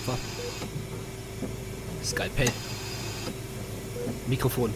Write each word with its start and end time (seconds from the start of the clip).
Kupfer. 0.00 0.18
Skalpell. 2.02 2.48
Mikrofon. 4.28 4.72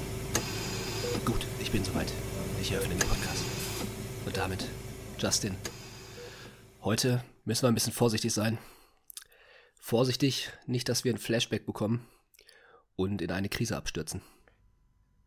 Gut, 1.25 1.47
ich 1.61 1.71
bin 1.71 1.83
soweit. 1.83 2.13
Ich 2.61 2.73
eröffne 2.73 2.95
den 2.95 3.09
Podcast. 3.09 3.43
Und 4.27 4.37
damit, 4.37 4.69
Justin. 5.19 5.57
Heute 6.83 7.25
müssen 7.47 7.63
wir 7.63 7.69
ein 7.69 7.75
bisschen 7.75 7.95
vorsichtig 7.95 8.35
sein. 8.35 8.59
Vorsichtig, 9.81 10.51
nicht, 10.67 10.91
dass 10.91 11.05
wir 11.05 11.15
ein 11.15 11.19
Flashback 11.19 11.65
bekommen 11.65 12.07
und 12.97 13.23
in 13.23 13.31
eine 13.31 13.49
Krise 13.49 13.77
abstürzen. 13.77 14.21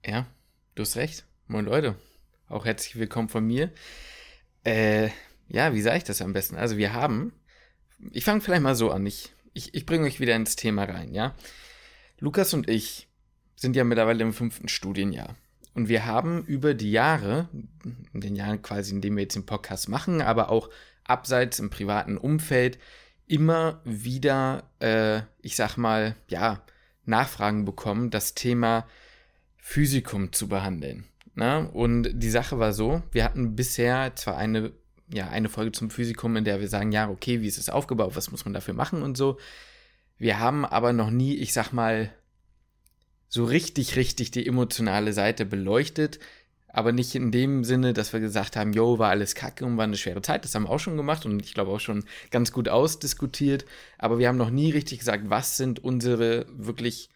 Ja, 0.06 0.28
du 0.76 0.84
hast 0.84 0.96
recht. 0.96 1.26
Moin 1.48 1.66
Leute. 1.66 1.96
Auch 2.50 2.66
herzlich 2.66 2.98
willkommen 2.98 3.30
von 3.30 3.46
mir. 3.46 3.72
Äh, 4.64 5.10
ja, 5.48 5.74
wie 5.74 5.82
sage 5.82 5.98
ich 5.98 6.04
das 6.04 6.22
am 6.22 6.34
besten? 6.34 6.56
Also 6.56 6.78
wir 6.78 6.94
haben, 6.94 7.34
ich 8.12 8.26
fange 8.26 8.42
vielleicht 8.42 8.62
mal 8.62 8.76
so 8.76 8.92
an. 8.92 9.06
Ich, 9.06 9.32
ich, 9.58 9.74
ich 9.74 9.86
bringe 9.86 10.06
euch 10.06 10.20
wieder 10.20 10.36
ins 10.36 10.56
Thema 10.56 10.84
rein, 10.84 11.14
ja. 11.14 11.36
Lukas 12.20 12.54
und 12.54 12.70
ich 12.70 13.08
sind 13.56 13.76
ja 13.76 13.84
mittlerweile 13.84 14.24
im 14.24 14.34
fünften 14.34 14.68
Studienjahr. 14.68 15.36
Und 15.74 15.90
wir 15.90 16.06
haben 16.06 16.44
über 16.46 16.74
die 16.74 16.92
Jahre, 16.92 17.50
in 18.14 18.22
den 18.22 18.36
Jahren 18.36 18.62
quasi, 18.62 18.94
in 18.94 19.02
denen 19.02 19.16
wir 19.18 19.24
jetzt 19.24 19.36
den 19.36 19.46
Podcast 19.46 19.90
machen, 19.90 20.22
aber 20.22 20.50
auch 20.50 20.70
abseits 21.04 21.60
im 21.60 21.70
privaten 21.70 22.18
Umfeld, 22.18 22.80
immer 23.28 23.82
wieder, 23.84 24.70
äh, 24.80 25.22
ich 25.42 25.56
sag 25.56 25.78
mal, 25.78 26.16
ja, 26.30 26.64
Nachfragen 27.06 27.66
bekommen, 27.66 28.10
das 28.10 28.34
Thema 28.34 28.88
Physikum 29.58 30.34
zu 30.34 30.48
behandeln. 30.48 31.06
Na? 31.36 31.62
Ne? 31.62 31.70
Und 31.70 32.10
die 32.14 32.30
Sache 32.30 32.60
war 32.60 32.74
so, 32.74 33.02
wir 33.12 33.24
hatten 33.24 33.56
bisher 33.56 34.16
zwar 34.16 34.38
eine, 34.38 34.72
ja, 35.12 35.30
eine 35.30 35.50
Folge 35.50 35.72
zum 35.72 35.90
Physikum, 35.90 36.36
in 36.36 36.44
der 36.44 36.60
wir 36.60 36.68
sagen, 36.68 36.92
ja, 36.92 37.10
okay, 37.10 37.42
wie 37.42 37.48
ist 37.48 37.58
es 37.58 37.70
aufgebaut, 37.70 38.16
was 38.16 38.32
muss 38.32 38.46
man 38.46 38.54
dafür 38.54 38.74
machen 38.74 39.02
und 39.02 39.18
so. 39.18 39.38
Wir 40.18 40.40
haben 40.40 40.66
aber 40.66 40.94
noch 40.94 41.12
nie, 41.12 41.36
ich 41.36 41.54
sag 41.54 41.72
mal, 41.72 42.12
so 43.30 43.46
richtig, 43.46 43.96
richtig 43.96 44.32
die 44.32 44.48
emotionale 44.48 45.14
Seite 45.14 45.46
beleuchtet. 45.46 46.20
Aber 46.70 46.92
nicht 46.92 47.16
in 47.16 47.32
dem 47.32 47.64
Sinne, 47.64 47.94
dass 47.94 48.14
wir 48.14 48.20
gesagt 48.20 48.56
haben, 48.56 48.74
yo, 48.74 49.00
war 49.00 49.10
alles 49.10 49.36
kacke 49.36 49.66
und 49.66 49.78
war 49.78 49.86
eine 49.86 49.98
schwere 49.98 50.22
Zeit. 50.22 50.44
Das 50.44 50.54
haben 50.54 50.64
wir 50.64 50.70
auch 50.70 50.80
schon 50.80 50.98
gemacht 50.98 51.26
und 51.26 51.40
ich 51.40 51.54
glaube 51.54 51.72
auch 51.72 51.80
schon 51.80 52.04
ganz 52.30 52.52
gut 52.52 52.70
ausdiskutiert. 52.70 53.66
Aber 53.98 54.20
wir 54.20 54.28
haben 54.28 54.38
noch 54.38 54.50
nie 54.50 54.72
richtig 54.72 55.00
gesagt, 55.00 55.24
was 55.30 55.58
sind 55.58 55.84
unsere 55.84 56.46
wirklich, 56.52 57.10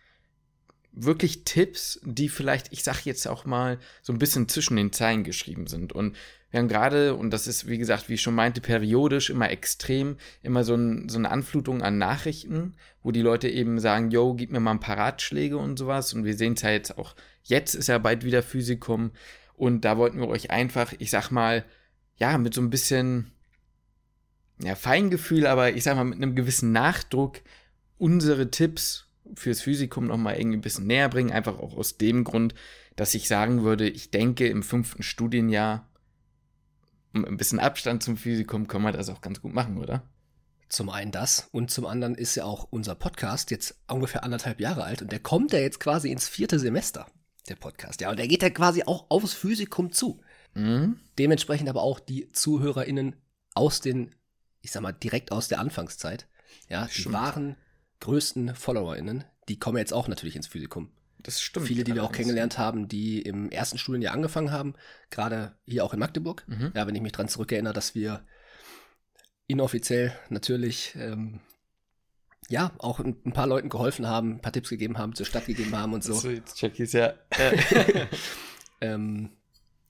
wirklich 0.93 1.45
Tipps, 1.45 1.99
die 2.03 2.29
vielleicht, 2.29 2.71
ich 2.71 2.83
sag 2.83 3.05
jetzt 3.05 3.27
auch 3.27 3.45
mal, 3.45 3.79
so 4.01 4.11
ein 4.11 4.19
bisschen 4.19 4.49
zwischen 4.49 4.75
den 4.75 4.91
Zeilen 4.91 5.23
geschrieben 5.23 5.67
sind. 5.67 5.93
Und 5.93 6.17
wir 6.49 6.59
haben 6.59 6.67
gerade, 6.67 7.15
und 7.15 7.31
das 7.31 7.47
ist, 7.47 7.67
wie 7.67 7.77
gesagt, 7.77 8.09
wie 8.09 8.15
ich 8.15 8.21
schon 8.21 8.35
meinte, 8.35 8.59
periodisch 8.59 9.29
immer 9.29 9.49
extrem, 9.49 10.17
immer 10.43 10.65
so, 10.65 10.75
ein, 10.75 11.07
so 11.07 11.17
eine 11.17 11.31
Anflutung 11.31 11.81
an 11.81 11.97
Nachrichten, 11.97 12.75
wo 13.03 13.11
die 13.11 13.21
Leute 13.21 13.47
eben 13.47 13.79
sagen, 13.79 14.11
yo, 14.11 14.33
gib 14.33 14.51
mir 14.51 14.59
mal 14.59 14.71
ein 14.71 14.81
paar 14.81 14.97
Ratschläge 14.97 15.57
und 15.57 15.79
sowas. 15.79 16.13
Und 16.13 16.25
wir 16.25 16.35
sehen 16.35 16.53
es 16.53 16.61
ja 16.61 16.71
jetzt 16.71 16.97
auch, 16.97 17.15
jetzt 17.43 17.73
ist 17.73 17.87
ja 17.87 17.97
bald 17.97 18.25
wieder 18.25 18.43
Physikum. 18.43 19.11
Und 19.53 19.85
da 19.85 19.97
wollten 19.97 20.19
wir 20.19 20.27
euch 20.27 20.51
einfach, 20.51 20.93
ich 20.99 21.09
sag 21.09 21.31
mal, 21.31 21.63
ja, 22.17 22.37
mit 22.37 22.53
so 22.53 22.61
ein 22.61 22.69
bisschen, 22.69 23.31
ja, 24.61 24.75
Feingefühl, 24.75 25.47
aber 25.47 25.73
ich 25.73 25.83
sag 25.83 25.95
mal, 25.95 26.03
mit 26.03 26.17
einem 26.17 26.35
gewissen 26.35 26.73
Nachdruck 26.73 27.39
unsere 27.97 28.51
Tipps 28.51 29.07
fürs 29.35 29.61
Physikum 29.61 30.07
nochmal 30.07 30.37
irgendwie 30.37 30.57
ein 30.57 30.61
bisschen 30.61 30.87
näher 30.87 31.09
bringen. 31.09 31.31
Einfach 31.31 31.57
auch 31.59 31.75
aus 31.77 31.97
dem 31.97 32.23
Grund, 32.23 32.53
dass 32.95 33.13
ich 33.13 33.27
sagen 33.27 33.63
würde, 33.63 33.89
ich 33.89 34.11
denke, 34.11 34.47
im 34.47 34.63
fünften 34.63 35.03
Studienjahr 35.03 35.87
um 37.13 37.25
ein 37.25 37.37
bisschen 37.37 37.59
Abstand 37.59 38.03
zum 38.03 38.17
Physikum 38.17 38.67
kann 38.67 38.81
man 38.81 38.93
das 38.93 39.09
auch 39.09 39.21
ganz 39.21 39.41
gut 39.41 39.53
machen, 39.53 39.77
oder? 39.77 40.03
Zum 40.69 40.89
einen 40.89 41.11
das 41.11 41.49
und 41.51 41.69
zum 41.69 41.85
anderen 41.85 42.15
ist 42.15 42.35
ja 42.35 42.45
auch 42.45 42.67
unser 42.69 42.95
Podcast 42.95 43.51
jetzt 43.51 43.75
ungefähr 43.89 44.23
anderthalb 44.23 44.61
Jahre 44.61 44.83
alt 44.83 45.01
und 45.01 45.11
der 45.11 45.19
kommt 45.19 45.51
ja 45.51 45.59
jetzt 45.59 45.81
quasi 45.81 46.09
ins 46.09 46.29
vierte 46.29 46.59
Semester, 46.59 47.07
der 47.49 47.55
Podcast. 47.55 47.99
Ja, 47.99 48.09
und 48.09 48.17
der 48.17 48.29
geht 48.29 48.41
ja 48.41 48.49
quasi 48.49 48.83
auch 48.83 49.07
aufs 49.09 49.33
Physikum 49.33 49.91
zu. 49.91 50.21
Mhm. 50.53 50.99
Dementsprechend 51.19 51.67
aber 51.67 51.81
auch 51.81 51.99
die 51.99 52.31
ZuhörerInnen 52.31 53.17
aus 53.53 53.81
den, 53.81 54.15
ich 54.61 54.71
sag 54.71 54.81
mal, 54.81 54.93
direkt 54.93 55.33
aus 55.33 55.49
der 55.49 55.59
Anfangszeit. 55.59 56.27
Ja, 56.69 56.85
die 56.85 57.01
Stimmt. 57.01 57.15
Größten 58.01 58.55
FollowerInnen, 58.55 59.23
die 59.47 59.57
kommen 59.57 59.77
jetzt 59.77 59.93
auch 59.93 60.07
natürlich 60.07 60.35
ins 60.35 60.47
Physikum. 60.47 60.91
Das 61.19 61.41
stimmt. 61.41 61.67
Viele, 61.67 61.83
die 61.83 61.93
wir 61.93 62.03
auch 62.03 62.11
kennengelernt 62.11 62.57
haben, 62.57 62.87
die 62.87 63.21
im 63.21 63.49
ersten 63.49 63.77
Studienjahr 63.77 64.13
angefangen 64.13 64.51
haben, 64.51 64.73
gerade 65.09 65.55
hier 65.65 65.85
auch 65.85 65.93
in 65.93 65.99
Magdeburg. 65.99 66.43
Mhm. 66.47 66.71
Ja, 66.75 66.87
wenn 66.87 66.95
ich 66.95 67.01
mich 67.01 67.11
dran 67.11 67.27
zurückerinnere, 67.27 67.73
dass 67.73 67.95
wir 67.95 68.25
inoffiziell 69.47 70.13
natürlich 70.29 70.95
ähm, 70.95 71.39
ja 72.49 72.71
auch 72.79 72.99
ein, 72.99 73.17
ein, 73.25 73.33
paar 73.33 73.47
Leuten 73.47 73.69
geholfen 73.69 74.07
haben, 74.07 74.35
ein 74.35 74.41
paar 74.41 74.51
Tipps 74.51 74.69
gegeben 74.69 74.97
haben, 74.97 75.13
zur 75.13 75.25
Stadt 75.25 75.45
gegeben 75.45 75.75
haben 75.77 75.93
und 75.93 76.03
so. 76.03 76.13
So, 76.13 76.29
jetzt 76.29 76.57
check 76.57 76.79
ich's 76.79 76.93
ja. 76.93 77.13
ähm, 78.81 79.29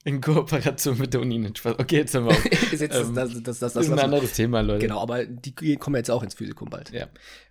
in 0.04 0.20
Kooperation 0.20 0.98
mit 0.98 1.14
der 1.14 1.20
Uni 1.20 1.38
nicht 1.38 1.58
Spaß. 1.58 1.78
Okay, 1.78 1.98
jetzt 1.98 2.14
haben 2.14 2.26
wir 2.26 2.32
auch. 2.32 2.44
ist 2.72 2.80
jetzt 2.80 2.96
ähm, 2.96 3.14
das, 3.14 3.30
das, 3.30 3.42
das, 3.42 3.58
das, 3.58 3.72
das, 3.74 3.86
ist 3.86 3.92
ein 3.92 3.98
anderes 3.98 4.32
Thema, 4.32 4.60
Leute. 4.60 4.80
Genau, 4.80 5.00
aber 5.00 5.24
die 5.24 5.76
kommen 5.76 5.96
jetzt 5.96 6.10
auch 6.10 6.22
ins 6.22 6.34
Physikum 6.34 6.70
bald. 6.70 6.90
Ja. 6.90 7.06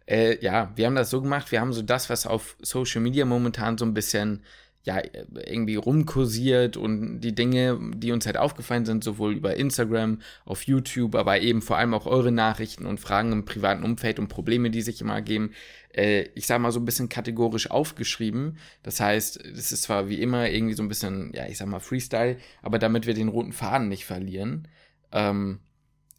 Äh, 0.06 0.44
ja, 0.44 0.72
wir 0.75 0.85
haben 0.85 0.95
das 0.95 1.09
so 1.09 1.22
gemacht, 1.22 1.51
wir 1.51 1.61
haben 1.61 1.72
so 1.72 1.81
das, 1.81 2.09
was 2.09 2.25
auf 2.25 2.57
Social 2.61 3.01
Media 3.01 3.23
momentan 3.25 3.78
so 3.78 3.85
ein 3.85 3.94
bisschen 3.94 4.44
ja, 4.84 5.02
irgendwie 5.46 5.75
rumkursiert 5.75 6.75
und 6.75 7.22
die 7.22 7.36
Dinge, 7.36 7.80
die 7.96 8.12
uns 8.12 8.25
halt 8.25 8.38
aufgefallen 8.38 8.86
sind, 8.86 9.03
sowohl 9.03 9.34
über 9.34 9.56
Instagram, 9.56 10.19
auf 10.44 10.64
YouTube, 10.64 11.16
aber 11.16 11.40
eben 11.42 11.62
vor 11.62 11.78
allem 11.78 11.94
auch 11.94 12.08
eure 12.08 12.31
Nachrichten 12.31 12.88
und 12.88 13.00
Fragen 13.00 13.31
im 13.31 13.46
privaten 13.46 13.84
Umfeld 13.84 14.18
und 14.18 14.28
Probleme, 14.28 14.72
die 14.72 14.81
sich 14.81 15.00
immer 15.02 15.14
ergeben, 15.14 15.52
äh, 15.94 16.30
ich 16.34 16.47
sag 16.47 16.59
mal 16.59 16.72
so 16.72 16.80
ein 16.80 16.86
bisschen 16.86 17.09
kategorisch 17.09 17.70
aufgeschrieben. 17.70 18.58
Das 18.81 19.00
heißt, 19.00 19.46
es 19.46 19.72
ist 19.72 19.84
zwar 19.84 20.09
wie 20.09 20.22
immer 20.22 20.50
irgendwie 20.50 20.74
so 20.74 20.81
ein 20.81 20.90
bisschen, 20.90 21.31
ja, 21.34 21.46
ich 21.47 21.58
sag 21.58 21.68
mal 21.68 21.80
Freestyle, 21.80 22.38
aber 22.64 22.80
damit 22.80 23.06
wir 23.06 23.14
den 23.14 23.28
roten 23.28 23.53
Faden 23.53 23.88
nicht 23.88 24.06
verlieren, 24.06 24.68
ähm, 25.12 25.59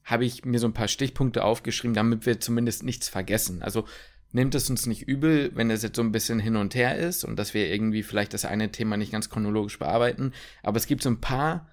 habe 0.04 0.24
ich 0.24 0.44
mir 0.44 0.58
so 0.58 0.66
ein 0.66 0.72
paar 0.72 0.88
Stichpunkte 0.88 1.44
aufgeschrieben, 1.44 1.94
damit 1.94 2.26
wir 2.26 2.40
zumindest 2.40 2.82
nichts 2.82 3.08
vergessen. 3.08 3.62
Also 3.62 3.86
nehmt 4.32 4.54
es 4.54 4.68
uns 4.68 4.86
nicht 4.86 5.02
übel, 5.02 5.54
wenn 5.54 5.70
es 5.70 5.82
jetzt 5.82 5.96
so 5.96 6.02
ein 6.02 6.12
bisschen 6.12 6.38
hin 6.38 6.56
und 6.56 6.74
her 6.74 6.96
ist 6.96 7.24
und 7.24 7.36
dass 7.36 7.54
wir 7.54 7.68
irgendwie 7.68 8.02
vielleicht 8.02 8.34
das 8.34 8.44
eine 8.44 8.72
Thema 8.72 8.96
nicht 8.96 9.12
ganz 9.12 9.30
chronologisch 9.30 9.78
bearbeiten. 9.78 10.32
Aber 10.62 10.78
es 10.78 10.86
gibt 10.86 11.02
so 11.02 11.10
ein 11.10 11.20
paar 11.20 11.68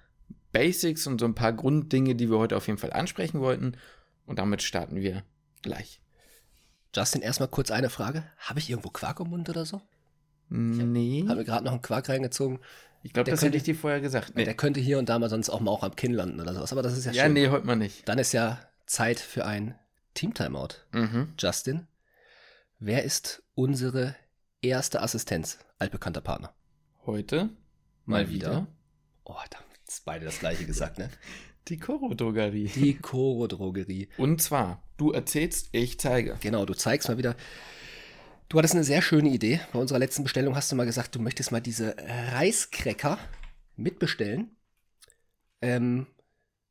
Basics 0.52 1.06
und 1.06 1.20
so 1.20 1.26
ein 1.26 1.34
paar 1.34 1.52
Grunddinge, 1.52 2.14
die 2.14 2.30
wir 2.30 2.38
heute 2.38 2.56
auf 2.56 2.66
jeden 2.66 2.78
Fall 2.78 2.92
ansprechen 2.92 3.40
wollten. 3.40 3.76
Und 4.26 4.38
damit 4.38 4.62
starten 4.62 4.96
wir 4.96 5.24
gleich. 5.62 6.00
Justin, 6.94 7.22
erstmal 7.22 7.48
kurz 7.48 7.70
eine 7.70 7.88
Frage. 7.88 8.24
Habe 8.38 8.58
ich 8.58 8.68
irgendwo 8.68 8.90
Quark 8.90 9.20
im 9.20 9.28
Mund 9.28 9.48
oder 9.48 9.64
so? 9.64 9.80
Nee. 10.48 11.24
Habe 11.28 11.40
mir 11.40 11.44
gerade 11.44 11.64
noch 11.64 11.72
einen 11.72 11.82
Quark 11.82 12.08
reingezogen. 12.08 12.58
Ich 13.02 13.12
glaube, 13.12 13.30
das 13.30 13.40
könnte, 13.40 13.56
hätte 13.56 13.56
ich 13.56 13.62
dir 13.62 13.74
vorher 13.74 14.00
gesagt. 14.00 14.32
Nee. 14.34 14.44
Der 14.44 14.54
könnte 14.54 14.80
hier 14.80 14.98
und 14.98 15.08
da 15.08 15.18
mal 15.18 15.30
sonst 15.30 15.48
auch 15.48 15.60
mal 15.60 15.70
auch 15.70 15.84
am 15.84 15.96
Kinn 15.96 16.12
landen 16.12 16.40
oder 16.40 16.52
sowas. 16.52 16.72
Aber 16.72 16.82
das 16.82 16.98
ist 16.98 17.06
ja, 17.06 17.12
ja 17.12 17.24
schön. 17.24 17.36
Ja, 17.36 17.42
nee, 17.42 17.48
heute 17.48 17.66
mal 17.66 17.76
nicht. 17.76 18.06
Dann 18.08 18.18
ist 18.18 18.32
ja 18.32 18.60
Zeit 18.86 19.20
für 19.20 19.46
ein 19.46 19.76
Team-Timeout. 20.14 20.68
Mhm. 20.92 21.32
Justin, 21.38 21.86
wer 22.80 23.04
ist 23.04 23.42
unsere 23.54 24.16
erste 24.62 25.02
Assistenz, 25.02 25.58
altbekannter 25.78 26.22
Partner? 26.22 26.54
Heute 27.06 27.50
mal, 28.04 28.24
mal 28.24 28.30
wieder. 28.30 28.50
wieder. 28.50 28.66
Oh, 29.24 29.36
da 29.50 29.58
haben 29.58 29.66
beide 30.04 30.24
das 30.24 30.40
gleiche 30.40 30.64
gesagt, 30.66 30.98
ne? 30.98 31.10
Die 31.68 31.78
Koro-Drogerie. 31.78 32.68
Die 32.68 32.96
Koro-Drogerie. 32.96 34.08
Und 34.16 34.40
zwar, 34.42 34.82
du 34.96 35.12
erzählst, 35.12 35.68
ich 35.72 36.00
zeige. 36.00 36.36
Genau, 36.40 36.64
du 36.64 36.74
zeigst 36.74 37.08
mal 37.08 37.18
wieder. 37.18 37.36
Du 38.48 38.58
hattest 38.58 38.74
eine 38.74 38.82
sehr 38.82 39.02
schöne 39.02 39.28
Idee. 39.28 39.60
Bei 39.72 39.78
unserer 39.78 39.98
letzten 39.98 40.24
Bestellung 40.24 40.56
hast 40.56 40.72
du 40.72 40.76
mal 40.76 40.86
gesagt, 40.86 41.14
du 41.14 41.20
möchtest 41.20 41.52
mal 41.52 41.60
diese 41.60 41.94
Reiskräcker 41.98 43.18
mitbestellen. 43.76 44.56
Ähm, 45.60 46.06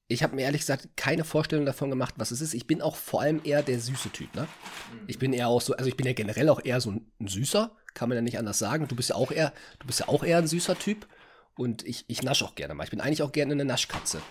ich 0.09 0.23
habe 0.23 0.35
mir 0.35 0.41
ehrlich 0.41 0.61
gesagt 0.61 0.89
keine 0.97 1.23
Vorstellung 1.23 1.65
davon 1.65 1.89
gemacht, 1.89 2.15
was 2.17 2.31
es 2.31 2.41
ist. 2.41 2.53
Ich 2.53 2.67
bin 2.67 2.81
auch 2.81 2.95
vor 2.95 3.21
allem 3.21 3.41
eher 3.43 3.61
der 3.63 3.79
süße 3.79 4.09
Typ, 4.09 4.33
ne? 4.35 4.47
Ich 5.07 5.19
bin 5.19 5.31
eher 5.33 5.47
auch 5.47 5.61
so, 5.61 5.75
also 5.75 5.87
ich 5.87 5.95
bin 5.95 6.07
ja 6.07 6.13
generell 6.13 6.49
auch 6.49 6.59
eher 6.63 6.81
so 6.81 6.91
ein, 6.91 7.11
ein 7.21 7.27
Süßer, 7.27 7.71
kann 7.93 8.09
man 8.09 8.15
ja 8.15 8.21
nicht 8.21 8.39
anders 8.39 8.57
sagen. 8.59 8.87
Du 8.87 8.95
bist 8.95 9.09
ja 9.09 9.15
auch 9.15 9.31
eher, 9.31 9.53
du 9.77 9.85
bist 9.87 9.99
ja 9.99 10.07
auch 10.07 10.23
eher 10.23 10.39
ein 10.39 10.47
süßer 10.47 10.77
Typ. 10.77 11.07
Und 11.55 11.85
ich, 11.85 12.05
ich 12.07 12.23
nasche 12.23 12.45
auch 12.45 12.55
gerne 12.55 12.73
mal. 12.73 12.85
Ich 12.85 12.89
bin 12.89 13.01
eigentlich 13.01 13.21
auch 13.21 13.31
gerne 13.31 13.53
eine 13.53 13.65
Naschkatze. 13.65 14.21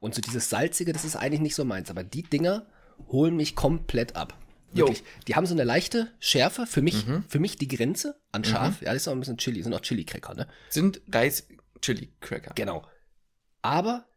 Und 0.00 0.14
so 0.14 0.20
dieses 0.20 0.48
Salzige, 0.48 0.92
das 0.92 1.04
ist 1.04 1.16
eigentlich 1.16 1.40
nicht 1.40 1.54
so 1.54 1.64
meins. 1.64 1.90
Aber 1.90 2.02
die 2.02 2.22
Dinger 2.22 2.66
holen 3.08 3.36
mich 3.36 3.54
komplett 3.54 4.16
ab. 4.16 4.34
Wirklich. 4.72 5.00
Jo. 5.00 5.04
Die 5.28 5.36
haben 5.36 5.46
so 5.46 5.54
eine 5.54 5.64
leichte 5.64 6.10
Schärfe. 6.18 6.66
Für 6.66 6.82
mich, 6.82 7.06
mhm. 7.06 7.24
für 7.28 7.38
mich 7.38 7.56
die 7.56 7.68
Grenze 7.68 8.20
an 8.32 8.42
scharf. 8.42 8.80
Mhm. 8.80 8.86
Ja, 8.86 8.92
das 8.92 9.02
ist 9.02 9.08
auch 9.08 9.12
ein 9.12 9.20
bisschen 9.20 9.38
Chili. 9.38 9.62
Sind 9.62 9.74
auch 9.74 9.80
Chili-Cracker, 9.80 10.34
ne? 10.34 10.48
Sind 10.68 11.00
Reis-Chili-Cracker. 11.12 12.54
Genau. 12.54 12.84
Aber, 13.62 14.07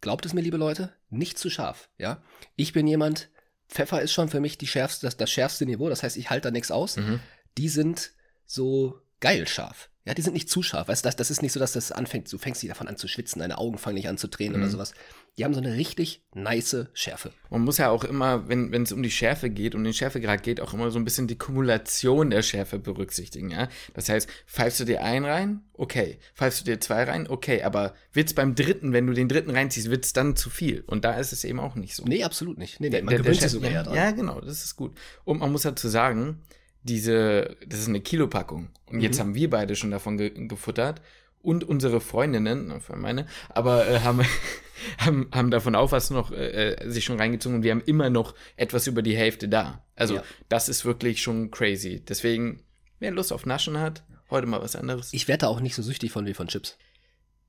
glaubt 0.00 0.26
es 0.26 0.32
mir, 0.32 0.40
liebe 0.40 0.56
Leute, 0.56 0.92
nicht 1.08 1.38
zu 1.38 1.50
scharf. 1.50 1.90
Ja. 1.98 2.22
Ich 2.56 2.72
bin 2.72 2.86
jemand, 2.86 3.30
Pfeffer 3.68 4.02
ist 4.02 4.12
schon 4.12 4.28
für 4.28 4.40
mich 4.40 4.58
die 4.58 4.66
schärfste, 4.66 5.06
das, 5.06 5.16
das 5.16 5.30
schärfste 5.30 5.66
Niveau. 5.66 5.88
Das 5.88 6.02
heißt, 6.02 6.16
ich 6.16 6.30
halte 6.30 6.48
da 6.48 6.50
nichts 6.50 6.70
aus. 6.70 6.96
Mhm. 6.96 7.20
Die 7.58 7.68
sind 7.68 8.12
so 8.46 9.00
geil 9.20 9.46
scharf. 9.46 9.89
Ja, 10.06 10.14
die 10.14 10.22
sind 10.22 10.32
nicht 10.32 10.48
zu 10.48 10.62
scharf. 10.62 10.88
Weißt 10.88 11.04
du, 11.04 11.08
das, 11.08 11.16
das 11.16 11.30
ist 11.30 11.42
nicht 11.42 11.52
so, 11.52 11.60
dass 11.60 11.72
das 11.72 11.92
anfängt, 11.92 12.32
du 12.32 12.38
fängst 12.38 12.62
dich 12.62 12.68
davon 12.70 12.88
an 12.88 12.96
zu 12.96 13.06
schwitzen, 13.06 13.40
deine 13.40 13.58
Augen 13.58 13.76
fangen 13.76 13.96
nicht 13.96 14.08
an 14.08 14.16
zu 14.16 14.28
drehen 14.28 14.52
Mhm. 14.52 14.58
oder 14.62 14.70
sowas. 14.70 14.94
Die 15.38 15.44
haben 15.44 15.52
so 15.54 15.60
eine 15.60 15.74
richtig 15.74 16.22
nice 16.34 16.86
Schärfe. 16.94 17.32
Man 17.50 17.60
muss 17.62 17.76
ja 17.78 17.90
auch 17.90 18.04
immer, 18.04 18.48
wenn 18.48 18.72
es 18.82 18.92
um 18.92 19.02
die 19.02 19.10
Schärfe 19.10 19.50
geht, 19.50 19.74
um 19.74 19.84
den 19.84 19.92
Schärfegrad 19.92 20.42
geht, 20.42 20.60
auch 20.60 20.72
immer 20.72 20.90
so 20.90 20.98
ein 20.98 21.04
bisschen 21.04 21.26
die 21.28 21.36
Kumulation 21.38 22.30
der 22.30 22.42
Schärfe 22.42 22.78
berücksichtigen, 22.78 23.50
ja. 23.50 23.68
Das 23.94 24.08
heißt, 24.08 24.28
pfeifst 24.46 24.80
du 24.80 24.84
dir 24.86 25.02
einen 25.04 25.26
rein, 25.26 25.60
okay. 25.74 26.18
Pfeifst 26.34 26.60
du 26.62 26.64
dir 26.64 26.80
zwei 26.80 27.04
rein, 27.04 27.28
okay. 27.28 27.62
Aber 27.62 27.94
wird's 28.14 28.32
beim 28.34 28.54
dritten, 28.54 28.92
wenn 28.94 29.06
du 29.06 29.12
den 29.12 29.28
dritten 29.28 29.50
reinziehst, 29.50 29.90
wird's 29.90 30.12
dann 30.14 30.34
zu 30.34 30.48
viel. 30.50 30.82
Und 30.86 31.04
da 31.04 31.12
ist 31.18 31.32
es 31.32 31.44
eben 31.44 31.60
auch 31.60 31.74
nicht 31.74 31.94
so. 31.94 32.04
Nee, 32.04 32.24
absolut 32.24 32.56
nicht. 32.58 32.80
Nee, 32.80 32.86
nee, 32.88 32.90
Der- 32.96 33.04
man 33.04 33.10
der- 33.10 33.18
gewöhnt 33.20 33.40
der 33.40 33.48
sich 33.48 33.52
sogar 33.52 33.70
ja, 33.70 33.82
dran. 33.82 33.94
Ja, 33.94 34.10
genau, 34.12 34.40
das 34.40 34.64
ist 34.64 34.76
gut. 34.76 34.96
Und 35.24 35.40
man 35.40 35.52
muss 35.52 35.62
dazu 35.62 35.88
sagen, 35.88 36.40
diese, 36.82 37.56
das 37.66 37.80
ist 37.80 37.88
eine 37.88 38.00
Kilopackung. 38.00 38.68
Und 38.86 39.00
jetzt 39.00 39.16
Mhm. 39.18 39.20
haben 39.20 39.34
wir 39.34 39.50
beide 39.50 39.76
schon 39.76 39.90
davon 39.90 40.16
ge 40.16 40.30
gefuttert 40.48 41.00
und 41.42 41.64
unsere 41.64 42.00
Freundinnen, 42.00 42.72
meine, 42.96 43.26
aber 43.50 43.86
äh, 43.88 44.00
haben, 44.00 44.20
haben, 44.98 45.28
haben 45.32 45.50
davon 45.50 45.74
auch 45.74 45.92
was 45.92 46.10
noch 46.10 46.30
äh, 46.32 46.72
äh, 46.74 46.90
sich 46.90 47.04
schon 47.04 47.18
reingezogen 47.18 47.56
und 47.58 47.62
wir 47.62 47.70
haben 47.72 47.82
immer 47.86 48.10
noch 48.10 48.34
etwas 48.56 48.86
über 48.86 49.02
die 49.02 49.16
Hälfte 49.16 49.48
da. 49.48 49.84
Also 49.96 50.16
Ja. 50.16 50.22
das 50.48 50.68
ist 50.68 50.84
wirklich 50.84 51.22
schon 51.22 51.50
crazy. 51.50 52.02
Deswegen, 52.06 52.62
wer 52.98 53.10
Lust 53.10 53.32
auf 53.32 53.46
Naschen 53.46 53.78
hat, 53.78 54.02
heute 54.30 54.46
mal 54.46 54.60
was 54.62 54.76
anderes. 54.76 55.12
Ich 55.12 55.28
werde 55.28 55.42
da 55.42 55.46
auch 55.48 55.60
nicht 55.60 55.74
so 55.74 55.82
süchtig 55.82 56.12
von 56.12 56.26
wie 56.26 56.34
von 56.34 56.48
Chips. 56.48 56.78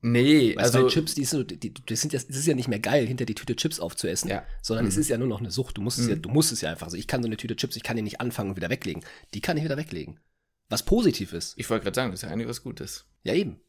Nee, 0.02 0.54
Weißt 0.56 0.74
also 0.76 0.88
Chips, 0.88 1.14
die, 1.14 1.24
so, 1.24 1.42
die, 1.42 1.58
die, 1.58 1.72
das, 1.86 2.00
sind 2.02 2.12
ja, 2.12 2.18
das 2.18 2.36
ist 2.36 2.46
ja 2.46 2.54
nicht 2.54 2.68
mehr 2.68 2.78
geil, 2.80 3.06
hinter 3.06 3.24
die 3.24 3.34
Tüte 3.34 3.56
Chips 3.56 3.80
aufzuessen, 3.80 4.28
Ja. 4.28 4.44
sondern 4.60 4.86
es 4.86 4.96
Mhm. 4.96 5.00
ist 5.00 5.08
ja 5.08 5.16
nur 5.18 5.28
noch 5.28 5.40
eine 5.40 5.50
Sucht. 5.50 5.78
Du 5.78 5.82
musst, 5.82 5.98
es 5.98 6.08
ja, 6.08 6.14
du 6.16 6.28
musst 6.28 6.52
es 6.52 6.60
ja 6.60 6.70
einfach 6.70 6.90
so. 6.90 6.96
Ich 6.96 7.06
kann 7.06 7.22
so 7.22 7.26
eine 7.28 7.36
Tüte 7.36 7.56
Chips, 7.56 7.76
ich 7.76 7.82
kann 7.82 7.96
die 7.96 8.02
nicht 8.02 8.20
anfangen 8.20 8.50
und 8.50 8.56
wieder 8.56 8.68
weglegen. 8.70 9.02
Die 9.32 9.40
kann 9.40 9.56
ich 9.56 9.64
wieder 9.64 9.76
weglegen. 9.78 10.20
Was 10.68 10.84
positiv 10.84 11.32
ist. 11.32 11.54
ich 11.58 11.68
wollte 11.70 11.84
gerade 11.84 11.94
sagen, 11.94 12.10
das 12.10 12.20
ist 12.22 12.26
ja 12.26 12.32
eigentlich 12.32 12.48
was 12.48 12.62
Gutes. 12.62 13.06
Ja, 13.24 13.34
eben. 13.34 13.60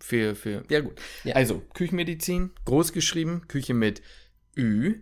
Für, 0.00 0.34
für, 0.34 0.62
ja 0.70 0.80
gut. 0.80 1.00
Ja. 1.24 1.34
Also, 1.36 1.62
Küchenmedizin, 1.74 2.50
groß 2.66 2.92
geschrieben, 2.92 3.42
Küche 3.48 3.72
mit 3.74 4.02
Ü. 4.56 5.00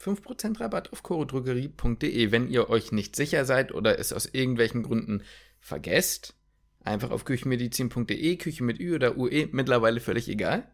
5% 0.00 0.60
Rabatt 0.60 0.92
auf 0.92 1.02
chorodrogerie.de. 1.02 2.30
Wenn 2.30 2.48
ihr 2.50 2.68
euch 2.68 2.92
nicht 2.92 3.16
sicher 3.16 3.44
seid 3.44 3.72
oder 3.72 3.98
es 3.98 4.12
aus 4.12 4.26
irgendwelchen 4.26 4.82
Gründen 4.82 5.22
vergesst, 5.60 6.34
einfach 6.86 7.10
auf 7.10 7.24
küchenmedizin.de, 7.24 8.36
Küche 8.36 8.64
mit 8.64 8.80
Ü 8.80 8.94
oder 8.94 9.16
UE, 9.16 9.48
mittlerweile 9.52 10.00
völlig 10.00 10.28
egal. 10.28 10.66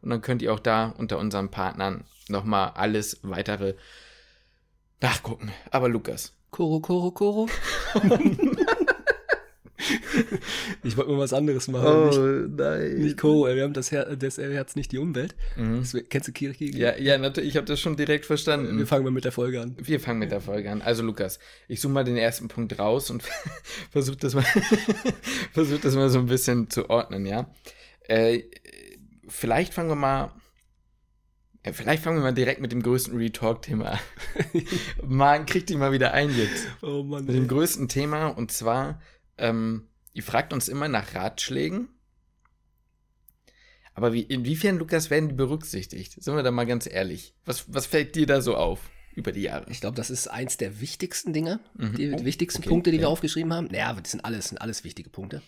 Und 0.00 0.10
dann 0.10 0.22
könnt 0.22 0.42
ihr 0.42 0.52
auch 0.52 0.60
da 0.60 0.88
unter 0.98 1.18
unseren 1.18 1.50
Partnern 1.50 2.04
nochmal 2.28 2.72
alles 2.74 3.20
weitere 3.22 3.74
nachgucken. 5.00 5.52
Aber 5.70 5.88
Lukas, 5.88 6.36
Koro, 6.50 6.80
Koro, 6.80 7.10
Koro. 7.10 7.48
ich 10.82 10.96
wollte 10.96 11.10
mal 11.10 11.18
was 11.18 11.32
anderes 11.32 11.68
machen. 11.68 12.06
nicht, 12.06 12.58
nein. 12.58 12.94
nicht 12.96 13.24
ey, 13.24 13.56
wir 13.56 13.62
haben 13.62 13.72
das, 13.72 13.90
Her 13.90 14.16
das 14.16 14.38
Herz, 14.38 14.76
nicht 14.76 14.92
die 14.92 14.98
Umwelt. 14.98 15.34
Mhm. 15.56 15.80
Das, 15.80 15.96
kennst 16.08 16.28
du 16.28 16.32
Kirche? 16.32 16.64
Ja, 16.64 16.96
ja, 16.96 17.18
natürlich, 17.18 17.50
ich 17.50 17.56
habe 17.56 17.66
das 17.66 17.80
schon 17.80 17.96
direkt 17.96 18.26
verstanden. 18.26 18.78
Wir 18.78 18.86
fangen 18.86 19.04
mal 19.04 19.10
mit 19.10 19.24
der 19.24 19.32
Folge 19.32 19.60
an. 19.60 19.76
Wir 19.78 20.00
fangen 20.00 20.18
mit 20.18 20.30
der 20.32 20.40
Folge 20.40 20.70
an. 20.70 20.82
Also 20.82 21.02
Lukas, 21.02 21.38
ich 21.68 21.80
suche 21.80 21.92
mal 21.92 22.04
den 22.04 22.16
ersten 22.16 22.48
Punkt 22.48 22.78
raus 22.78 23.10
und 23.10 23.22
versuche 23.90 24.16
das 24.16 24.34
mal, 24.34 24.44
versuch 25.52 25.80
das 25.80 25.94
mal 25.94 26.08
so 26.08 26.18
ein 26.18 26.26
bisschen 26.26 26.70
zu 26.70 26.90
ordnen, 26.90 27.26
ja. 27.26 27.50
Äh, 28.06 28.42
vielleicht 29.28 29.74
fangen 29.74 29.88
wir 29.88 29.96
mal, 29.96 30.32
äh, 31.62 31.72
vielleicht 31.72 32.02
fangen 32.02 32.18
wir 32.18 32.22
mal 32.22 32.34
direkt 32.34 32.60
mit 32.60 32.72
dem 32.72 32.82
größten 32.82 33.16
Retalk-Thema 33.16 33.92
an. 33.92 33.98
Man 35.06 35.46
kriegt 35.46 35.70
die 35.70 35.76
mal 35.76 35.92
wieder 35.92 36.12
ein 36.12 36.30
jetzt. 36.36 36.68
Oh 36.82 37.02
Mann. 37.02 37.24
Mit 37.24 37.34
dem 37.34 37.48
größten 37.48 37.88
Thema 37.88 38.28
und 38.28 38.52
zwar, 38.52 39.00
ähm, 39.38 39.88
ihr 40.12 40.22
fragt 40.22 40.52
uns 40.52 40.68
immer 40.68 40.88
nach 40.88 41.14
Ratschlägen. 41.14 41.88
Aber 43.94 44.12
wie, 44.12 44.22
inwiefern, 44.22 44.78
Lukas, 44.78 45.10
werden 45.10 45.28
die 45.28 45.34
berücksichtigt? 45.34 46.20
Sind 46.22 46.34
wir 46.34 46.42
da 46.42 46.50
mal 46.50 46.66
ganz 46.66 46.86
ehrlich. 46.86 47.34
Was, 47.44 47.72
was 47.72 47.86
fällt 47.86 48.16
dir 48.16 48.26
da 48.26 48.40
so 48.40 48.56
auf 48.56 48.90
über 49.14 49.30
die 49.30 49.42
Jahre? 49.42 49.70
Ich 49.70 49.80
glaube, 49.80 49.96
das 49.96 50.10
ist 50.10 50.26
eins 50.26 50.56
der 50.56 50.80
wichtigsten 50.80 51.32
Dinge, 51.32 51.60
Mhm. 51.74 51.94
die, 51.96 52.12
Oh, 52.12 52.16
die 52.16 52.24
wichtigsten 52.24 52.62
okay, 52.62 52.68
Punkte, 52.70 52.90
die 52.90 52.98
wir 52.98 53.02
ja. 53.04 53.08
aufgeschrieben 53.08 53.52
haben. 53.52 53.68
Naja, 53.68 53.92
das 53.94 54.10
sind 54.10 54.24
alles, 54.24 54.48
sind 54.48 54.58
alles 54.60 54.82
wichtige 54.82 55.10
Punkte. 55.10 55.42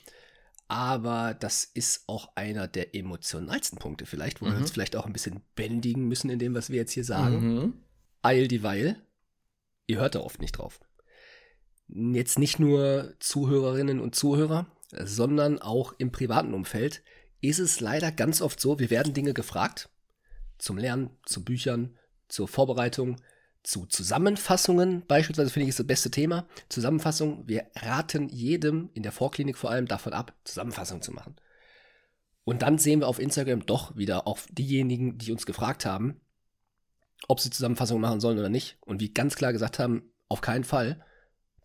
Aber 0.69 1.35
das 1.35 1.65
ist 1.65 2.05
auch 2.09 2.33
einer 2.37 2.69
der 2.69 2.95
emotionalsten 2.95 3.79
Punkte 3.79 4.07
vielleicht, 4.07 4.41
wo 4.41 4.47
wir 4.47 4.53
Mhm. 4.53 4.59
uns 4.63 4.71
vielleicht 4.71 4.95
auch 4.97 5.07
ein 5.07 5.13
bisschen 5.13 5.41
bändigen 5.57 6.07
müssen 6.07 6.31
in 6.31 6.39
dem, 6.39 6.55
was 6.55 6.71
wir 6.71 6.77
jetzt 6.77 6.93
hier 6.93 7.05
sagen. 7.05 7.55
Mhm. 7.55 7.73
Eil 8.23 8.47
dieweil, 8.49 9.01
ihr 9.89 9.99
hört 9.99 10.15
da 10.17 10.21
oft 10.21 10.41
nicht 10.41 10.53
drauf. 10.53 10.81
Jetzt 11.89 12.39
nicht 12.39 12.59
nur 12.59 13.15
Zuhörerinnen 13.21 14.01
und 14.01 14.15
Zuhörer, 14.15 14.67
sondern 14.91 15.61
auch 15.61 15.93
im 15.99 16.13
privaten 16.13 16.55
Umfeld 16.55 17.03
ist 17.41 17.59
es 17.59 17.81
leider 17.81 18.11
ganz 18.11 18.41
oft 18.41 18.61
so, 18.61 18.79
wir 18.79 18.91
werden 18.91 19.15
Dinge 19.15 19.35
gefragt 19.35 19.89
zum 20.59 20.79
Lernen, 20.79 21.11
zu 21.25 21.45
Büchern, 21.45 21.97
zur 22.29 22.49
Vorbereitung, 22.49 23.17
zu 23.63 23.87
Zusammenfassungen. 23.87 25.05
Beispielsweise 25.07 25.51
finde 25.51 25.65
ich 25.65 25.71
ist 25.71 25.81
das 25.81 25.87
beste 25.87 26.11
Thema. 26.11 26.47
Zusammenfassung. 26.69 27.47
Wir 27.47 27.67
raten 27.75 28.29
jedem, 28.29 28.91
in 28.95 29.03
der 29.03 29.13
Vorklinik 29.13 29.59
vor 29.59 29.71
allem, 29.71 29.87
davon 29.87 30.13
ab, 30.13 30.35
Zusammenfassungen 30.45 31.03
zu 31.03 31.13
machen. 31.13 31.37
Und 32.45 32.63
dann 32.63 32.79
sehen 32.79 33.01
wir 33.01 33.09
auf 33.09 33.19
Instagram 33.19 33.67
doch 33.67 33.97
wieder 33.97 34.27
auch 34.27 34.39
diejenigen, 34.51 35.19
die 35.19 35.33
uns 35.33 35.47
gefragt 35.47 35.85
haben, 35.85 36.21
ob 37.29 37.41
sie 37.41 37.51
Zusammenfassungen 37.51 38.01
machen 38.01 38.21
sollen 38.21 38.39
oder 38.39 38.49
nicht. 38.49 38.79
Und 38.81 39.01
wie 39.01 39.13
ganz 39.13 39.35
klar 39.35 39.53
gesagt 39.53 39.79
haben, 39.79 40.13
auf 40.29 40.41
keinen 40.41 40.65
Fall, 40.65 41.05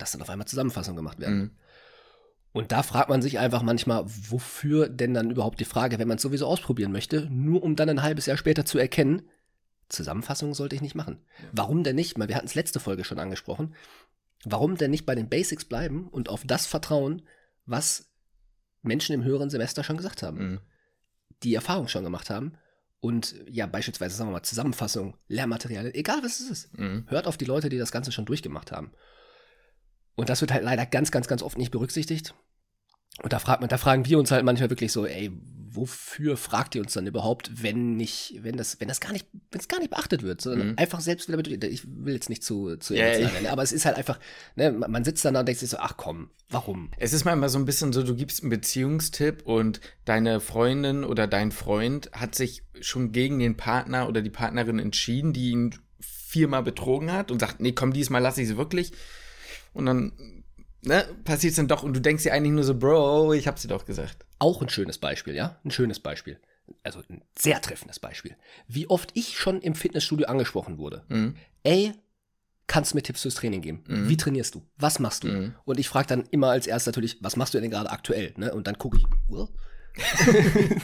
dass 0.01 0.11
dann 0.11 0.21
auf 0.21 0.29
einmal 0.29 0.47
Zusammenfassungen 0.47 0.97
gemacht 0.97 1.19
werden. 1.19 1.37
Mhm. 1.37 1.51
Und 2.53 2.71
da 2.73 2.83
fragt 2.83 3.09
man 3.09 3.21
sich 3.21 3.39
einfach 3.39 3.61
manchmal, 3.61 4.03
wofür 4.05 4.89
denn 4.89 5.13
dann 5.13 5.31
überhaupt 5.31 5.59
die 5.61 5.65
Frage, 5.65 5.99
wenn 5.99 6.07
man 6.07 6.17
es 6.17 6.21
sowieso 6.23 6.47
ausprobieren 6.47 6.91
möchte, 6.91 7.27
nur 7.29 7.63
um 7.63 7.77
dann 7.77 7.87
ein 7.87 8.01
halbes 8.01 8.25
Jahr 8.25 8.35
später 8.37 8.65
zu 8.65 8.77
erkennen, 8.77 9.21
Zusammenfassungen 9.87 10.53
sollte 10.53 10.75
ich 10.75 10.81
nicht 10.81 10.95
machen. 10.95 11.19
Warum 11.53 11.83
denn 11.83 11.95
nicht? 11.95 12.19
Weil 12.19 12.27
wir 12.27 12.35
hatten 12.35 12.47
es 12.47 12.55
letzte 12.55 12.79
Folge 12.79 13.03
schon 13.03 13.19
angesprochen. 13.19 13.73
Warum 14.43 14.75
denn 14.75 14.91
nicht 14.91 15.05
bei 15.05 15.15
den 15.15 15.29
Basics 15.29 15.65
bleiben 15.65 16.07
und 16.09 16.27
auf 16.29 16.43
das 16.45 16.65
vertrauen, 16.65 17.21
was 17.65 18.09
Menschen 18.81 19.13
im 19.13 19.23
höheren 19.23 19.49
Semester 19.49 19.83
schon 19.83 19.97
gesagt 19.97 20.23
haben, 20.23 20.37
Mhm. 20.37 20.59
die 21.43 21.55
Erfahrung 21.55 21.87
schon 21.87 22.03
gemacht 22.03 22.29
haben 22.29 22.53
und 22.99 23.35
ja 23.47 23.65
beispielsweise 23.65 24.15
sagen 24.15 24.29
wir 24.29 24.33
mal 24.33 24.43
Zusammenfassung, 24.43 25.15
Lehrmaterialien, 25.27 25.93
egal 25.93 26.19
was 26.23 26.39
es 26.39 26.49
ist. 26.49 26.77
Mhm. 26.77 27.05
Hört 27.07 27.27
auf 27.27 27.37
die 27.37 27.45
Leute, 27.45 27.69
die 27.69 27.77
das 27.77 27.91
Ganze 27.91 28.11
schon 28.11 28.25
durchgemacht 28.25 28.71
haben. 28.71 28.91
Und 30.15 30.29
das 30.29 30.41
wird 30.41 30.51
halt 30.51 30.63
leider 30.63 30.85
ganz, 30.85 31.11
ganz, 31.11 31.27
ganz 31.27 31.41
oft 31.41 31.57
nicht 31.57 31.71
berücksichtigt. 31.71 32.33
Und 33.23 33.33
da 33.33 33.39
fragt 33.39 33.61
man, 33.61 33.69
da 33.69 33.77
fragen 33.77 34.05
wir 34.05 34.17
uns 34.19 34.31
halt 34.31 34.43
manchmal 34.45 34.69
wirklich 34.69 34.91
so, 34.91 35.05
ey, 35.05 35.31
wofür 35.73 36.37
fragt 36.37 36.75
ihr 36.75 36.81
uns 36.81 36.93
dann 36.93 37.07
überhaupt, 37.07 37.63
wenn 37.63 37.95
nicht, 37.95 38.39
wenn 38.41 38.57
das, 38.57 38.79
wenn 38.81 38.87
das 38.87 38.99
gar 38.99 39.11
nicht, 39.13 39.27
wenn 39.51 39.59
es 39.61 39.67
gar 39.67 39.79
nicht 39.79 39.89
beachtet 39.91 40.23
wird, 40.23 40.41
sondern 40.41 40.69
Mhm. 40.69 40.77
einfach 40.77 40.99
selbst 41.01 41.27
wieder 41.27 41.37
mit, 41.37 41.47
ich 41.63 41.83
will 41.87 42.13
jetzt 42.13 42.29
nicht 42.29 42.43
zu, 42.43 42.75
zu 42.77 42.95
Ja, 42.95 43.17
werden, 43.17 43.47
aber 43.47 43.63
es 43.63 43.71
ist 43.71 43.85
halt 43.85 43.95
einfach, 43.95 44.19
ne, 44.55 44.71
man 44.71 44.91
man 44.91 45.03
sitzt 45.03 45.23
dann 45.23 45.33
da 45.33 45.41
und 45.41 45.45
denkt 45.45 45.59
sich 45.59 45.69
so, 45.69 45.77
ach 45.77 45.95
komm, 45.97 46.29
warum? 46.49 46.91
Es 46.97 47.13
ist 47.13 47.23
manchmal 47.23 47.49
so 47.49 47.57
ein 47.57 47.65
bisschen 47.65 47.93
so, 47.93 48.03
du 48.03 48.15
gibst 48.15 48.41
einen 48.41 48.49
Beziehungstipp 48.49 49.43
und 49.45 49.79
deine 50.03 50.39
Freundin 50.41 51.03
oder 51.05 51.27
dein 51.27 51.51
Freund 51.51 52.11
hat 52.13 52.35
sich 52.35 52.63
schon 52.81 53.11
gegen 53.11 53.39
den 53.39 53.55
Partner 53.55 54.09
oder 54.09 54.21
die 54.21 54.29
Partnerin 54.29 54.79
entschieden, 54.79 55.31
die 55.31 55.51
ihn 55.51 55.75
viermal 55.99 56.63
betrogen 56.63 57.11
hat 57.13 57.31
und 57.31 57.39
sagt, 57.39 57.61
nee, 57.61 57.73
komm, 57.73 57.93
diesmal 57.93 58.21
lasse 58.21 58.41
ich 58.41 58.47
sie 58.47 58.57
wirklich. 58.57 58.91
Und 59.73 59.85
dann 59.85 60.43
ne, 60.81 61.05
passiert 61.23 61.51
es 61.51 61.57
dann 61.57 61.67
doch 61.67 61.83
und 61.83 61.93
du 61.93 62.01
denkst 62.01 62.23
dir 62.23 62.33
eigentlich 62.33 62.53
nur 62.53 62.63
so, 62.63 62.75
Bro, 62.75 63.33
ich 63.33 63.47
hab's 63.47 63.61
dir 63.61 63.67
doch 63.67 63.85
gesagt. 63.85 64.25
Auch 64.39 64.61
ein 64.61 64.69
schönes 64.69 64.97
Beispiel, 64.97 65.35
ja? 65.35 65.59
Ein 65.63 65.71
schönes 65.71 65.99
Beispiel. 65.99 66.39
Also 66.83 67.01
ein 67.09 67.23
sehr 67.37 67.61
treffendes 67.61 67.99
Beispiel. 67.99 68.35
Wie 68.67 68.89
oft 68.89 69.11
ich 69.13 69.37
schon 69.37 69.61
im 69.61 69.75
Fitnessstudio 69.75 70.27
angesprochen 70.27 70.77
wurde. 70.77 71.03
Mhm. 71.09 71.35
Ey, 71.63 71.93
kannst 72.67 72.93
du 72.93 72.97
mir 72.97 73.03
Tipps 73.03 73.21
fürs 73.21 73.35
Training 73.35 73.61
geben? 73.61 73.83
Mhm. 73.87 74.09
Wie 74.09 74.17
trainierst 74.17 74.55
du? 74.55 74.61
Was 74.77 74.99
machst 74.99 75.23
du? 75.23 75.27
Mhm. 75.27 75.55
Und 75.65 75.79
ich 75.79 75.89
frage 75.89 76.07
dann 76.07 76.23
immer 76.31 76.49
als 76.49 76.67
erstes 76.67 76.87
natürlich, 76.87 77.17
was 77.21 77.35
machst 77.35 77.53
du 77.53 77.59
denn 77.59 77.71
gerade 77.71 77.91
aktuell? 77.91 78.33
Ne? 78.37 78.53
Und 78.53 78.67
dann 78.67 78.77
gucke 78.77 78.97
ich, 78.97 79.05
"Well?" 79.27 79.49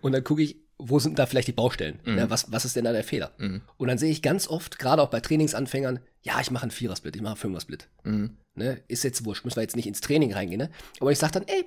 und 0.00 0.12
dann 0.12 0.24
gucke 0.24 0.42
ich, 0.42 0.56
wo 0.78 0.98
sind 0.98 1.18
da 1.18 1.26
vielleicht 1.26 1.48
die 1.48 1.52
Baustellen? 1.52 2.00
Mhm. 2.04 2.14
Ne? 2.14 2.30
Was, 2.30 2.50
was 2.50 2.64
ist 2.64 2.74
denn 2.76 2.84
da 2.84 2.92
der 2.92 3.04
Fehler? 3.04 3.32
Mhm. 3.38 3.60
Und 3.76 3.88
dann 3.88 3.98
sehe 3.98 4.10
ich 4.10 4.22
ganz 4.22 4.48
oft, 4.48 4.78
gerade 4.78 5.02
auch 5.02 5.10
bei 5.10 5.20
Trainingsanfängern, 5.20 6.00
ja, 6.22 6.40
ich 6.40 6.50
mache 6.50 6.62
einen 6.62 6.70
Vierersplit, 6.70 7.16
ich 7.16 7.22
mache 7.22 7.32
einen 7.32 7.40
Fünfersplit. 7.40 7.88
Mhm. 8.04 8.36
Ne? 8.54 8.82
Ist 8.88 9.04
jetzt 9.04 9.24
wurscht, 9.24 9.44
müssen 9.44 9.56
wir 9.56 9.62
jetzt 9.62 9.76
nicht 9.76 9.86
ins 9.86 10.00
Training 10.00 10.32
reingehen. 10.32 10.58
Ne? 10.58 10.70
Aber 11.00 11.12
ich 11.12 11.18
sage 11.18 11.32
dann, 11.32 11.48
ey, 11.48 11.66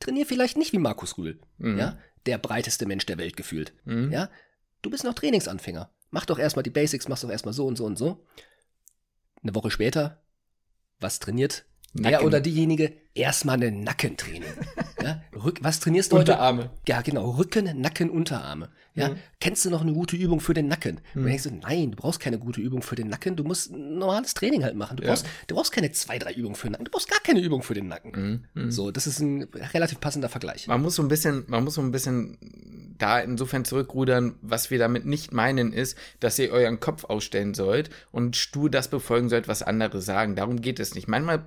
trainier 0.00 0.26
vielleicht 0.26 0.56
nicht 0.56 0.72
wie 0.72 0.78
Markus 0.78 1.16
Rühl. 1.16 1.38
Mhm. 1.58 1.78
Ja? 1.78 1.98
Der 2.26 2.38
breiteste 2.38 2.86
Mensch 2.86 3.06
der 3.06 3.18
Welt 3.18 3.36
gefühlt. 3.36 3.72
Mhm. 3.84 4.10
Ja? 4.10 4.30
Du 4.82 4.90
bist 4.90 5.04
noch 5.04 5.14
Trainingsanfänger. 5.14 5.90
Mach 6.10 6.26
doch 6.26 6.38
erstmal 6.38 6.62
die 6.62 6.70
Basics, 6.70 7.08
mach 7.08 7.20
doch 7.20 7.30
erstmal 7.30 7.54
so 7.54 7.66
und 7.66 7.76
so 7.76 7.84
und 7.84 7.96
so. 7.96 8.26
Eine 9.42 9.54
Woche 9.54 9.70
später, 9.70 10.22
was 11.00 11.20
trainiert? 11.20 11.64
Der 11.94 12.12
Nacken. 12.12 12.26
oder 12.26 12.40
diejenige 12.40 12.92
erstmal 13.14 13.62
ein 13.62 13.80
Nackentraining. 13.80 14.44
Ja, 15.04 15.22
Rück, 15.44 15.58
was 15.62 15.80
trainierst 15.80 16.12
du 16.12 16.16
Unterarme. 16.16 16.62
heute? 16.64 16.70
Ja, 16.88 17.00
genau. 17.02 17.30
Rücken, 17.32 17.80
Nacken, 17.80 18.10
Unterarme. 18.10 18.68
Ja, 18.94 19.08
Mhm. 19.08 19.16
kennst 19.40 19.64
du 19.64 19.70
noch 19.70 19.80
eine 19.80 19.92
gute 19.94 20.16
Übung 20.16 20.40
für 20.40 20.52
den 20.54 20.68
Nacken? 20.68 20.96
Und 20.96 21.02
Mhm. 21.14 21.20
dann 21.20 21.26
denkst 21.26 21.44
du, 21.44 21.50
nein, 21.54 21.90
du 21.92 21.96
brauchst 21.96 22.20
keine 22.20 22.38
gute 22.38 22.60
Übung 22.60 22.82
für 22.82 22.94
den 22.94 23.08
Nacken. 23.08 23.36
Du 23.36 23.44
musst 23.44 23.72
ein 23.72 23.98
normales 23.98 24.34
Training 24.34 24.62
halt 24.64 24.76
machen. 24.76 24.98
Du 24.98 25.02
Ja. 25.02 25.10
brauchst, 25.10 25.26
du 25.46 25.54
brauchst 25.54 25.72
keine 25.72 25.90
zwei, 25.92 26.18
drei 26.18 26.32
Übungen 26.34 26.54
für 26.56 26.66
den 26.66 26.72
Nacken. 26.72 26.84
Du 26.84 26.90
brauchst 26.90 27.08
gar 27.10 27.20
keine 27.20 27.40
Übung 27.40 27.62
für 27.62 27.74
den 27.74 27.88
Nacken. 27.88 28.46
Mhm. 28.54 28.70
So, 28.70 28.90
das 28.90 29.06
ist 29.06 29.20
ein 29.20 29.44
relativ 29.72 29.98
passender 30.00 30.28
Vergleich. 30.28 30.66
Man 30.68 30.82
muss 30.82 30.94
so 30.96 31.02
ein 31.02 31.08
bisschen, 31.08 31.44
man 31.46 31.64
muss 31.64 31.74
so 31.74 31.80
ein 31.80 31.90
bisschen 31.90 32.36
da 32.98 33.18
insofern 33.18 33.64
zurückrudern, 33.64 34.34
was 34.42 34.70
wir 34.70 34.78
damit 34.78 35.06
nicht 35.06 35.32
meinen, 35.32 35.72
ist, 35.72 35.96
dass 36.20 36.38
ihr 36.38 36.50
euren 36.52 36.78
Kopf 36.78 37.04
ausstellen 37.04 37.54
sollt 37.54 37.90
und 38.12 38.36
stur 38.36 38.70
das 38.70 38.88
befolgen 38.88 39.28
sollt, 39.28 39.48
was 39.48 39.62
andere 39.62 40.00
sagen. 40.02 40.36
Darum 40.36 40.60
geht 40.60 40.78
es 40.78 40.94
nicht. 40.94 41.08
Manchmal 41.08 41.42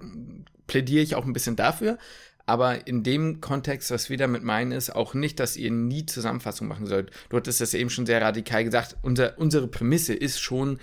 plädiere 0.67 1.03
ich 1.03 1.15
auch 1.15 1.25
ein 1.25 1.33
bisschen 1.33 1.55
dafür, 1.55 1.97
aber 2.45 2.87
in 2.87 3.03
dem 3.03 3.41
Kontext, 3.41 3.89
was 3.89 4.09
wir 4.09 4.17
damit 4.17 4.43
meinen, 4.43 4.71
ist 4.71 4.95
auch 4.95 5.13
nicht, 5.13 5.39
dass 5.39 5.57
ihr 5.57 5.71
nie 5.71 6.05
Zusammenfassung 6.05 6.67
machen 6.67 6.85
sollt. 6.85 7.11
Du 7.29 7.37
hattest 7.37 7.59
das 7.59 7.73
eben 7.73 7.89
schon 7.89 8.05
sehr 8.05 8.21
radikal 8.21 8.63
gesagt. 8.63 8.97
Unser, 9.01 9.37
unsere 9.39 9.67
Prämisse 9.67 10.13
ist 10.13 10.39
schon, 10.39 10.79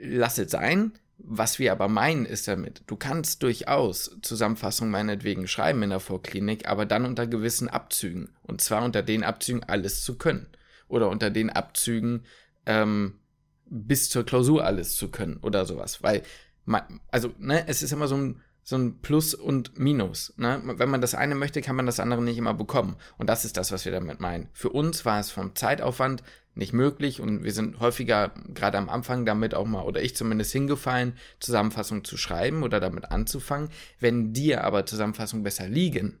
lass 0.00 0.38
es 0.38 0.50
sein. 0.50 0.92
Was 1.22 1.58
wir 1.58 1.72
aber 1.72 1.88
meinen 1.88 2.24
ist 2.24 2.48
damit, 2.48 2.82
du 2.86 2.96
kannst 2.96 3.42
durchaus 3.42 4.16
Zusammenfassungen 4.22 4.90
meinetwegen 4.90 5.46
schreiben 5.48 5.82
in 5.82 5.90
der 5.90 6.00
Vorklinik, 6.00 6.66
aber 6.66 6.86
dann 6.86 7.04
unter 7.04 7.26
gewissen 7.26 7.68
Abzügen. 7.68 8.30
Und 8.42 8.62
zwar 8.62 8.82
unter 8.84 9.02
den 9.02 9.22
Abzügen 9.22 9.62
alles 9.64 10.02
zu 10.02 10.16
können. 10.16 10.46
Oder 10.88 11.10
unter 11.10 11.28
den 11.30 11.50
Abzügen 11.50 12.24
ähm, 12.64 13.20
bis 13.66 14.08
zur 14.08 14.24
Klausur 14.24 14.64
alles 14.64 14.96
zu 14.96 15.10
können 15.10 15.36
oder 15.42 15.66
sowas. 15.66 16.02
Weil, 16.02 16.22
man, 16.64 17.00
also, 17.08 17.34
ne, 17.38 17.68
es 17.68 17.82
ist 17.82 17.92
immer 17.92 18.08
so 18.08 18.16
ein, 18.16 18.40
so 18.62 18.76
ein 18.76 19.00
Plus 19.00 19.34
und 19.34 19.78
Minus. 19.78 20.34
Ne? 20.36 20.60
Wenn 20.64 20.90
man 20.90 21.00
das 21.00 21.14
eine 21.14 21.34
möchte, 21.34 21.60
kann 21.60 21.76
man 21.76 21.86
das 21.86 22.00
andere 22.00 22.22
nicht 22.22 22.38
immer 22.38 22.54
bekommen. 22.54 22.96
Und 23.18 23.28
das 23.28 23.44
ist 23.44 23.56
das, 23.56 23.72
was 23.72 23.84
wir 23.84 23.92
damit 23.92 24.20
meinen. 24.20 24.48
Für 24.52 24.70
uns 24.70 25.04
war 25.04 25.18
es 25.18 25.30
vom 25.30 25.54
Zeitaufwand 25.54 26.22
nicht 26.54 26.72
möglich 26.72 27.20
und 27.20 27.44
wir 27.44 27.52
sind 27.52 27.80
häufiger 27.80 28.32
gerade 28.52 28.78
am 28.78 28.88
Anfang 28.88 29.24
damit 29.24 29.54
auch 29.54 29.66
mal, 29.66 29.82
oder 29.82 30.02
ich 30.02 30.16
zumindest 30.16 30.52
hingefallen, 30.52 31.14
Zusammenfassungen 31.38 32.04
zu 32.04 32.16
schreiben 32.16 32.62
oder 32.62 32.80
damit 32.80 33.10
anzufangen. 33.10 33.70
Wenn 33.98 34.32
dir 34.32 34.64
aber 34.64 34.84
Zusammenfassungen 34.86 35.44
besser 35.44 35.68
liegen, 35.68 36.18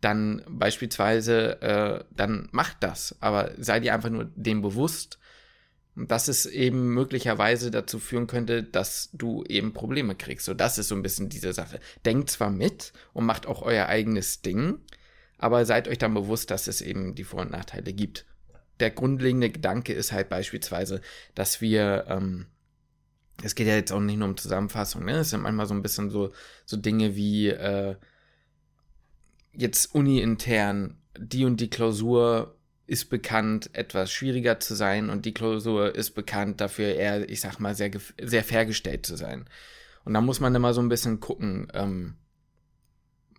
dann 0.00 0.42
beispielsweise, 0.48 1.62
äh, 1.62 2.04
dann 2.14 2.48
macht 2.50 2.78
das. 2.80 3.16
Aber 3.20 3.52
sei 3.56 3.80
dir 3.80 3.94
einfach 3.94 4.10
nur 4.10 4.24
dem 4.34 4.60
bewusst, 4.60 5.18
dass 5.94 6.28
es 6.28 6.46
eben 6.46 6.94
möglicherweise 6.94 7.70
dazu 7.70 7.98
führen 7.98 8.26
könnte, 8.26 8.62
dass 8.62 9.10
du 9.12 9.44
eben 9.44 9.74
Probleme 9.74 10.14
kriegst. 10.14 10.46
So, 10.46 10.54
das 10.54 10.78
ist 10.78 10.88
so 10.88 10.94
ein 10.94 11.02
bisschen 11.02 11.28
diese 11.28 11.52
Sache. 11.52 11.80
Denkt 12.06 12.30
zwar 12.30 12.50
mit 12.50 12.92
und 13.12 13.26
macht 13.26 13.46
auch 13.46 13.62
euer 13.62 13.86
eigenes 13.86 14.40
Ding, 14.40 14.78
aber 15.38 15.66
seid 15.66 15.88
euch 15.88 15.98
dann 15.98 16.14
bewusst, 16.14 16.50
dass 16.50 16.66
es 16.66 16.80
eben 16.80 17.14
die 17.14 17.24
Vor- 17.24 17.42
und 17.42 17.50
Nachteile 17.50 17.92
gibt. 17.92 18.26
Der 18.80 18.90
grundlegende 18.90 19.50
Gedanke 19.50 19.92
ist 19.92 20.12
halt 20.12 20.28
beispielsweise, 20.30 21.02
dass 21.34 21.60
wir, 21.60 22.06
ähm, 22.08 22.46
es 23.42 23.54
geht 23.54 23.66
ja 23.66 23.74
jetzt 23.74 23.92
auch 23.92 24.00
nicht 24.00 24.16
nur 24.16 24.28
um 24.28 24.36
Zusammenfassung, 24.36 25.04
ne? 25.04 25.18
Es 25.18 25.30
sind 25.30 25.42
manchmal 25.42 25.66
so 25.66 25.74
ein 25.74 25.82
bisschen 25.82 26.10
so, 26.10 26.32
so 26.64 26.76
Dinge 26.76 27.16
wie, 27.16 27.48
äh, 27.48 27.96
jetzt 29.52 29.94
uni-intern, 29.94 30.96
die 31.18 31.44
und 31.44 31.60
die 31.60 31.70
Klausur 31.70 32.56
ist 32.86 33.06
bekannt, 33.06 33.70
etwas 33.74 34.10
schwieriger 34.10 34.60
zu 34.60 34.74
sein 34.74 35.08
und 35.10 35.24
die 35.24 35.34
Klausur 35.34 35.94
ist 35.94 36.10
bekannt 36.10 36.60
dafür 36.60 36.94
eher, 36.94 37.28
ich 37.28 37.40
sag 37.40 37.58
mal, 37.58 37.74
sehr, 37.74 37.90
sehr 38.20 38.44
fair 38.44 38.66
gestellt 38.66 39.06
zu 39.06 39.16
sein. 39.16 39.46
Und 40.04 40.14
da 40.14 40.20
muss 40.20 40.40
man 40.40 40.54
immer 40.54 40.74
so 40.74 40.80
ein 40.80 40.88
bisschen 40.88 41.20
gucken, 41.20 41.68
ähm, 41.74 42.14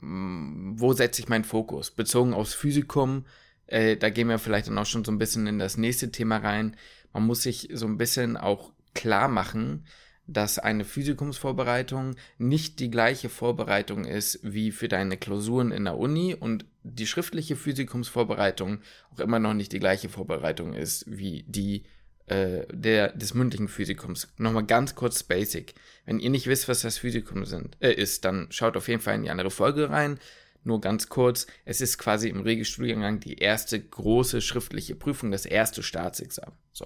m, 0.01 0.73
wo 0.77 0.93
setze 0.93 1.21
ich 1.21 1.29
meinen 1.29 1.43
Fokus? 1.43 1.91
Bezogen 1.91 2.33
aufs 2.33 2.53
Physikum, 2.53 3.25
äh, 3.67 3.97
da 3.97 4.09
gehen 4.09 4.29
wir 4.29 4.39
vielleicht 4.39 4.67
dann 4.67 4.77
auch 4.77 4.85
schon 4.85 5.03
so 5.03 5.11
ein 5.11 5.17
bisschen 5.17 5.47
in 5.47 5.59
das 5.59 5.77
nächste 5.77 6.11
Thema 6.11 6.37
rein. 6.37 6.75
Man 7.11 7.25
muss 7.25 7.43
sich 7.43 7.69
so 7.73 7.85
ein 7.85 7.97
bisschen 7.97 8.37
auch 8.37 8.71
klar 8.93 9.27
machen, 9.27 9.85
dass 10.25 10.57
eine 10.57 10.85
Physikumsvorbereitung 10.85 12.15
nicht 12.37 12.79
die 12.79 12.89
gleiche 12.89 13.29
Vorbereitung 13.29 14.05
ist 14.05 14.39
wie 14.41 14.71
für 14.71 14.87
deine 14.87 15.17
Klausuren 15.17 15.71
in 15.71 15.83
der 15.85 15.97
Uni 15.97 16.33
und 16.33 16.65
die 16.83 17.07
schriftliche 17.07 17.55
Physikumsvorbereitung 17.55 18.79
auch 19.11 19.19
immer 19.19 19.39
noch 19.39 19.53
nicht 19.53 19.73
die 19.73 19.79
gleiche 19.79 20.09
Vorbereitung 20.09 20.73
ist 20.73 21.05
wie 21.07 21.43
die 21.47 21.83
äh, 22.27 22.65
der, 22.71 23.11
des 23.11 23.33
mündlichen 23.33 23.67
Physikums. 23.67 24.29
Nochmal 24.37 24.65
ganz 24.65 24.95
kurz 24.95 25.23
basic. 25.23 25.73
Wenn 26.05 26.19
ihr 26.19 26.29
nicht 26.29 26.47
wisst, 26.47 26.69
was 26.69 26.81
das 26.81 26.97
Physikum 26.97 27.45
sind, 27.45 27.75
äh, 27.81 27.91
ist, 27.91 28.23
dann 28.23 28.47
schaut 28.49 28.77
auf 28.77 28.87
jeden 28.87 29.01
Fall 29.01 29.15
in 29.15 29.23
die 29.23 29.29
andere 29.29 29.51
Folge 29.51 29.89
rein. 29.89 30.19
Nur 30.63 30.79
ganz 30.79 31.09
kurz, 31.09 31.47
es 31.65 31.81
ist 31.81 31.97
quasi 31.97 32.29
im 32.29 32.39
Regelstudiengang 32.39 33.19
die 33.19 33.39
erste 33.39 33.77
große 33.77 34.39
schriftliche 34.39 34.95
Prüfung, 34.95 35.31
das 35.31 35.45
erste 35.45 35.83
Staatsexamen. 35.83 36.55
So. 36.71 36.85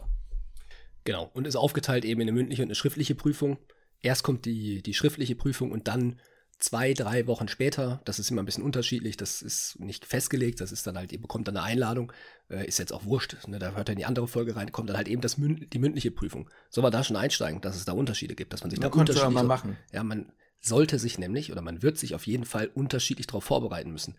Genau. 1.08 1.32
Und 1.34 1.48
ist 1.48 1.56
aufgeteilt 1.56 2.04
eben 2.04 2.20
in 2.20 2.28
eine 2.28 2.34
mündliche 2.34 2.64
und 2.64 2.68
eine 2.68 2.76
schriftliche 2.76 3.16
Prüfung. 3.16 3.58
Erst 4.02 4.24
kommt 4.24 4.44
die, 4.44 4.84
die 4.84 4.94
schriftliche 4.94 5.36
Prüfung 5.36 5.72
und 5.72 5.88
dann 5.88 6.20
zwei, 6.60 6.94
drei 6.94 7.28
Wochen 7.28 7.48
später, 7.48 8.02
das 8.04 8.20
ist 8.20 8.30
immer 8.30 8.44
ein 8.44 8.46
bisschen 8.46 8.66
unterschiedlich, 8.66 9.16
das 9.16 9.42
ist 9.42 9.80
nicht 9.80 10.06
festgelegt, 10.06 10.60
das 10.60 10.74
ist 10.74 10.86
dann 10.86 10.98
halt, 10.98 11.14
ihr 11.14 11.22
bekommt 11.22 11.48
dann 11.48 11.56
eine 11.56 11.66
Einladung, 11.66 12.12
äh, 12.50 12.68
ist 12.68 12.78
jetzt 12.78 12.92
auch 12.92 13.06
wurscht, 13.06 13.38
ne, 13.48 13.58
da 13.58 13.72
hört 13.72 13.88
er 13.88 13.94
in 13.94 14.00
die 14.00 14.06
andere 14.06 14.28
Folge 14.28 14.58
rein, 14.58 14.74
kommt 14.74 14.90
dann 14.90 14.98
halt 14.98 15.08
eben 15.08 15.22
das 15.22 15.38
Mün 15.38 15.70
die 15.72 15.80
mündliche 15.80 16.12
Prüfung. 16.12 16.50
Soll 16.70 16.82
man 16.82 16.92
da 16.92 17.06
schon 17.06 17.16
einsteigen, 17.16 17.62
dass 17.62 17.78
es 17.78 17.86
da 17.86 17.94
Unterschiede 17.94 18.36
gibt, 18.36 18.52
dass 18.52 18.64
man 18.64 18.70
sich 18.70 18.80
da, 18.82 18.90
unterschiedlich 18.90 19.30
mal 19.30 19.46
machen. 19.46 19.78
Ja, 19.94 20.04
man 20.04 20.34
sollte 20.60 21.00
sich 21.00 21.18
nämlich 21.18 21.54
oder 21.54 21.62
man 21.62 21.84
wird 21.84 21.98
sich 21.98 22.16
auf 22.16 22.28
jeden 22.28 22.44
Fall 22.44 22.70
unterschiedlich 22.74 23.28
darauf 23.28 23.46
vorbereiten 23.46 23.92
müssen. 23.92 24.18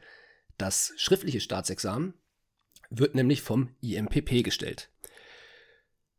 Das 0.57 0.95
schriftliche 0.97 1.41
Staatsexamen 1.41 2.15
wird 2.89 3.15
nämlich 3.15 3.43
vom 3.43 3.75
IMPP 3.83 4.43
gestellt. 4.43 4.89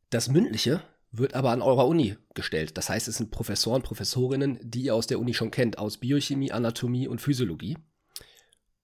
Das 0.10 0.28
mündliche 0.28 0.82
wird 1.12 1.34
aber 1.34 1.52
an 1.52 1.62
eurer 1.62 1.88
Uni 1.88 2.18
gestellt. 2.34 2.78
Das 2.78 2.90
heißt, 2.90 3.08
es 3.08 3.18
sind 3.18 3.32
Professoren, 3.32 3.82
Professorinnen, 3.82 4.60
die 4.62 4.84
ihr 4.84 4.96
aus 4.96 5.08
der 5.08 5.20
Uni 5.20 5.34
schon 5.34 5.52
kennt, 5.52 5.78
aus 5.78 5.98
Biochemie, 5.98 6.52
Anatomie 6.52 7.08
und 7.08 7.22
Physiologie, 7.22 7.78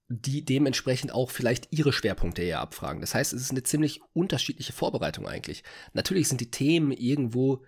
die 0.08 0.46
dementsprechend 0.46 1.12
auch 1.12 1.32
vielleicht 1.32 1.67
ihre 1.72 1.94
Schwerpunkte 1.94 2.41
eher 2.41 2.62
abfragen. 2.62 3.01
Das 3.01 3.15
heißt, 3.15 3.34
es 3.34 3.41
ist 3.41 3.51
eine 3.51 3.63
ziemlich 3.63 4.01
unterschiedliche 4.13 4.74
Vorbereitung 4.74 5.27
eigentlich. 5.27 5.63
Natürlich 5.94 6.27
sind 6.27 6.41
die 6.41 6.51
Themen 6.51 6.91
irgendwo 6.91 7.63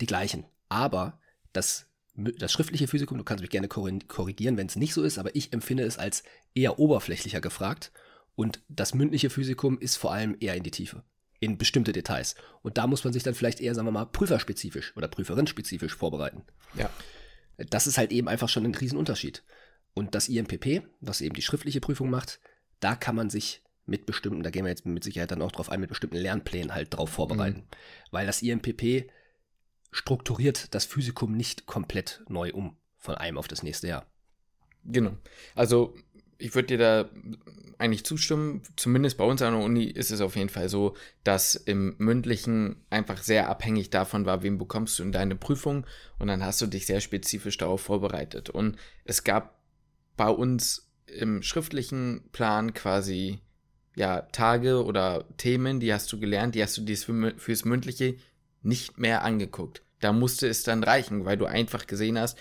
die 0.00 0.06
gleichen, 0.06 0.44
aber 0.68 1.20
das, 1.52 1.86
das 2.14 2.52
schriftliche 2.52 2.88
Physikum, 2.88 3.18
du 3.18 3.24
kannst 3.24 3.42
mich 3.42 3.50
gerne 3.50 3.68
korri- 3.68 4.06
korrigieren, 4.06 4.56
wenn 4.56 4.66
es 4.66 4.76
nicht 4.76 4.94
so 4.94 5.02
ist, 5.02 5.18
aber 5.18 5.34
ich 5.34 5.52
empfinde 5.52 5.82
es 5.82 5.98
als 5.98 6.22
eher 6.54 6.78
oberflächlicher 6.78 7.40
gefragt 7.40 7.92
und 8.34 8.62
das 8.68 8.94
mündliche 8.94 9.28
Physikum 9.28 9.78
ist 9.78 9.96
vor 9.96 10.12
allem 10.12 10.36
eher 10.40 10.54
in 10.54 10.62
die 10.62 10.70
Tiefe 10.70 11.02
in 11.40 11.58
bestimmte 11.58 11.92
Details. 11.92 12.34
Und 12.62 12.78
da 12.78 12.86
muss 12.86 13.04
man 13.04 13.12
sich 13.12 13.22
dann 13.22 13.34
vielleicht 13.34 13.60
eher, 13.60 13.74
sagen 13.74 13.86
wir 13.86 13.92
mal, 13.92 14.06
prüferspezifisch 14.06 14.96
oder 14.96 15.08
prüferinspezifisch 15.08 15.94
vorbereiten. 15.94 16.42
Ja. 16.74 16.90
Das 17.56 17.86
ist 17.86 17.98
halt 17.98 18.12
eben 18.12 18.28
einfach 18.28 18.48
schon 18.48 18.64
ein 18.64 18.74
Riesenunterschied. 18.74 19.44
Und 19.94 20.14
das 20.14 20.28
IMPP, 20.28 20.82
was 21.00 21.20
eben 21.20 21.34
die 21.34 21.42
schriftliche 21.42 21.80
Prüfung 21.80 22.10
macht, 22.10 22.40
da 22.80 22.94
kann 22.94 23.16
man 23.16 23.30
sich 23.30 23.62
mit 23.86 24.06
bestimmten, 24.06 24.42
da 24.42 24.50
gehen 24.50 24.64
wir 24.64 24.70
jetzt 24.70 24.86
mit 24.86 25.02
Sicherheit 25.02 25.30
dann 25.30 25.42
auch 25.42 25.52
drauf 25.52 25.70
ein, 25.70 25.80
mit 25.80 25.88
bestimmten 25.88 26.16
Lernplänen 26.16 26.74
halt 26.74 26.94
drauf 26.94 27.10
vorbereiten. 27.10 27.64
Weil 28.10 28.26
das 28.26 28.42
IMPP 28.42 29.10
strukturiert 29.90 30.74
das 30.74 30.84
Physikum 30.84 31.32
nicht 31.32 31.66
komplett 31.66 32.22
neu 32.28 32.52
um 32.52 32.76
von 32.98 33.14
einem 33.14 33.38
auf 33.38 33.48
das 33.48 33.62
nächste 33.62 33.88
Jahr. 33.88 34.06
Genau. 34.84 35.16
Also 35.54 35.94
ich 36.38 36.54
würde 36.54 36.68
dir 36.68 36.78
da 36.78 37.10
eigentlich 37.78 38.04
zustimmen. 38.04 38.62
Zumindest 38.76 39.18
bei 39.18 39.24
uns 39.24 39.42
an 39.42 39.54
der 39.54 39.62
Uni 39.62 39.84
ist 39.84 40.10
es 40.10 40.20
auf 40.20 40.36
jeden 40.36 40.48
Fall 40.48 40.68
so, 40.68 40.96
dass 41.24 41.54
im 41.54 41.94
mündlichen 41.98 42.76
einfach 42.90 43.22
sehr 43.22 43.48
abhängig 43.48 43.90
davon 43.90 44.24
war, 44.24 44.42
wen 44.42 44.58
bekommst 44.58 44.98
du 44.98 45.02
in 45.02 45.12
deine 45.12 45.36
Prüfung 45.36 45.86
und 46.18 46.28
dann 46.28 46.44
hast 46.44 46.60
du 46.60 46.66
dich 46.66 46.86
sehr 46.86 47.00
spezifisch 47.00 47.56
darauf 47.58 47.80
vorbereitet. 47.80 48.50
Und 48.50 48.76
es 49.04 49.24
gab 49.24 49.58
bei 50.16 50.28
uns 50.28 50.90
im 51.06 51.42
schriftlichen 51.42 52.28
Plan 52.32 52.74
quasi 52.74 53.40
ja 53.96 54.22
Tage 54.22 54.84
oder 54.84 55.24
Themen, 55.36 55.80
die 55.80 55.92
hast 55.92 56.12
du 56.12 56.20
gelernt, 56.20 56.54
die 56.54 56.62
hast 56.62 56.76
du 56.76 56.82
dir 56.82 56.96
für, 56.96 57.34
fürs 57.36 57.64
mündliche 57.64 58.16
nicht 58.62 58.98
mehr 58.98 59.22
angeguckt. 59.22 59.82
Da 60.00 60.12
musste 60.12 60.46
es 60.46 60.62
dann 60.62 60.84
reichen, 60.84 61.24
weil 61.24 61.36
du 61.36 61.46
einfach 61.46 61.86
gesehen 61.86 62.18
hast, 62.18 62.38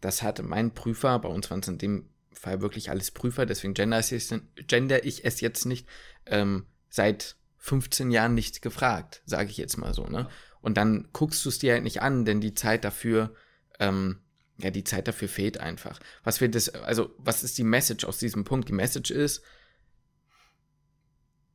das 0.00 0.22
hatte 0.22 0.42
mein 0.42 0.72
Prüfer, 0.72 1.18
bei 1.18 1.28
uns 1.28 1.50
waren 1.50 1.60
es 1.60 1.68
in 1.68 1.78
dem 1.78 2.08
Fall 2.32 2.60
wirklich 2.60 2.90
alles 2.90 3.10
Prüfer, 3.10 3.46
deswegen 3.46 3.74
gender, 3.74 3.98
ich 3.98 4.12
es, 4.12 4.34
gender 4.66 5.04
ich 5.04 5.24
es 5.24 5.40
jetzt 5.40 5.66
nicht, 5.66 5.88
ähm, 6.26 6.66
seit 6.88 7.36
15 7.58 8.10
Jahren 8.10 8.34
nicht 8.34 8.62
gefragt, 8.62 9.22
sage 9.26 9.50
ich 9.50 9.56
jetzt 9.56 9.76
mal 9.76 9.92
so, 9.94 10.06
ne? 10.06 10.28
Und 10.60 10.76
dann 10.76 11.08
guckst 11.12 11.44
du 11.44 11.48
es 11.48 11.58
dir 11.58 11.72
halt 11.72 11.84
nicht 11.84 12.02
an, 12.02 12.24
denn 12.24 12.40
die 12.40 12.54
Zeit 12.54 12.84
dafür, 12.84 13.34
ähm, 13.78 14.20
ja, 14.58 14.70
die 14.70 14.84
Zeit 14.84 15.08
dafür 15.08 15.28
fehlt 15.28 15.58
einfach. 15.58 16.00
Was 16.22 16.40
wir 16.40 16.50
das, 16.50 16.68
also, 16.68 17.14
was 17.18 17.42
ist 17.42 17.56
die 17.58 17.64
Message 17.64 18.04
aus 18.04 18.18
diesem 18.18 18.44
Punkt? 18.44 18.68
Die 18.68 18.74
Message 18.74 19.10
ist, 19.10 19.42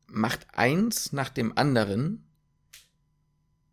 macht 0.07 0.47
eins 0.53 1.11
nach 1.13 1.29
dem 1.29 1.57
anderen 1.57 2.27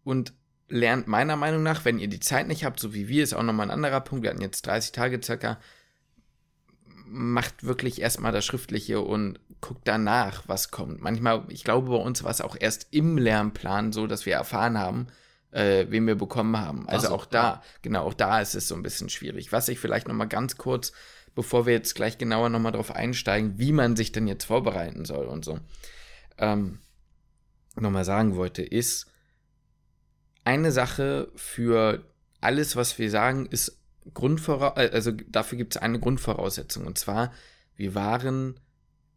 und 0.04 0.34
lernt 0.68 1.06
meiner 1.06 1.36
Meinung 1.36 1.62
nach, 1.62 1.84
wenn 1.84 1.98
ihr 1.98 2.08
die 2.08 2.20
Zeit 2.20 2.48
nicht 2.48 2.64
habt, 2.64 2.80
so 2.80 2.94
wie 2.94 3.08
wir, 3.08 3.22
ist 3.22 3.34
auch 3.34 3.42
nochmal 3.42 3.66
ein 3.66 3.74
anderer 3.74 4.00
Punkt, 4.00 4.22
wir 4.22 4.30
hatten 4.30 4.40
jetzt 4.40 4.66
30 4.66 4.92
Tage 4.92 5.20
circa, 5.22 5.60
macht 7.12 7.64
wirklich 7.64 8.00
erstmal 8.00 8.32
das 8.32 8.44
Schriftliche 8.44 9.00
und 9.00 9.38
guckt 9.60 9.82
danach, 9.84 10.44
was 10.48 10.70
kommt. 10.70 11.00
Manchmal, 11.00 11.44
ich 11.48 11.62
glaube, 11.62 11.90
bei 11.90 11.96
uns 11.96 12.24
war 12.24 12.30
es 12.30 12.40
auch 12.40 12.56
erst 12.58 12.88
im 12.90 13.18
Lernplan 13.18 13.92
so, 13.92 14.06
dass 14.06 14.26
wir 14.26 14.34
erfahren 14.34 14.78
haben, 14.78 15.06
äh, 15.52 15.86
wen 15.90 16.06
wir 16.06 16.16
bekommen 16.16 16.56
haben. 16.58 16.88
Also 16.88 17.08
so, 17.08 17.14
auch 17.14 17.26
da, 17.26 17.42
ja. 17.42 17.62
genau, 17.82 18.04
auch 18.04 18.14
da 18.14 18.40
ist 18.40 18.54
es 18.54 18.66
so 18.66 18.74
ein 18.74 18.82
bisschen 18.82 19.08
schwierig. 19.08 19.52
Was 19.52 19.68
ich 19.68 19.78
vielleicht 19.78 20.08
nochmal 20.08 20.28
ganz 20.28 20.56
kurz, 20.56 20.92
bevor 21.34 21.66
wir 21.66 21.74
jetzt 21.74 21.94
gleich 21.94 22.18
genauer 22.18 22.48
nochmal 22.48 22.72
drauf 22.72 22.90
einsteigen, 22.90 23.58
wie 23.58 23.72
man 23.72 23.94
sich 23.94 24.10
denn 24.10 24.26
jetzt 24.26 24.44
vorbereiten 24.44 25.04
soll 25.04 25.26
und 25.26 25.44
so, 25.44 25.60
ähm, 26.38 26.80
nochmal 27.76 28.04
sagen 28.04 28.36
wollte, 28.36 28.62
ist, 28.62 29.06
eine 30.44 30.72
Sache 30.72 31.30
für 31.36 32.04
alles, 32.40 32.74
was 32.74 32.98
wir 32.98 33.10
sagen, 33.10 33.46
ist 33.46 33.81
Grundvoraussetzung, 34.14 34.90
äh, 34.90 34.94
also 34.94 35.12
dafür 35.12 35.58
gibt 35.58 35.76
es 35.76 35.82
eine 35.82 36.00
Grundvoraussetzung. 36.00 36.86
Und 36.86 36.98
zwar, 36.98 37.32
wir 37.76 37.94
waren, 37.94 38.58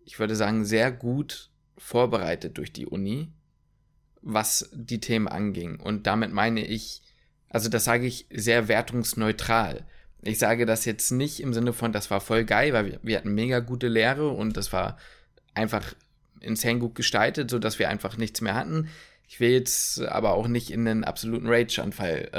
ich 0.03 0.19
würde 0.19 0.35
sagen, 0.35 0.65
sehr 0.65 0.91
gut 0.91 1.49
vorbereitet 1.77 2.57
durch 2.57 2.71
die 2.71 2.85
Uni, 2.85 3.31
was 4.21 4.69
die 4.73 4.99
Themen 4.99 5.27
anging. 5.27 5.79
Und 5.79 6.07
damit 6.07 6.31
meine 6.31 6.65
ich, 6.65 7.01
also 7.49 7.69
das 7.69 7.83
sage 7.83 8.05
ich 8.05 8.27
sehr 8.31 8.67
wertungsneutral. 8.67 9.85
Ich 10.21 10.39
sage 10.39 10.65
das 10.65 10.85
jetzt 10.85 11.11
nicht 11.11 11.39
im 11.39 11.53
Sinne 11.53 11.73
von, 11.73 11.91
das 11.91 12.09
war 12.09 12.21
voll 12.21 12.45
geil, 12.45 12.73
weil 12.73 12.85
wir, 12.85 12.99
wir 13.03 13.17
hatten 13.17 13.35
mega 13.35 13.59
gute 13.59 13.87
Lehre 13.87 14.29
und 14.29 14.57
das 14.57 14.73
war 14.73 14.97
einfach 15.53 15.93
insane 16.39 16.79
gut 16.79 16.95
gestaltet, 16.95 17.49
sodass 17.49 17.79
wir 17.79 17.89
einfach 17.89 18.17
nichts 18.17 18.41
mehr 18.41 18.55
hatten. 18.55 18.89
Ich 19.27 19.39
will 19.39 19.49
jetzt 19.49 20.01
aber 20.01 20.33
auch 20.33 20.47
nicht 20.47 20.71
in 20.71 20.87
einen 20.87 21.03
absoluten 21.03 21.47
Rage-Anfall. 21.47 22.29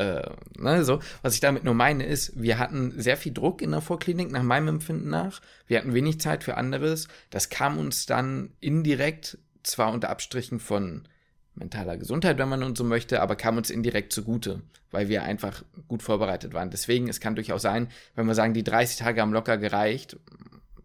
Äh, 0.56 0.60
ne, 0.62 0.84
so. 0.84 1.00
Was 1.22 1.34
ich 1.34 1.40
damit 1.40 1.64
nur 1.64 1.74
meine 1.74 2.06
ist, 2.06 2.40
wir 2.40 2.58
hatten 2.58 2.92
sehr 2.96 3.16
viel 3.16 3.32
Druck 3.32 3.60
in 3.60 3.72
der 3.72 3.80
Vorklinik, 3.80 4.30
nach 4.30 4.42
meinem 4.42 4.68
Empfinden 4.68 5.10
nach. 5.10 5.40
Wir 5.66 5.78
hatten 5.78 5.94
wenig 5.94 6.20
Zeit 6.20 6.44
für 6.44 6.56
anderes. 6.56 7.08
Das 7.30 7.48
kam 7.48 7.78
uns 7.78 8.06
dann 8.06 8.50
indirekt, 8.60 9.38
zwar 9.62 9.92
unter 9.92 10.10
Abstrichen 10.10 10.60
von 10.60 11.08
mentaler 11.56 11.96
Gesundheit, 11.96 12.38
wenn 12.38 12.48
man 12.48 12.62
uns 12.62 12.78
so 12.78 12.84
möchte, 12.84 13.20
aber 13.20 13.34
kam 13.34 13.56
uns 13.56 13.70
indirekt 13.70 14.12
zugute, 14.12 14.62
weil 14.90 15.08
wir 15.08 15.22
einfach 15.22 15.64
gut 15.88 16.02
vorbereitet 16.02 16.54
waren. 16.54 16.70
Deswegen, 16.70 17.08
es 17.08 17.20
kann 17.20 17.34
durchaus 17.34 17.62
sein, 17.62 17.88
wenn 18.14 18.26
wir 18.26 18.34
sagen, 18.34 18.54
die 18.54 18.64
30 18.64 18.98
Tage 18.98 19.20
haben 19.20 19.32
locker 19.32 19.58
gereicht, 19.58 20.18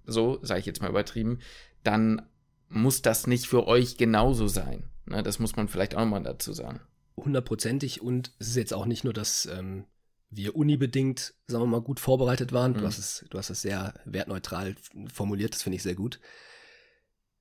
so 0.05 0.39
sage 0.41 0.61
ich 0.61 0.65
jetzt 0.65 0.81
mal 0.81 0.89
übertrieben, 0.89 1.39
dann 1.83 2.21
muss 2.69 3.01
das 3.01 3.27
nicht 3.27 3.47
für 3.47 3.67
euch 3.67 3.97
genauso 3.97 4.47
sein. 4.47 4.83
Ne, 5.11 5.23
das 5.23 5.39
muss 5.39 5.55
man 5.55 5.67
vielleicht 5.67 5.95
auch 5.95 5.99
nochmal 5.99 6.23
dazu 6.23 6.53
sagen. 6.53 6.79
Hundertprozentig 7.17 8.01
und 8.01 8.31
es 8.39 8.47
ist 8.47 8.55
jetzt 8.55 8.73
auch 8.73 8.85
nicht 8.85 9.03
nur, 9.03 9.13
dass 9.13 9.45
ähm, 9.45 9.85
wir 10.29 10.55
unibedingt, 10.55 11.33
sagen 11.47 11.63
wir 11.63 11.67
mal, 11.67 11.81
gut 11.81 11.99
vorbereitet 11.99 12.53
waren. 12.53 12.71
Mhm. 12.71 12.77
Du, 12.77 12.85
hast 12.85 12.97
es, 12.97 13.25
du 13.29 13.37
hast 13.37 13.49
es 13.49 13.61
sehr 13.61 13.93
wertneutral 14.05 14.75
formuliert, 15.13 15.53
das 15.53 15.63
finde 15.63 15.75
ich 15.75 15.83
sehr 15.83 15.95
gut. 15.95 16.19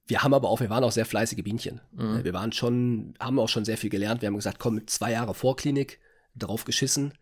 Wir 0.09 0.25
haben 0.25 0.35
aber 0.35 0.49
auch, 0.49 0.59
wir 0.59 0.71
waren 0.71 0.83
auch 0.83 0.91
sehr 0.91 1.07
fleißige 1.07 1.45
Bienchen. 1.45 1.81
Mhm. 1.93 2.25
Wir 2.25 2.33
waren 2.33 2.51
schon, 2.51 3.15
haben 3.21 3.39
auch 3.39 3.49
schon 3.49 3.65
sehr 3.65 3.79
viel 3.79 3.91
gelernt. 3.91 4.21
Wir 4.21 4.27
haben 4.27 4.35
gesagt, 4.35 4.59
komm, 4.59 4.85
zwei 4.89 5.13
Jahre 5.13 5.35
Vorklinik, 5.35 6.01
drauf 6.35 6.65
geschissen, 6.65 7.15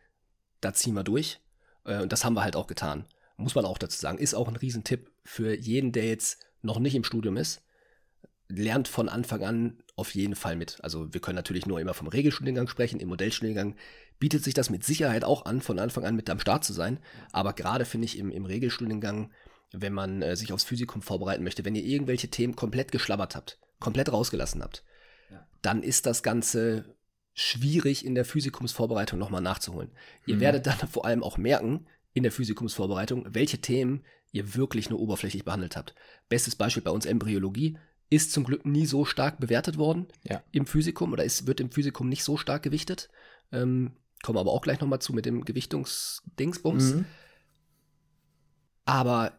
da 0.62 0.72
ziehen 0.72 0.94
wir 0.94 1.04
durch. 1.04 1.40
Äh, 1.84 2.00
und 2.00 2.10
das 2.10 2.24
haben 2.24 2.34
wir 2.34 2.42
halt 2.42 2.56
auch 2.56 2.66
getan. 2.66 3.04
Muss 3.36 3.54
man 3.54 3.66
auch 3.66 3.76
dazu 3.76 3.98
sagen. 4.00 4.16
Ist 4.16 4.34
auch 4.34 4.48
ein 4.48 4.56
Riesentipp 4.56 5.10
für 5.24 5.54
jeden, 5.54 5.92
der 5.92 6.06
jetzt 6.06 6.38
noch 6.62 6.78
nicht 6.78 6.94
im 6.94 7.04
Studium 7.04 7.36
ist 7.36 7.62
lernt 8.48 8.88
von 8.88 9.08
Anfang 9.08 9.44
an 9.44 9.78
auf 9.98 10.14
jeden 10.14 10.36
Fall 10.36 10.56
mit. 10.56 10.78
Also 10.82 11.12
wir 11.12 11.20
können 11.20 11.36
natürlich 11.36 11.66
nur 11.66 11.80
immer 11.80 11.92
vom 11.92 12.06
Regelstudiengang 12.06 12.68
sprechen. 12.68 13.00
Im 13.00 13.08
Modellstudiengang 13.08 13.74
bietet 14.18 14.44
sich 14.44 14.54
das 14.54 14.70
mit 14.70 14.84
Sicherheit 14.84 15.24
auch 15.24 15.44
an, 15.44 15.60
von 15.60 15.78
Anfang 15.78 16.04
an 16.04 16.14
mit 16.14 16.30
am 16.30 16.38
Start 16.38 16.64
zu 16.64 16.72
sein. 16.72 17.00
Aber 17.32 17.52
gerade 17.52 17.84
finde 17.84 18.04
ich 18.04 18.16
im, 18.16 18.30
im 18.30 18.44
Regelstudiengang, 18.44 19.32
wenn 19.72 19.92
man 19.92 20.22
äh, 20.22 20.36
sich 20.36 20.52
aufs 20.52 20.64
Physikum 20.64 21.02
vorbereiten 21.02 21.42
möchte, 21.42 21.64
wenn 21.64 21.74
ihr 21.74 21.84
irgendwelche 21.84 22.28
Themen 22.28 22.54
komplett 22.54 22.92
geschlabbert 22.92 23.34
habt, 23.34 23.58
komplett 23.80 24.12
rausgelassen 24.12 24.62
habt, 24.62 24.84
ja. 25.30 25.46
dann 25.62 25.82
ist 25.82 26.06
das 26.06 26.22
Ganze 26.22 26.96
schwierig 27.34 28.04
in 28.04 28.14
der 28.14 28.24
Physikumsvorbereitung 28.24 29.18
nochmal 29.18 29.42
nachzuholen. 29.42 29.90
Ihr 30.26 30.36
mhm. 30.36 30.40
werdet 30.40 30.66
dann 30.66 30.78
vor 30.90 31.06
allem 31.06 31.24
auch 31.24 31.38
merken, 31.38 31.86
in 32.12 32.22
der 32.22 32.32
Physikumsvorbereitung, 32.32 33.26
welche 33.28 33.60
Themen 33.60 34.04
ihr 34.30 34.54
wirklich 34.54 34.90
nur 34.90 35.00
oberflächlich 35.00 35.44
behandelt 35.44 35.76
habt. 35.76 35.94
Bestes 36.28 36.54
Beispiel 36.54 36.82
bei 36.82 36.90
uns 36.90 37.06
Embryologie 37.06 37.78
ist 38.10 38.32
zum 38.32 38.44
Glück 38.44 38.64
nie 38.64 38.86
so 38.86 39.04
stark 39.04 39.38
bewertet 39.38 39.76
worden 39.76 40.06
ja. 40.24 40.42
im 40.52 40.66
Physikum 40.66 41.12
oder 41.12 41.24
ist, 41.24 41.46
wird 41.46 41.60
im 41.60 41.70
Physikum 41.70 42.08
nicht 42.08 42.24
so 42.24 42.36
stark 42.36 42.62
gewichtet. 42.62 43.10
Ähm, 43.52 43.92
kommen 44.22 44.38
aber 44.38 44.52
auch 44.52 44.62
gleich 44.62 44.80
nochmal 44.80 45.00
zu 45.00 45.12
mit 45.12 45.26
dem 45.26 45.44
Gewichtungsdingsbums. 45.44 46.94
Mhm. 46.94 47.04
Aber 48.84 49.38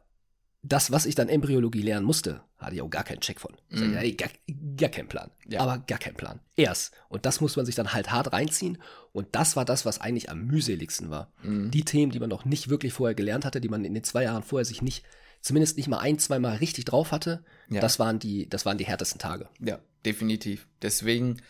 das, 0.62 0.92
was 0.92 1.06
ich 1.06 1.16
dann 1.16 1.30
Embryologie 1.30 1.82
lernen 1.82 2.06
musste, 2.06 2.42
hatte 2.58 2.76
ich 2.76 2.82
auch 2.82 2.90
gar 2.90 3.04
keinen 3.04 3.22
Check 3.22 3.40
von. 3.40 3.56
Mhm. 3.70 3.94
Gar, 4.18 4.30
gar 4.76 4.90
keinen 4.90 5.08
Plan. 5.08 5.32
Ja. 5.48 5.62
Aber 5.62 5.80
gar 5.80 5.98
keinen 5.98 6.16
Plan. 6.16 6.42
Erst. 6.56 6.94
Und 7.08 7.26
das 7.26 7.40
muss 7.40 7.56
man 7.56 7.66
sich 7.66 7.76
dann 7.76 7.94
halt 7.94 8.12
hart 8.12 8.34
reinziehen. 8.34 8.78
Und 9.14 9.28
das 9.32 9.56
war 9.56 9.66
das, 9.66 9.86
was 9.86 10.02
eigentlich 10.02 10.30
am 10.30 10.46
mühseligsten 10.46 11.10
war. 11.10 11.32
Mhm. 11.44 11.72
Die 11.72 11.86
Themen, 11.86 12.12
die 12.12 12.20
man 12.20 12.30
noch 12.30 12.46
nicht 12.46 12.70
wirklich 12.70 12.94
vorher 12.94 13.16
gelernt 13.16 13.46
hatte, 13.46 13.62
die 13.62 13.70
man 13.70 13.86
in 13.86 13.94
den 13.94 14.04
zwei 14.04 14.24
Jahren 14.24 14.44
vorher 14.44 14.66
sich 14.66 14.82
nicht 14.82 15.06
zumindest 15.42 15.78
nicht 15.78 15.88
mal 15.88 16.00
ein, 16.00 16.20
zwei 16.20 16.40
Mal 16.40 16.58
richtig 16.58 16.86
drauf 16.86 17.12
hatte, 17.12 17.44
ja. 17.70 17.82
das, 17.82 18.00
waren 18.00 18.20
die, 18.20 18.50
das 18.50 18.66
waren 18.66 18.78
die 18.78 18.86
härtesten 18.86 19.20
Tage. 19.20 19.48
Ja, 19.60 19.80
definitiv. 20.06 20.68
Deswegen 20.82 21.42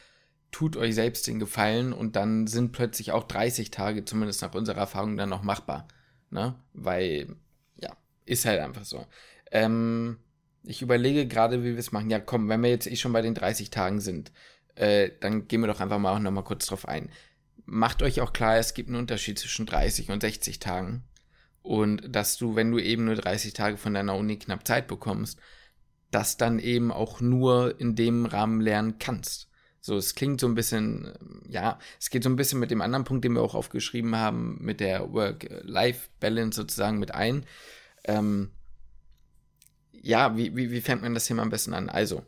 tut 0.51 0.77
euch 0.77 0.95
selbst 0.95 1.27
den 1.27 1.39
Gefallen 1.39 1.93
und 1.93 2.15
dann 2.15 2.47
sind 2.47 2.71
plötzlich 2.71 3.11
auch 3.11 3.23
30 3.23 3.71
Tage, 3.71 4.05
zumindest 4.05 4.41
nach 4.41 4.53
unserer 4.53 4.79
Erfahrung, 4.79 5.17
dann 5.17 5.29
noch 5.29 5.43
machbar. 5.43 5.87
Ne? 6.31 6.55
Weil, 6.73 7.35
ja, 7.81 7.95
ist 8.25 8.45
halt 8.45 8.59
einfach 8.59 8.85
so. 8.85 9.05
Ähm, 9.51 10.17
ich 10.63 10.81
überlege 10.81 11.27
gerade, 11.27 11.63
wie 11.63 11.71
wir 11.71 11.79
es 11.79 11.91
machen. 11.91 12.09
Ja, 12.09 12.19
komm, 12.19 12.49
wenn 12.49 12.61
wir 12.61 12.69
jetzt 12.69 12.87
eh 12.87 12.95
schon 12.95 13.13
bei 13.13 13.21
den 13.21 13.35
30 13.35 13.69
Tagen 13.69 14.01
sind, 14.01 14.31
äh, 14.75 15.09
dann 15.19 15.47
gehen 15.47 15.61
wir 15.61 15.67
doch 15.67 15.79
einfach 15.79 15.99
mal 15.99 16.15
auch 16.15 16.19
nochmal 16.19 16.43
kurz 16.43 16.65
drauf 16.67 16.87
ein. 16.87 17.09
Macht 17.65 18.01
euch 18.01 18.21
auch 18.21 18.33
klar, 18.33 18.57
es 18.57 18.73
gibt 18.73 18.89
einen 18.89 18.97
Unterschied 18.97 19.37
zwischen 19.37 19.65
30 19.65 20.09
und 20.09 20.21
60 20.21 20.59
Tagen 20.59 21.03
und 21.69 22.15
dass 22.15 22.35
du, 22.37 22.55
wenn 22.55 22.71
du 22.71 22.79
eben 22.79 23.05
nur 23.05 23.13
30 23.13 23.53
Tage 23.53 23.77
von 23.77 23.93
deiner 23.93 24.15
Uni 24.15 24.39
knapp 24.39 24.65
Zeit 24.65 24.87
bekommst, 24.87 25.37
das 26.09 26.35
dann 26.35 26.57
eben 26.57 26.91
auch 26.91 27.21
nur 27.21 27.79
in 27.79 27.95
dem 27.95 28.25
Rahmen 28.25 28.59
lernen 28.59 28.95
kannst. 28.97 29.51
So, 29.79 29.95
es 29.95 30.15
klingt 30.15 30.41
so 30.41 30.47
ein 30.47 30.55
bisschen, 30.55 31.13
ja, 31.47 31.77
es 31.99 32.09
geht 32.09 32.23
so 32.23 32.29
ein 32.31 32.37
bisschen 32.37 32.59
mit 32.59 32.71
dem 32.71 32.81
anderen 32.81 33.03
Punkt, 33.03 33.23
den 33.23 33.33
wir 33.33 33.43
auch 33.43 33.53
aufgeschrieben 33.53 34.15
haben, 34.15 34.57
mit 34.61 34.79
der 34.79 35.13
Work-Life-Balance 35.13 36.55
sozusagen 36.55 36.97
mit 36.97 37.13
ein. 37.13 37.45
Ähm, 38.03 38.49
ja, 39.91 40.35
wie, 40.35 40.55
wie, 40.55 40.71
wie 40.71 40.81
fängt 40.81 41.03
man 41.03 41.13
das 41.13 41.25
Thema 41.25 41.43
am 41.43 41.51
besten 41.51 41.75
an? 41.75 41.87
Also, 41.87 42.23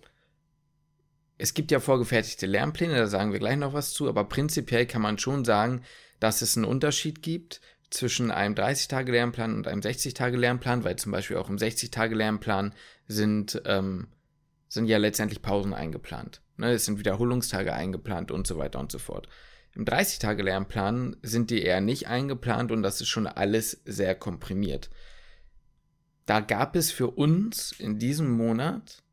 es 1.40 1.56
gibt 1.56 1.72
ja 1.72 1.80
vorgefertigte 1.80 2.46
Lernpläne, 2.46 2.96
da 2.96 3.08
sagen 3.08 3.32
wir 3.32 3.40
gleich 3.40 3.58
noch 3.58 3.74
was 3.74 3.92
zu, 3.92 4.08
aber 4.08 4.24
prinzipiell 4.24 4.86
kann 4.86 5.02
man 5.02 5.18
schon 5.18 5.46
sagen, 5.46 5.82
dass 6.20 6.44
es 6.44 6.56
einen 6.56 6.66
Unterschied 6.68 7.24
gibt 7.24 7.60
zwischen 7.92 8.32
einem 8.32 8.56
30-Tage-Lernplan 8.56 9.54
und 9.54 9.68
einem 9.68 9.82
60-Tage-Lernplan, 9.82 10.84
weil 10.84 10.96
zum 10.96 11.12
Beispiel 11.12 11.38
auch 11.38 11.50
im 11.50 11.58
60-Tage-Lernplan 11.58 12.74
sind, 13.08 13.62
ähm, 13.66 14.08
sind 14.70 14.88
ja 14.88 14.98
letztendlich 14.98 15.42
Pausen 15.42 15.74
eingeplant. 15.74 16.42
Ne? 16.58 16.72
Es 16.72 16.86
sind 16.86 17.00
Wiederholungstage 17.00 17.74
eingeplant 17.74 18.32
und 18.32 18.48
so 18.48 18.58
weiter 18.58 18.80
und 18.80 18.92
so 18.92 18.98
fort. 18.98 19.28
Im 19.76 19.86
30-Tage-Lernplan 19.86 21.18
sind 21.22 21.50
die 21.50 21.62
eher 21.62 21.82
nicht 21.82 22.08
eingeplant 22.08 22.72
und 22.72 22.82
das 22.82 23.02
ist 23.02 23.10
schon 23.10 23.28
alles 23.28 23.82
sehr 23.86 24.16
komprimiert. 24.16 24.90
Da 26.26 26.40
gab 26.40 26.76
es 26.76 26.92
für 26.92 27.12
uns 27.12 27.74
in 27.74 28.00
diesem 28.00 28.32
Monat 28.32 29.04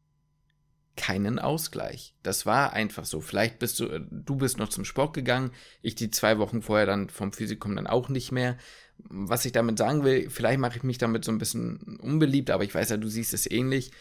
keinen 0.98 1.38
Ausgleich. 1.38 2.14
Das 2.22 2.44
war 2.44 2.74
einfach 2.74 3.04
so. 3.06 3.20
Vielleicht 3.20 3.58
bist 3.58 3.80
du, 3.80 3.86
äh, 3.86 4.00
du 4.10 4.36
bist 4.36 4.58
noch 4.58 4.68
zum 4.68 4.84
Sport 4.84 5.14
gegangen, 5.14 5.52
ich 5.80 5.94
die 5.94 6.10
zwei 6.10 6.38
Wochen 6.38 6.60
vorher 6.60 6.86
dann 6.86 7.08
vom 7.08 7.32
Physikum 7.32 7.76
dann 7.76 7.86
auch 7.86 8.10
nicht 8.10 8.32
mehr. 8.32 8.58
Was 8.98 9.44
ich 9.44 9.52
damit 9.52 9.78
sagen 9.78 10.02
will, 10.02 10.28
vielleicht 10.28 10.58
mache 10.58 10.76
ich 10.76 10.82
mich 10.82 10.98
damit 10.98 11.24
so 11.24 11.30
ein 11.30 11.38
bisschen 11.38 11.98
unbeliebt, 12.00 12.50
aber 12.50 12.64
ich 12.64 12.74
weiß 12.74 12.90
ja, 12.90 12.96
du 12.96 13.08
siehst 13.08 13.32
es 13.32 13.48
ähnlich. 13.48 13.92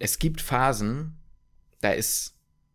Es 0.00 0.18
gibt 0.18 0.40
Phasen, 0.40 1.16
da 1.80 1.92
ist 1.92 2.34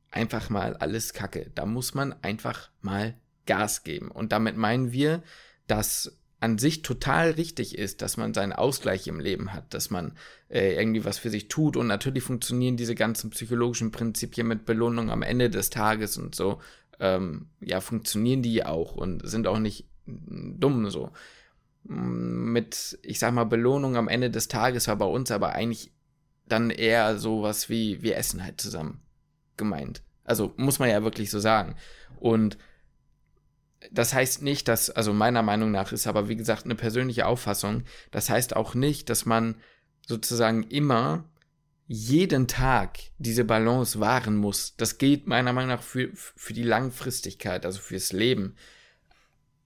einfach 0.10 0.50
mal 0.50 0.78
alles 0.78 1.14
Kacke. 1.14 1.52
Da 1.54 1.66
muss 1.66 1.94
man 1.94 2.14
einfach 2.24 2.70
mal 2.82 3.16
Gas 3.46 3.84
geben. 3.84 4.10
Und 4.10 4.32
damit 4.32 4.56
meinen 4.56 4.94
wir, 4.94 5.22
dass 5.68 6.18
an 6.46 6.60
sich 6.60 6.84
total 6.84 7.32
richtig 7.32 7.76
ist, 7.76 8.04
dass 8.04 8.18
man 8.18 8.36
seinen 8.36 8.54
Ausgleich 8.54 9.08
im 9.08 9.20
Leben 9.20 9.52
hat, 9.52 9.74
dass 9.74 9.90
man 9.90 10.14
äh, 10.48 10.76
irgendwie 10.76 11.04
was 11.04 11.18
für 11.18 11.32
sich 11.32 11.48
tut 11.48 11.76
und 11.76 11.88
natürlich 11.88 12.24
funktionieren 12.24 12.78
diese 12.78 12.94
ganzen 12.94 13.32
psychologischen 13.32 13.92
Prinzipien 13.92 14.48
mit 14.48 14.64
Belohnung 14.64 15.10
am 15.10 15.24
Ende 15.24 15.50
des 15.50 15.72
Tages 15.72 16.18
und 16.18 16.36
so, 16.36 16.62
ähm, 17.00 17.48
ja, 17.62 17.82
funktionieren 17.82 18.44
die 18.44 18.64
auch 18.64 18.96
und 18.96 19.28
sind 19.28 19.48
auch 19.48 19.58
nicht 19.58 19.88
dumm 20.06 20.92
so. 20.92 21.10
Mit, 21.84 23.00
ich 23.02 23.18
sag 23.18 23.34
mal, 23.34 23.46
Belohnung 23.46 23.96
am 23.96 24.08
Ende 24.08 24.30
des 24.30 24.48
Tages 24.48 24.88
war 24.88 24.98
bei 24.98 25.06
uns 25.06 25.32
aber 25.32 25.54
eigentlich 25.54 25.92
dann 26.48 26.70
eher 26.70 27.18
sowas 27.18 27.70
wie, 27.70 28.04
wir 28.04 28.18
essen 28.18 28.44
halt 28.44 28.62
zusammen 28.62 29.02
gemeint. 29.58 30.04
Also 30.24 30.54
muss 30.58 30.78
man 30.78 30.90
ja 30.90 31.04
wirklich 31.04 31.32
so 31.32 31.40
sagen. 31.40 31.76
Und 32.20 32.60
das 33.92 34.14
heißt 34.14 34.42
nicht, 34.42 34.68
dass, 34.68 34.90
also 34.90 35.14
meiner 35.14 35.42
Meinung 35.42 35.72
nach 35.72 35.92
ist 35.92 36.08
aber, 36.08 36.30
wie 36.30 36.36
gesagt, 36.36 36.66
eine 36.66 36.76
persönliche 36.76 37.26
Auffassung. 37.26 37.84
Das 38.12 38.30
heißt 38.30 38.56
auch 38.56 38.76
nicht, 38.76 39.10
dass 39.10 39.26
man 39.26 39.56
sozusagen 40.08 40.64
immer 40.64 41.26
jeden 41.88 42.48
Tag 42.48 43.00
diese 43.18 43.44
Balance 43.44 44.00
wahren 44.00 44.36
muss. 44.36 44.76
Das 44.76 44.98
geht 44.98 45.28
meiner 45.28 45.54
Meinung 45.54 45.70
nach 45.70 45.84
für, 45.84 46.10
für 46.14 46.54
die 46.54 46.64
Langfristigkeit, 46.64 47.66
also 47.66 47.80
fürs 47.80 48.12
Leben. 48.12 48.56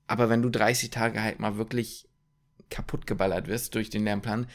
Aber 0.08 0.30
wenn 0.30 0.42
du 0.42 0.50
30 0.50 0.90
Tage 0.90 1.22
halt 1.22 1.40
mal 1.40 1.58
wirklich 1.58 2.10
kaputt 2.70 3.08
geballert 3.08 3.48
wirst 3.48 3.76
durch 3.76 3.90
den 3.90 4.04
Lernplan, 4.04 4.48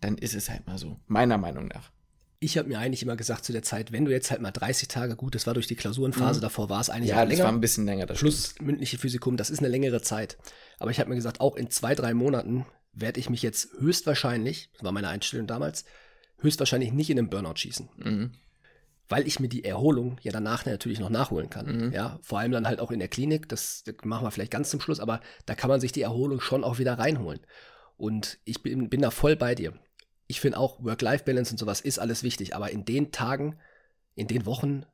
dann 0.00 0.18
ist 0.18 0.34
es 0.34 0.48
halt 0.48 0.66
mal 0.66 0.78
so. 0.78 1.00
Meiner 1.06 1.38
Meinung 1.38 1.68
nach. 1.68 1.93
Ich 2.40 2.58
habe 2.58 2.68
mir 2.68 2.78
eigentlich 2.78 3.02
immer 3.02 3.16
gesagt 3.16 3.44
zu 3.44 3.52
der 3.52 3.62
Zeit, 3.62 3.92
wenn 3.92 4.04
du 4.04 4.10
jetzt 4.10 4.30
halt 4.30 4.40
mal 4.40 4.50
30 4.50 4.88
Tage, 4.88 5.16
gut, 5.16 5.34
das 5.34 5.46
war 5.46 5.54
durch 5.54 5.66
die 5.66 5.76
Klausurenphase, 5.76 6.40
mhm. 6.40 6.42
davor 6.42 6.68
war 6.68 6.80
es 6.80 6.90
eigentlich 6.90 7.10
ja, 7.10 7.16
auch 7.16 7.20
länger. 7.20 7.32
Ja, 7.32 7.36
das 7.38 7.44
war 7.44 7.52
ein 7.52 7.60
bisschen 7.60 7.86
länger. 7.86 8.06
Das 8.06 8.18
plus 8.18 8.50
stimmt. 8.50 8.66
mündliche 8.66 8.98
Physikum, 8.98 9.36
das 9.36 9.50
ist 9.50 9.60
eine 9.60 9.68
längere 9.68 10.02
Zeit. 10.02 10.36
Aber 10.78 10.90
ich 10.90 11.00
habe 11.00 11.08
mir 11.08 11.16
gesagt, 11.16 11.40
auch 11.40 11.56
in 11.56 11.70
zwei, 11.70 11.94
drei 11.94 12.12
Monaten 12.12 12.66
werde 12.92 13.20
ich 13.20 13.30
mich 13.30 13.42
jetzt 13.42 13.70
höchstwahrscheinlich, 13.78 14.70
das 14.74 14.84
war 14.84 14.92
meine 14.92 15.08
Einstellung 15.08 15.46
damals, 15.46 15.84
höchstwahrscheinlich 16.38 16.92
nicht 16.92 17.10
in 17.10 17.16
den 17.16 17.30
Burnout 17.30 17.56
schießen. 17.56 17.88
Mhm. 17.96 18.32
Weil 19.08 19.26
ich 19.26 19.38
mir 19.38 19.48
die 19.48 19.64
Erholung 19.64 20.18
ja 20.22 20.32
danach 20.32 20.64
natürlich 20.64 20.98
noch 20.98 21.10
nachholen 21.10 21.50
kann. 21.50 21.86
Mhm. 21.86 21.92
Ja, 21.92 22.18
vor 22.22 22.38
allem 22.38 22.52
dann 22.52 22.66
halt 22.66 22.80
auch 22.80 22.90
in 22.90 23.00
der 23.00 23.08
Klinik, 23.08 23.48
das, 23.48 23.82
das, 23.84 23.96
machen 24.04 24.26
wir 24.26 24.30
vielleicht 24.30 24.52
ganz 24.52 24.70
zum 24.70 24.80
Schluss, 24.80 25.00
aber 25.00 25.20
da 25.46 25.54
kann 25.54 25.68
man 25.68 25.80
sich 25.80 25.92
die 25.92 26.02
Erholung 26.02 26.40
schon 26.40 26.64
auch 26.64 26.78
wieder 26.78 26.98
reinholen. 26.98 27.40
Und 27.96 28.38
ich 28.44 28.62
bin, 28.62 28.88
bin 28.88 29.02
da 29.02 29.10
voll 29.10 29.36
bei 29.36 29.54
dir. 29.54 29.74
Ich 30.26 30.40
finde 30.40 30.58
auch 30.58 30.82
Work-Life-Balance 30.82 31.52
und 31.52 31.58
sowas 31.58 31.80
ist 31.80 31.98
alles 31.98 32.22
wichtig, 32.22 32.54
aber 32.54 32.70
in 32.70 32.84
den 32.84 33.12
Tagen, 33.12 33.58
in 34.14 34.26
den 34.26 34.46
Wochen 34.46 34.86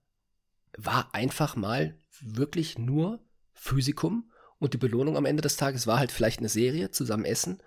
war 0.77 1.15
einfach 1.15 1.57
mal 1.57 1.97
wirklich 2.21 2.79
nur 2.79 3.21
Physikum 3.53 4.31
und 4.59 4.75
die 4.75 4.79
Belohnung 4.79 5.17
am 5.17 5.27
Ende 5.27 5.43
des 5.43 5.57
Tages 5.57 5.87
war 5.87 5.99
halt 5.99 6.13
vielleicht 6.13 6.39
eine 6.39 6.49
Serie, 6.49 6.91
zusammen 6.91 7.25
essen 7.25 7.63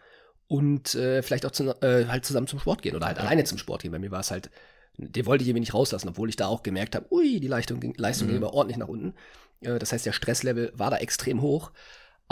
und 0.47 0.95
äh, 0.95 1.21
vielleicht 1.23 1.45
auch 1.45 1.52
zu, 1.52 1.69
äh, 1.82 2.06
halt 2.08 2.26
zusammen 2.26 2.47
zum 2.47 2.60
Sport 2.60 2.82
gehen 2.82 2.95
oder 2.95 3.08
halt 3.08 3.17
ja. 3.17 3.23
alleine 3.23 3.43
zum 3.43 3.58
Sport 3.58 3.82
gehen. 3.82 3.91
Bei 3.91 3.99
mir 3.99 4.12
war 4.12 4.19
es 4.19 4.32
halt, 4.32 4.49
den 4.97 5.26
wollte 5.26 5.43
ich 5.43 5.49
irgendwie 5.49 5.62
nicht 5.62 5.73
rauslassen, 5.73 6.10
obwohl 6.10 6.30
ich 6.30 6.36
da 6.36 6.47
auch 6.47 6.63
gemerkt 6.63 6.95
habe, 6.95 7.12
ui, 7.12 7.39
die 7.39 7.47
Leistung, 7.47 7.80
ging, 7.80 7.95
Leistung 7.97 8.28
mhm. 8.28 8.32
ging 8.32 8.38
immer 8.38 8.54
ordentlich 8.54 8.78
nach 8.78 8.88
unten. 8.88 9.15
Äh, 9.62 9.80
das 9.80 9.91
heißt, 9.91 10.06
der 10.06 10.13
Stresslevel 10.13 10.71
war 10.76 10.91
da 10.91 10.97
extrem 10.97 11.41
hoch. 11.41 11.71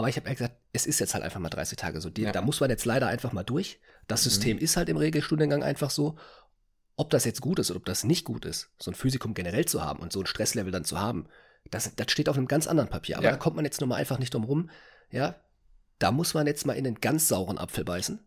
Aber 0.01 0.09
ich 0.09 0.15
habe 0.17 0.27
ja 0.27 0.33
gesagt, 0.33 0.55
es 0.73 0.87
ist 0.87 0.99
jetzt 0.99 1.13
halt 1.13 1.23
einfach 1.23 1.39
mal 1.39 1.49
30 1.49 1.77
Tage 1.77 2.01
so. 2.01 2.09
Die, 2.09 2.23
ja. 2.23 2.31
Da 2.31 2.41
muss 2.41 2.59
man 2.59 2.71
jetzt 2.71 2.85
leider 2.85 3.07
einfach 3.07 3.33
mal 3.33 3.43
durch. 3.43 3.79
Das 4.07 4.23
System 4.23 4.57
mhm. 4.57 4.63
ist 4.63 4.77
halt 4.77 4.89
im 4.89 4.97
Regelstudiengang 4.97 5.61
einfach 5.61 5.91
so. 5.91 6.17
Ob 6.95 7.11
das 7.11 7.23
jetzt 7.23 7.41
gut 7.41 7.59
ist 7.59 7.69
oder 7.69 7.77
ob 7.77 7.85
das 7.85 8.03
nicht 8.03 8.25
gut 8.25 8.45
ist, 8.45 8.71
so 8.79 8.89
ein 8.89 8.95
Physikum 8.95 9.35
generell 9.35 9.65
zu 9.65 9.83
haben 9.83 9.99
und 9.99 10.11
so 10.11 10.19
ein 10.19 10.25
Stresslevel 10.25 10.71
dann 10.71 10.85
zu 10.85 10.99
haben, 10.99 11.27
das, 11.69 11.95
das 11.95 12.11
steht 12.11 12.29
auf 12.29 12.37
einem 12.37 12.47
ganz 12.47 12.65
anderen 12.65 12.89
Papier. 12.89 13.17
Aber 13.17 13.25
ja. 13.25 13.31
da 13.31 13.37
kommt 13.37 13.55
man 13.55 13.65
jetzt 13.65 13.79
nur 13.79 13.87
mal 13.87 13.95
einfach 13.95 14.17
nicht 14.17 14.33
drum 14.33 14.43
rum. 14.43 14.69
Ja, 15.11 15.35
da 15.99 16.11
muss 16.11 16.33
man 16.33 16.47
jetzt 16.47 16.65
mal 16.65 16.73
in 16.73 16.87
einen 16.87 16.99
ganz 16.99 17.27
sauren 17.27 17.59
Apfel 17.59 17.83
beißen. 17.83 18.19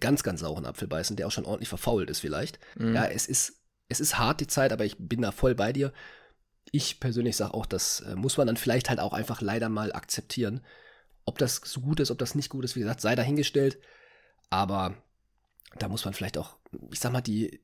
Ganz, 0.00 0.22
ganz 0.22 0.40
sauren 0.40 0.64
Apfel 0.64 0.86
beißen, 0.86 1.16
der 1.16 1.26
auch 1.26 1.32
schon 1.32 1.44
ordentlich 1.44 1.68
verfault 1.68 2.08
ist 2.08 2.20
vielleicht. 2.20 2.60
Mhm. 2.78 2.94
Ja, 2.94 3.06
es 3.06 3.26
ist, 3.26 3.62
es 3.88 3.98
ist 3.98 4.16
hart 4.16 4.40
die 4.40 4.46
Zeit, 4.46 4.72
aber 4.72 4.84
ich 4.84 4.96
bin 4.98 5.22
da 5.22 5.32
voll 5.32 5.56
bei 5.56 5.72
dir. 5.72 5.92
Ich 6.70 7.00
persönlich 7.00 7.36
sage 7.36 7.54
auch, 7.54 7.66
das 7.66 8.00
äh, 8.00 8.14
muss 8.14 8.36
man 8.36 8.46
dann 8.46 8.56
vielleicht 8.56 8.88
halt 8.88 9.00
auch 9.00 9.12
einfach 9.12 9.40
leider 9.40 9.68
mal 9.68 9.92
akzeptieren. 9.92 10.60
Ob 11.26 11.38
das 11.38 11.60
so 11.64 11.82
gut 11.82 12.00
ist, 12.00 12.10
ob 12.10 12.18
das 12.18 12.34
nicht 12.34 12.48
gut 12.48 12.64
ist, 12.64 12.76
wie 12.76 12.80
gesagt, 12.80 13.02
sei 13.02 13.14
dahingestellt. 13.14 13.78
Aber 14.48 14.94
da 15.78 15.88
muss 15.88 16.04
man 16.04 16.14
vielleicht 16.14 16.38
auch, 16.38 16.56
ich 16.90 17.00
sag 17.00 17.12
mal, 17.12 17.20
die, 17.20 17.60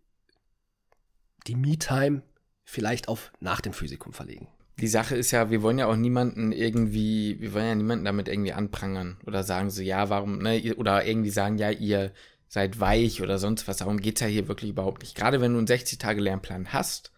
die 1.46 1.54
Me-Time 1.54 2.22
vielleicht 2.64 3.08
auf 3.08 3.32
nach 3.40 3.60
dem 3.60 3.72
Physikum 3.72 4.12
verlegen 4.12 4.48
die 4.82 4.88
Sache 4.88 5.14
ist 5.16 5.30
ja, 5.30 5.50
wir 5.50 5.62
wollen 5.62 5.78
ja 5.78 5.86
auch 5.86 5.96
niemanden 5.96 6.50
irgendwie, 6.50 7.40
wir 7.40 7.54
wollen 7.54 7.66
ja 7.66 7.74
niemanden 7.74 8.04
damit 8.04 8.28
irgendwie 8.28 8.52
anprangern 8.52 9.18
oder 9.26 9.44
sagen 9.44 9.70
so, 9.70 9.82
ja, 9.82 10.08
warum, 10.08 10.38
ne, 10.38 10.74
oder 10.76 11.04
irgendwie 11.04 11.30
sagen, 11.30 11.58
ja, 11.58 11.70
ihr 11.70 12.12
seid 12.48 12.80
weich 12.80 13.22
oder 13.22 13.38
sonst 13.38 13.68
was. 13.68 13.78
Darum 13.78 14.00
geht 14.00 14.16
es 14.16 14.22
ja 14.22 14.26
hier 14.26 14.48
wirklich 14.48 14.70
überhaupt 14.70 15.02
nicht. 15.02 15.14
Gerade 15.14 15.40
wenn 15.40 15.52
du 15.52 15.58
einen 15.58 15.68
60-Tage-Lernplan 15.68 16.72
hast, 16.72 17.12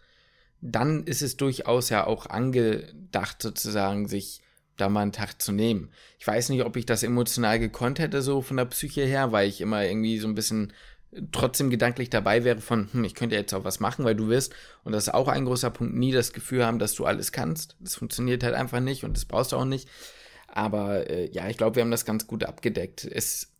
dann 0.61 1.05
ist 1.05 1.21
es 1.21 1.37
durchaus 1.37 1.89
ja 1.89 2.05
auch 2.05 2.27
angedacht, 2.27 3.41
sozusagen, 3.41 4.07
sich 4.07 4.41
da 4.77 4.89
mal 4.89 5.01
einen 5.01 5.11
Tag 5.11 5.41
zu 5.41 5.51
nehmen. 5.51 5.89
Ich 6.19 6.27
weiß 6.27 6.49
nicht, 6.49 6.63
ob 6.63 6.75
ich 6.75 6.85
das 6.85 7.03
emotional 7.03 7.59
gekonnt 7.59 7.99
hätte, 7.99 8.21
so 8.21 8.41
von 8.41 8.57
der 8.57 8.65
Psyche 8.65 9.05
her, 9.05 9.31
weil 9.31 9.47
ich 9.47 9.61
immer 9.61 9.85
irgendwie 9.85 10.17
so 10.19 10.27
ein 10.27 10.35
bisschen 10.35 10.73
trotzdem 11.31 11.69
gedanklich 11.69 12.09
dabei 12.09 12.43
wäre 12.43 12.59
von, 12.59 12.89
hm, 12.91 13.03
ich 13.03 13.15
könnte 13.15 13.35
jetzt 13.35 13.53
auch 13.53 13.63
was 13.63 13.79
machen, 13.79 14.05
weil 14.05 14.15
du 14.15 14.27
wirst, 14.27 14.53
und 14.83 14.91
das 14.91 15.07
ist 15.07 15.13
auch 15.13 15.27
ein 15.27 15.45
großer 15.45 15.69
Punkt, 15.69 15.95
nie 15.95 16.11
das 16.11 16.33
Gefühl 16.33 16.65
haben, 16.65 16.79
dass 16.79 16.93
du 16.93 17.05
alles 17.05 17.31
kannst. 17.31 17.77
Das 17.79 17.95
funktioniert 17.95 18.43
halt 18.43 18.53
einfach 18.53 18.81
nicht 18.81 19.03
und 19.03 19.15
das 19.15 19.25
brauchst 19.25 19.51
du 19.51 19.57
auch 19.57 19.65
nicht. 19.65 19.87
Aber 20.47 21.09
äh, 21.09 21.29
ja, 21.31 21.47
ich 21.49 21.57
glaube, 21.57 21.75
wir 21.75 21.83
haben 21.83 21.91
das 21.91 22.05
ganz 22.05 22.27
gut 22.27 22.43
abgedeckt. 22.43 23.05
Es 23.05 23.51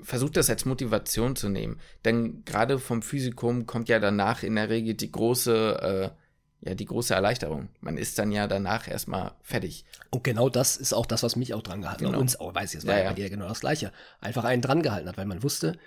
versucht 0.00 0.36
das 0.36 0.50
als 0.50 0.64
Motivation 0.64 1.36
zu 1.36 1.48
nehmen. 1.48 1.80
Denn 2.04 2.44
gerade 2.44 2.78
vom 2.78 3.02
Physikum 3.02 3.66
kommt 3.66 3.88
ja 3.88 3.98
danach 3.98 4.42
in 4.42 4.54
der 4.54 4.68
Regel 4.68 4.94
die 4.94 5.10
große, 5.10 6.12
äh, 6.14 6.18
ja, 6.60 6.74
die 6.74 6.86
große 6.86 7.14
Erleichterung. 7.14 7.68
Man 7.80 7.96
ist 7.96 8.18
dann 8.18 8.32
ja 8.32 8.48
danach 8.48 8.88
erstmal 8.88 9.32
fertig. 9.42 9.84
Und 10.10 10.24
genau 10.24 10.48
das 10.48 10.76
ist 10.76 10.92
auch 10.92 11.06
das, 11.06 11.22
was 11.22 11.36
mich 11.36 11.54
auch 11.54 11.62
dran 11.62 11.82
gehalten 11.82 12.04
hat. 12.04 12.10
Genau. 12.10 12.20
Uns 12.20 12.38
auch, 12.40 12.54
weiß 12.54 12.74
ich, 12.74 12.80
es 12.80 12.86
war 12.86 12.96
ja, 12.96 13.04
ja. 13.04 13.08
bei 13.10 13.14
dir 13.14 13.30
genau 13.30 13.48
das 13.48 13.60
Gleiche. 13.60 13.92
Einfach 14.20 14.44
einen 14.44 14.62
dran 14.62 14.82
gehalten 14.82 15.08
hat, 15.08 15.16
weil 15.16 15.26
man 15.26 15.42
wusste, 15.42 15.78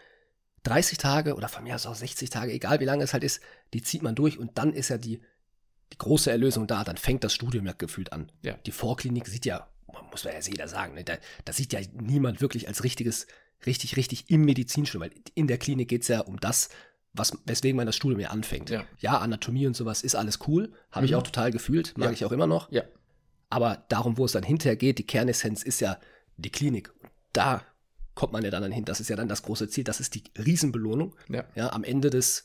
30 0.63 0.97
Tage 0.97 1.35
oder 1.35 1.49
von 1.49 1.63
mir 1.63 1.75
aus 1.75 1.85
auch 1.85 1.95
60 1.95 2.29
Tage, 2.29 2.51
egal 2.51 2.79
wie 2.79 2.85
lange 2.85 3.03
es 3.03 3.13
halt 3.13 3.23
ist, 3.23 3.41
die 3.73 3.81
zieht 3.81 4.03
man 4.03 4.15
durch 4.15 4.37
und 4.37 4.57
dann 4.57 4.73
ist 4.73 4.89
ja 4.89 4.97
die, 4.97 5.21
die 5.91 5.97
große 5.97 6.31
Erlösung 6.31 6.67
da. 6.67 6.83
Dann 6.83 6.97
fängt 6.97 7.23
das 7.23 7.33
Studium 7.33 7.65
ja 7.65 7.73
gefühlt 7.73 8.13
an. 8.13 8.31
Ja. 8.41 8.53
Die 8.65 8.71
Vorklinik 8.71 9.27
sieht 9.27 9.45
ja, 9.45 9.67
muss 10.09 10.23
man 10.23 10.33
ja 10.33 10.39
jeder 10.39 10.67
sagen, 10.67 10.93
ne, 10.93 11.03
da, 11.03 11.15
da 11.43 11.51
sieht 11.51 11.73
ja 11.73 11.79
niemand 11.93 12.39
wirklich 12.39 12.67
als 12.67 12.83
richtiges, 12.83 13.27
richtig, 13.65 13.97
richtig 13.97 14.29
im 14.29 14.45
Medizinstudium, 14.45 15.11
weil 15.11 15.19
in 15.33 15.47
der 15.47 15.57
Klinik 15.57 15.89
geht 15.89 16.03
es 16.03 16.07
ja 16.07 16.21
um 16.21 16.39
das, 16.39 16.69
was, 17.13 17.37
weswegen 17.45 17.75
man 17.75 17.85
das 17.85 17.95
Studium 17.95 18.19
ja 18.19 18.29
anfängt. 18.29 18.69
Ja, 18.69 18.85
ja 18.99 19.17
Anatomie 19.19 19.67
und 19.67 19.75
sowas 19.75 20.01
ist 20.01 20.15
alles 20.15 20.39
cool, 20.47 20.71
habe 20.91 21.05
mhm. 21.05 21.09
ich 21.09 21.15
auch 21.15 21.23
total 21.23 21.51
gefühlt, 21.51 21.97
mag 21.97 22.09
ja. 22.09 22.13
ich 22.13 22.25
auch 22.25 22.31
immer 22.31 22.47
noch. 22.47 22.71
Ja. 22.71 22.83
Aber 23.49 23.83
darum, 23.89 24.17
wo 24.17 24.25
es 24.25 24.31
dann 24.31 24.43
hinterher 24.43 24.77
geht, 24.77 24.97
die 24.97 25.05
Kernessenz 25.05 25.63
ist 25.63 25.81
ja 25.81 25.97
die 26.37 26.51
Klinik. 26.51 26.93
Da 27.33 27.63
kommt 28.15 28.33
man 28.33 28.43
ja 28.43 28.49
dann 28.49 28.71
hin. 28.71 28.85
Das 28.85 28.99
ist 28.99 29.09
ja 29.09 29.15
dann 29.15 29.27
das 29.27 29.43
große 29.43 29.67
Ziel. 29.67 29.83
Das 29.83 29.99
ist 29.99 30.15
die 30.15 30.23
Riesenbelohnung 30.37 31.15
ja. 31.27 31.43
Ja, 31.55 31.73
am 31.73 31.83
Ende 31.83 32.09
des 32.09 32.43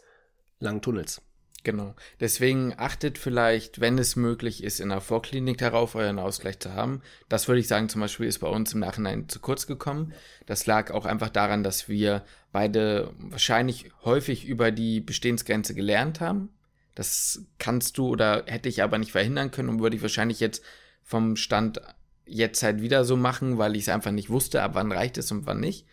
langen 0.59 0.83
Tunnels. 0.83 1.23
Genau. 1.67 1.97
Deswegen 2.21 2.75
achtet 2.77 3.19
vielleicht, 3.19 3.81
wenn 3.81 3.99
es 3.99 4.15
möglich 4.15 4.63
ist, 4.63 4.79
in 4.79 4.91
der 4.91 5.01
Vorklinik 5.01 5.59
darauf, 5.59 5.97
euren 5.97 6.21
Ausgleich 6.21 6.61
zu 6.61 6.75
haben. 6.75 7.03
Das 7.29 7.49
würde 7.49 7.59
ich 7.59 7.67
sagen, 7.67 7.89
zum 7.89 8.03
Beispiel 8.03 8.27
ist 8.27 8.39
bei 8.39 8.47
uns 8.47 8.73
im 8.73 8.79
Nachhinein 8.79 9.29
zu 9.29 9.41
kurz 9.41 9.67
gekommen. 9.67 10.13
Das 10.47 10.67
lag 10.67 10.93
auch 10.93 11.07
einfach 11.07 11.29
daran, 11.29 11.65
dass 11.65 11.89
wir 11.89 12.23
beide 12.53 13.13
wahrscheinlich 13.19 13.91
häufig 14.05 14.45
über 14.45 14.71
die 14.71 15.01
Bestehensgrenze 15.01 15.75
gelernt 15.75 16.21
haben. 16.21 16.51
Das 16.95 17.43
kannst 17.59 17.99
du 17.99 18.11
oder 18.11 18.45
hätte 18.47 18.69
ich 18.69 18.85
aber 18.85 18.99
nicht 18.99 19.11
verhindern 19.11 19.51
können 19.51 19.69
und 19.69 19.81
würde 19.81 19.97
ich 19.97 20.03
wahrscheinlich 20.03 20.39
jetzt 20.39 20.63
vom 21.03 21.35
Stand 21.35 21.81
jetzt 22.27 22.63
halt 22.63 22.81
wieder 22.81 23.05
so 23.05 23.17
machen, 23.17 23.59
weil 23.59 23.75
ich 23.75 23.83
es 23.83 23.89
einfach 23.89 24.13
nicht 24.13 24.31
wusste, 24.31 24.63
ab 24.63 24.77
wann 24.77 24.93
reicht 24.93 25.19
es 25.19 25.33
und 25.33 25.47
wann 25.47 25.59
nicht. 25.59 25.85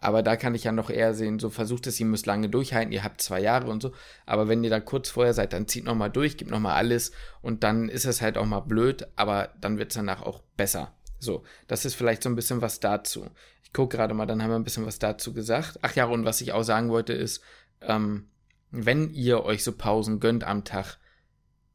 Aber 0.00 0.22
da 0.22 0.36
kann 0.36 0.54
ich 0.54 0.64
ja 0.64 0.72
noch 0.72 0.90
eher 0.90 1.12
sehen, 1.12 1.40
so 1.40 1.50
versucht 1.50 1.86
es, 1.88 1.98
ihr 1.98 2.06
müsst 2.06 2.26
lange 2.26 2.48
durchhalten, 2.48 2.92
ihr 2.92 3.02
habt 3.02 3.20
zwei 3.20 3.40
Jahre 3.40 3.68
und 3.68 3.82
so. 3.82 3.92
Aber 4.26 4.48
wenn 4.48 4.62
ihr 4.62 4.70
da 4.70 4.78
kurz 4.78 5.10
vorher 5.10 5.34
seid, 5.34 5.52
dann 5.52 5.66
zieht 5.66 5.84
nochmal 5.84 6.10
durch, 6.10 6.36
gibt 6.36 6.52
nochmal 6.52 6.76
alles 6.76 7.10
und 7.42 7.64
dann 7.64 7.88
ist 7.88 8.04
es 8.04 8.22
halt 8.22 8.38
auch 8.38 8.46
mal 8.46 8.60
blöd, 8.60 9.08
aber 9.16 9.50
dann 9.60 9.78
wird 9.78 9.90
es 9.90 9.96
danach 9.96 10.22
auch 10.22 10.40
besser. 10.56 10.94
So, 11.18 11.42
das 11.66 11.84
ist 11.84 11.94
vielleicht 11.94 12.22
so 12.22 12.28
ein 12.28 12.36
bisschen 12.36 12.62
was 12.62 12.78
dazu. 12.78 13.28
Ich 13.64 13.72
gucke 13.72 13.96
gerade 13.96 14.14
mal, 14.14 14.26
dann 14.26 14.40
haben 14.40 14.50
wir 14.50 14.56
ein 14.56 14.64
bisschen 14.64 14.86
was 14.86 15.00
dazu 15.00 15.32
gesagt. 15.34 15.80
Ach 15.82 15.94
ja, 15.96 16.04
und 16.04 16.24
was 16.24 16.40
ich 16.40 16.52
auch 16.52 16.62
sagen 16.62 16.90
wollte 16.90 17.12
ist, 17.12 17.42
ähm, 17.80 18.28
wenn 18.70 19.10
ihr 19.10 19.44
euch 19.44 19.64
so 19.64 19.72
Pausen 19.72 20.20
gönnt 20.20 20.44
am 20.44 20.64
Tag, 20.64 20.98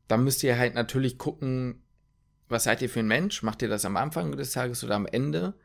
dann 0.08 0.24
müsst 0.24 0.44
ihr 0.44 0.58
halt 0.58 0.76
natürlich 0.76 1.18
gucken, 1.18 1.84
was 2.48 2.66
seid 2.66 2.82
ihr 2.82 2.90
für 2.90 3.00
ein 3.00 3.08
Mensch? 3.08 3.44
Macht 3.44 3.62
ihr 3.62 3.70
das 3.70 3.86
am 3.86 3.98
Anfang 3.98 4.36
des 4.38 4.52
Tages 4.52 4.84
oder 4.84 4.96
am 4.96 5.06
Ende? 5.06 5.56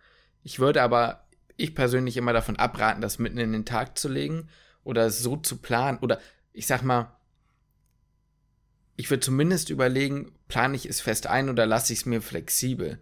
Ich 0.42 0.58
würde 0.58 0.82
aber, 0.82 1.27
ich 1.58 1.74
persönlich 1.74 2.16
immer 2.16 2.32
davon 2.32 2.56
abraten, 2.56 3.02
das 3.02 3.18
mitten 3.18 3.38
in 3.38 3.52
den 3.52 3.66
Tag 3.66 3.98
zu 3.98 4.08
legen 4.08 4.48
oder 4.84 5.10
so 5.10 5.36
zu 5.36 5.58
planen 5.58 5.98
oder 5.98 6.20
ich 6.52 6.66
sag 6.66 6.82
mal, 6.82 7.12
ich 8.96 9.10
würde 9.10 9.20
zumindest 9.20 9.68
überlegen, 9.68 10.32
plane 10.48 10.76
ich 10.76 10.86
es 10.86 11.00
fest 11.00 11.26
ein 11.26 11.50
oder 11.50 11.66
lasse 11.66 11.92
ich 11.92 12.00
es 12.00 12.06
mir 12.06 12.22
flexibel. 12.22 13.00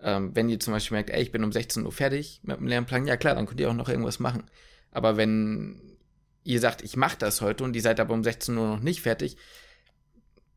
Ähm, 0.00 0.34
wenn 0.34 0.48
ihr 0.48 0.58
zum 0.58 0.72
Beispiel 0.72 0.96
merkt, 0.96 1.10
ey, 1.10 1.22
ich 1.22 1.32
bin 1.32 1.44
um 1.44 1.52
16 1.52 1.84
Uhr 1.84 1.92
fertig 1.92 2.40
mit 2.42 2.58
dem 2.58 2.66
Lernplan, 2.66 3.06
ja 3.06 3.16
klar, 3.16 3.34
dann 3.34 3.46
könnt 3.46 3.60
ihr 3.60 3.70
auch 3.70 3.74
noch 3.74 3.88
irgendwas 3.88 4.18
machen. 4.18 4.44
Aber 4.90 5.16
wenn 5.16 5.96
ihr 6.44 6.60
sagt, 6.60 6.82
ich 6.82 6.96
mache 6.96 7.18
das 7.18 7.40
heute 7.40 7.64
und 7.64 7.76
ihr 7.76 7.82
seid 7.82 8.00
aber 8.00 8.14
um 8.14 8.24
16 8.24 8.56
Uhr 8.56 8.68
noch 8.68 8.80
nicht 8.80 9.02
fertig, 9.02 9.36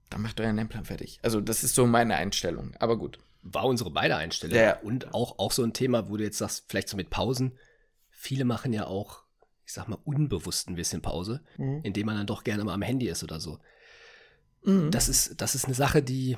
dann 0.10 0.22
macht 0.22 0.40
euren 0.40 0.56
Lernplan 0.56 0.86
fertig. 0.86 1.20
Also 1.22 1.42
das 1.42 1.64
ist 1.64 1.76
so 1.76 1.86
meine 1.86 2.16
Einstellung. 2.16 2.74
Aber 2.80 2.98
gut. 2.98 3.20
War 3.44 3.66
unsere 3.66 3.92
beide 3.92 4.16
Einstellung. 4.16 4.58
Ja. 4.58 4.80
Und 4.80 5.14
auch, 5.14 5.40
auch 5.40 5.52
so 5.52 5.64
ein 5.64 5.74
Thema, 5.74 6.10
wo 6.10 6.18
du 6.18 6.24
jetzt 6.24 6.38
sagst, 6.38 6.66
vielleicht 6.68 6.90
so 6.90 6.98
mit 6.98 7.10
Pausen. 7.10 7.58
Viele 8.10 8.46
machen 8.46 8.72
ja 8.72 8.86
auch, 8.86 9.24
ich 9.66 9.74
sag 9.74 9.88
mal, 9.88 9.98
unbewusst 10.04 10.70
ein 10.70 10.76
bisschen 10.76 11.02
Pause, 11.02 11.42
mhm. 11.58 11.82
indem 11.84 12.06
man 12.06 12.18
dann 12.18 12.28
doch 12.28 12.44
gerne 12.44 12.64
mal 12.64 12.74
am 12.74 12.82
Handy 12.82 13.08
ist 13.08 13.24
oder 13.24 13.40
so. 13.40 13.60
Mhm. 14.64 14.92
Das, 14.92 15.10
ist, 15.10 15.42
das 15.42 15.56
ist 15.56 15.66
eine 15.66 15.74
Sache, 15.74 16.04
die 16.04 16.38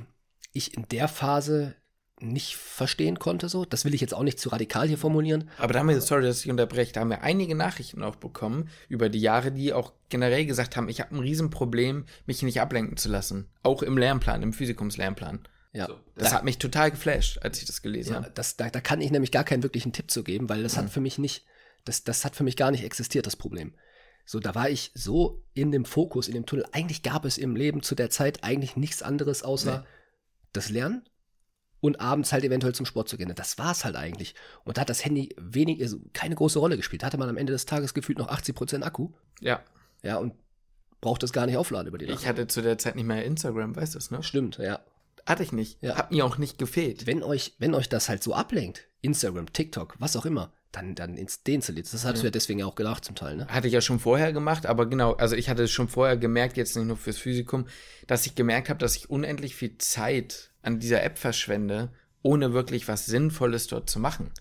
ich 0.54 0.78
in 0.78 0.88
der 0.88 1.08
Phase 1.08 1.76
nicht 2.24 2.56
verstehen 2.56 3.20
konnte. 3.20 3.50
So, 3.50 3.66
das 3.66 3.86
will 3.86 3.94
ich 3.94 4.02
jetzt 4.02 4.14
auch 4.14 4.24
nicht 4.24 4.40
zu 4.40 4.50
radikal 4.50 4.88
hier 4.88 4.98
formulieren. 4.98 5.50
Aber 5.58 5.74
da 5.74 5.80
haben 5.80 5.90
wir, 5.90 6.00
sorry, 6.02 6.24
dass 6.24 6.44
ich 6.44 6.50
unterbreche, 6.50 6.94
da 6.94 7.02
haben 7.02 7.10
wir 7.10 7.22
einige 7.22 7.56
Nachrichten 7.56 8.04
auch 8.04 8.16
bekommen 8.16 8.70
über 8.88 9.10
die 9.10 9.20
Jahre, 9.20 9.52
die 9.52 9.74
auch 9.74 9.94
generell 10.10 10.46
gesagt 10.46 10.78
haben, 10.78 10.90
ich 10.90 11.02
habe 11.02 11.16
ein 11.16 11.20
Riesenproblem, 11.20 12.06
mich 12.26 12.42
nicht 12.42 12.62
ablenken 12.62 12.98
zu 12.98 13.10
lassen. 13.10 13.50
Auch 13.62 13.84
im 13.84 13.98
Lernplan, 13.98 14.42
im 14.42 14.54
Physikumslernplan. 14.54 15.40
Ja, 15.74 15.88
So, 15.88 16.00
das 16.16 16.30
da, 16.30 16.36
hat 16.38 16.44
mich 16.44 16.60
total 16.60 16.92
geflasht, 16.92 17.40
als 17.42 17.60
ich 17.60 17.66
das 17.66 17.82
gelesen 17.82 18.12
ja 18.14 18.18
habe. 18.22 18.32
das, 18.34 18.56
da, 18.58 18.70
da 18.70 18.80
kann 18.80 19.02
ich 19.02 19.10
nämlich 19.12 19.32
gar 19.32 19.44
keinen 19.44 19.64
wirklichen 19.64 19.92
Tipp 19.92 20.12
zu 20.12 20.24
geben, 20.24 20.48
weil 20.50 20.62
das 20.64 20.78
hat 20.78 20.90
für 20.90 21.02
mich 21.02 21.18
nicht, 21.18 21.46
das, 21.84 22.04
das 22.04 22.24
hat 22.26 22.36
für 22.36 22.44
mich 22.44 22.56
gar 22.58 22.70
nicht 22.72 22.84
existiert, 22.84 23.26
das 23.26 23.36
Problem. 23.36 23.74
So, 24.26 24.40
da 24.40 24.56
war 24.56 24.70
ich 24.70 24.92
so 24.94 25.44
in 25.54 25.72
dem 25.72 25.84
Fokus, 25.84 26.28
in 26.28 26.34
dem 26.36 26.46
Tunnel. 26.46 26.66
Eigentlich 26.72 27.02
gab 27.04 27.26
es 27.26 27.38
im 27.38 27.56
Leben 27.56 27.82
zu 27.82 27.96
der 27.96 28.10
Zeit 28.10 28.44
eigentlich 28.44 28.76
nichts 28.78 29.02
anderes 29.04 29.44
außer 29.44 29.80
Nee. 29.80 29.86
das 30.54 30.70
Lernen 30.70 31.04
und 31.82 32.00
abends 32.00 32.32
halt 32.32 32.44
eventuell 32.46 32.74
zum 32.74 32.86
Sport 32.86 33.10
zu 33.10 33.18
gehen. 33.18 33.34
Das 33.36 33.58
war's 33.58 33.84
halt 33.84 33.96
eigentlich. 33.98 34.36
Und 34.64 34.78
da 34.78 34.82
hat 34.82 34.90
das 34.90 35.04
Handy 35.04 35.36
wenig, 35.38 35.82
also 35.82 35.98
keine 36.14 36.36
große 36.36 36.58
Rolle 36.60 36.78
gespielt. 36.78 37.02
Da 37.02 37.08
hatte 37.08 37.18
man 37.18 37.28
am 37.28 37.36
Ende 37.36 37.52
des 37.52 37.66
Tages 37.66 37.94
gefühlt 37.94 38.18
noch 38.18 38.30
80% 38.30 38.84
Akku. 38.84 39.10
Ja, 39.42 39.62
Ja, 40.04 40.18
und 40.18 40.34
braucht 41.02 41.24
das 41.24 41.34
gar 41.34 41.46
nicht 41.46 41.58
aufladen 41.58 41.88
über 41.90 41.98
die 41.98 42.06
Nacht. 42.06 42.22
ich 42.22 42.28
hatte 42.28 42.48
zu 42.48 42.62
der 42.62 42.78
Zeit 42.78 42.96
nicht 42.96 43.04
mehr 43.06 43.26
Instagram, 43.26 43.76
weißt 43.76 43.96
du 43.96 43.98
es, 43.98 44.10
ne? 44.12 44.24
Stimmt, 44.24 44.58
ja. 44.58 44.80
Hatte 45.26 45.44
ich 45.44 45.52
nicht. 45.52 45.82
Ja. 45.82 45.96
Hat 45.96 46.12
mir 46.12 46.26
auch 46.26 46.38
nicht 46.38 46.58
gefehlt. 46.58 47.08
Wenn 47.08 47.24
euch, 47.24 47.56
wenn 47.58 47.74
euch 47.74 47.90
das 47.90 48.10
halt 48.10 48.24
so 48.24 48.34
ablenkt, 48.34 48.88
Instagram, 49.02 49.52
TikTok, 49.52 49.96
was 50.00 50.16
auch 50.16 50.26
immer, 50.26 50.52
dann, 50.74 50.96
dann 50.96 51.18
ins 51.18 51.44
deinstalliert. 51.44 51.94
Das 51.94 52.04
hast 52.04 52.22
du 52.22 52.26
ja 52.26 52.32
deswegen 52.32 52.60
ja 52.60 52.66
auch 52.66 52.76
gedacht 52.76 53.06
zum 53.06 53.16
Teil, 53.16 53.38
ne? 53.38 53.48
Hatte 53.48 53.68
ich 53.68 53.74
ja 53.74 53.82
schon 53.82 54.00
vorher 54.00 54.34
gemacht, 54.34 54.66
aber 54.66 54.88
genau, 54.88 55.14
also 55.14 55.36
ich 55.36 55.48
hatte 55.50 55.64
es 55.64 55.72
schon 55.72 55.88
vorher 55.88 56.18
gemerkt, 56.18 56.58
jetzt 56.58 56.76
nicht 56.76 56.88
nur 56.88 56.98
fürs 56.98 57.20
Physikum, 57.20 57.68
dass 58.08 58.26
ich 58.26 58.36
gemerkt 58.36 58.70
habe, 58.70 58.80
dass 58.80 58.96
ich 58.96 59.10
unendlich 59.10 59.56
viel 59.56 59.78
Zeit 59.78 60.52
an 60.64 60.80
dieser 60.80 61.04
App 61.04 61.20
verschwende, 61.20 61.92
ohne 62.24 62.54
wirklich 62.54 62.88
was 62.88 63.06
Sinnvolles 63.06 63.68
dort 63.68 63.90
zu 63.90 64.00
machen. 64.00 64.32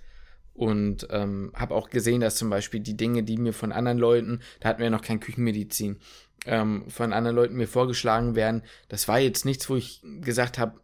Und 0.55 1.07
ähm, 1.11 1.53
habe 1.55 1.75
auch 1.75 1.91
gesehen, 1.91 2.21
dass 2.21 2.37
zum 2.37 2.51
Beispiel 2.51 2.81
die 2.81 2.97
Dinge, 2.97 3.23
die 3.23 3.37
mir 3.37 3.53
von 3.53 3.73
anderen 3.73 3.99
Leuten, 3.99 4.41
da 4.61 4.69
hatten 4.69 4.81
wir 4.81 4.87
ja 4.87 4.91
noch 4.91 5.03
kein 5.03 5.21
Küchenmedizin, 5.21 5.99
ähm, 6.47 6.89
von 6.89 7.13
anderen 7.13 7.37
Leuten 7.37 7.57
mir 7.57 7.69
vorgeschlagen 7.69 8.35
werden, 8.35 8.63
das 8.89 9.09
war 9.09 9.19
jetzt 9.19 9.45
nichts, 9.45 9.69
wo 9.71 9.77
ich 9.77 10.03
gesagt 10.21 10.59
habe, 10.59 10.81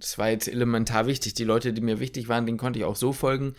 das 0.00 0.18
war 0.18 0.30
jetzt 0.30 0.48
elementar 0.48 1.06
wichtig. 1.06 1.34
Die 1.34 1.44
Leute, 1.44 1.72
die 1.72 1.80
mir 1.80 2.00
wichtig 2.00 2.28
waren, 2.28 2.46
denen 2.46 2.58
konnte 2.58 2.78
ich 2.78 2.84
auch 2.84 2.96
so 2.96 3.12
folgen. 3.12 3.54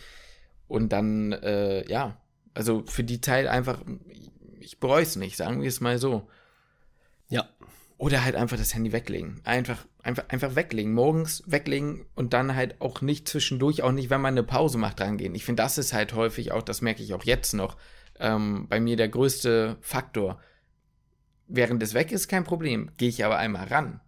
Und 0.67 0.91
dann, 0.91 1.33
äh, 1.33 1.87
ja, 1.89 2.17
also 2.53 2.83
für 2.85 3.03
die 3.03 3.21
Zeit 3.21 3.47
einfach, 3.47 3.79
ich, 4.07 4.31
ich 4.59 4.79
bereue 4.79 5.03
es 5.03 5.15
nicht, 5.15 5.37
sagen 5.37 5.61
wir 5.61 5.67
es 5.67 5.81
mal 5.81 5.97
so. 5.97 6.27
Ja. 7.29 7.47
Oder 7.97 8.23
halt 8.23 8.35
einfach 8.35 8.57
das 8.57 8.73
Handy 8.73 8.91
weglegen. 8.91 9.41
Einfach, 9.43 9.85
einfach, 10.01 10.25
einfach 10.29 10.55
weglegen. 10.55 10.93
Morgens 10.93 11.43
weglegen 11.45 12.05
und 12.15 12.33
dann 12.33 12.55
halt 12.55 12.81
auch 12.81 13.01
nicht 13.01 13.27
zwischendurch, 13.27 13.83
auch 13.83 13.91
nicht, 13.91 14.09
wenn 14.09 14.21
man 14.21 14.33
eine 14.33 14.43
Pause 14.43 14.77
macht, 14.77 14.99
rangehen. 15.01 15.35
Ich 15.35 15.45
finde, 15.45 15.61
das 15.61 15.77
ist 15.77 15.93
halt 15.93 16.13
häufig 16.13 16.51
auch, 16.51 16.63
das 16.63 16.81
merke 16.81 17.03
ich 17.03 17.13
auch 17.13 17.23
jetzt 17.23 17.53
noch, 17.53 17.77
ähm, 18.19 18.67
bei 18.67 18.79
mir 18.79 18.95
der 18.95 19.09
größte 19.09 19.77
Faktor. 19.81 20.39
Während 21.53 21.83
es 21.83 21.93
weg 21.93 22.11
ist, 22.11 22.27
kein 22.27 22.43
Problem. 22.43 22.91
Gehe 22.97 23.09
ich 23.09 23.23
aber 23.25 23.37
einmal 23.37 23.67
ran, 23.67 23.99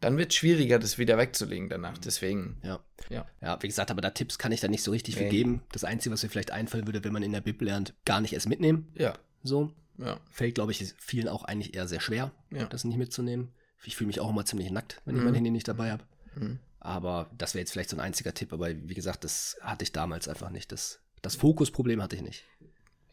dann 0.00 0.16
wird 0.16 0.30
es 0.30 0.36
schwieriger, 0.36 0.78
das 0.78 0.96
wieder 0.98 1.18
wegzulegen 1.18 1.68
danach. 1.68 1.98
Deswegen, 1.98 2.56
Ja. 2.62 2.80
Ja. 3.10 3.26
Ja, 3.42 3.62
wie 3.62 3.66
gesagt, 3.68 3.90
aber 3.90 4.00
da 4.00 4.10
Tipps 4.10 4.38
kann 4.38 4.52
ich 4.52 4.60
da 4.60 4.68
nicht 4.68 4.82
so 4.82 4.90
richtig 4.90 5.16
Nee. 5.16 5.22
viel 5.22 5.30
geben. 5.30 5.62
Das 5.72 5.84
Einzige, 5.84 6.12
was 6.12 6.22
mir 6.22 6.28
vielleicht 6.28 6.50
einfallen 6.52 6.86
würde, 6.86 7.02
wenn 7.04 7.12
man 7.12 7.22
in 7.22 7.32
der 7.32 7.40
Bib 7.40 7.60
lernt, 7.62 7.94
gar 8.04 8.20
nicht 8.20 8.32
erst 8.32 8.48
mitnehmen. 8.48 8.92
ja, 8.94 9.14
So. 9.42 9.72
ja. 9.98 10.18
Fällt, 10.30 10.54
glaube 10.54 10.72
ich, 10.72 10.94
vielen 10.98 11.28
auch 11.28 11.44
eigentlich 11.44 11.74
eher 11.74 11.88
sehr 11.88 12.00
schwer, 12.00 12.32
Ja. 12.50 12.66
das 12.66 12.84
nicht 12.84 12.96
mitzunehmen. 12.98 13.52
Ich 13.84 13.96
fühle 13.96 14.08
mich 14.08 14.20
auch 14.20 14.30
immer 14.30 14.44
ziemlich 14.44 14.70
nackt, 14.70 15.00
wenn 15.04 15.14
ich 15.14 15.20
Mhm. 15.20 15.26
mein 15.26 15.34
Handy 15.34 15.50
nicht 15.50 15.68
dabei 15.68 15.92
habe. 15.92 16.04
Mhm. 16.36 16.58
Aber 16.80 17.30
das 17.36 17.54
wäre 17.54 17.60
jetzt 17.60 17.72
vielleicht 17.72 17.90
so 17.90 17.96
ein 17.96 18.00
einziger 18.00 18.32
Tipp, 18.34 18.52
aber 18.52 18.68
wie 18.70 18.94
gesagt, 18.94 19.24
das 19.24 19.56
hatte 19.60 19.82
ich 19.84 19.92
damals 19.92 20.28
einfach 20.28 20.50
nicht. 20.50 20.70
Das, 20.72 21.00
das 21.22 21.34
Fokusproblem 21.36 22.00
hatte 22.02 22.16
ich 22.16 22.22
nicht. 22.22 22.44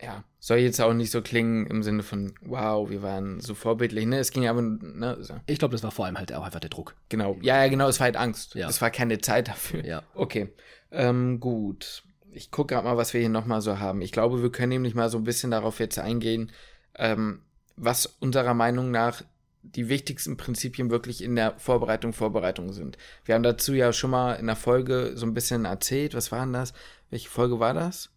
Ja, 0.01 0.23
soll 0.39 0.58
jetzt 0.58 0.81
auch 0.81 0.93
nicht 0.93 1.12
so 1.12 1.21
klingen 1.21 1.65
im 1.67 1.81
Sinne 1.81 2.03
von, 2.03 2.34
wow, 2.41 2.89
wir 2.89 3.01
waren 3.01 3.39
so 3.39 3.55
vorbildlich, 3.55 4.05
ne? 4.05 4.19
Es 4.19 4.31
ging 4.31 4.47
aber, 4.47 4.62
ne, 4.62 5.17
so. 5.21 5.36
Ich 5.47 5.60
glaube, 5.60 5.71
das 5.71 5.84
war 5.84 5.91
vor 5.91 6.05
allem 6.05 6.17
halt 6.17 6.34
auch 6.34 6.43
einfach 6.43 6.60
der 6.60 6.69
Druck. 6.69 6.95
genau. 7.10 7.38
Ja, 7.41 7.63
ja, 7.63 7.69
genau, 7.69 7.88
es 7.88 7.99
war 7.99 8.05
halt 8.05 8.17
Angst. 8.17 8.55
Ja. 8.55 8.67
Es 8.67 8.81
war 8.81 8.91
keine 8.91 9.19
Zeit 9.19 9.47
dafür. 9.47 9.86
Ja. 9.86 10.03
Okay, 10.13 10.53
ähm, 10.91 11.39
gut. 11.39 12.03
Ich 12.31 12.51
gucke 12.51 12.73
gerade 12.73 12.86
mal, 12.86 12.97
was 12.97 13.13
wir 13.13 13.21
hier 13.21 13.29
nochmal 13.29 13.62
so 13.62 13.79
haben. 13.79 14.01
Ich 14.01 14.12
glaube, 14.12 14.41
wir 14.41 14.51
können 14.51 14.69
nämlich 14.69 14.93
mal 14.93 15.10
so 15.10 15.17
ein 15.17 15.23
bisschen 15.23 15.51
darauf 15.51 15.79
jetzt 15.79 15.97
eingehen, 15.97 16.51
ähm, 16.95 17.41
was 17.77 18.05
unserer 18.05 18.53
Meinung 18.53 18.91
nach 18.91 19.21
die 19.62 19.89
wichtigsten 19.89 20.38
Prinzipien 20.38 20.91
wirklich 20.91 21.23
in 21.23 21.36
der 21.36 21.58
Vorbereitung 21.58 22.13
Vorbereitung 22.13 22.71
sind. 22.73 22.97
Wir 23.23 23.36
haben 23.36 23.43
dazu 23.43 23.73
ja 23.73 23.93
schon 23.93 24.12
mal 24.12 24.34
in 24.34 24.45
der 24.47 24.55
Folge 24.55 25.13
so 25.15 25.25
ein 25.25 25.34
bisschen 25.34 25.65
erzählt. 25.65 26.13
Was 26.13 26.31
war 26.31 26.41
denn 26.41 26.53
das? 26.53 26.73
Welche 27.10 27.29
Folge 27.29 27.60
war 27.60 27.73
das? 27.73 28.12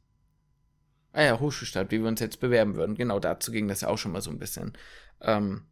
Ah 1.18 1.24
ja, 1.24 1.40
Hochschulstadt, 1.40 1.90
wie 1.90 2.00
wir 2.00 2.07
uns 2.07 2.20
jetzt 2.20 2.38
bewerben 2.38 2.76
würden. 2.76 2.94
Genau, 2.94 3.18
dazu 3.18 3.50
ging 3.50 3.66
das 3.66 3.81
ja 3.81 3.88
auch 3.88 3.98
schon 3.98 4.12
mal 4.12 4.20
so 4.22 4.31
ein 4.31 4.38
bisschen. 4.38 4.74
Ähm, 5.20 5.62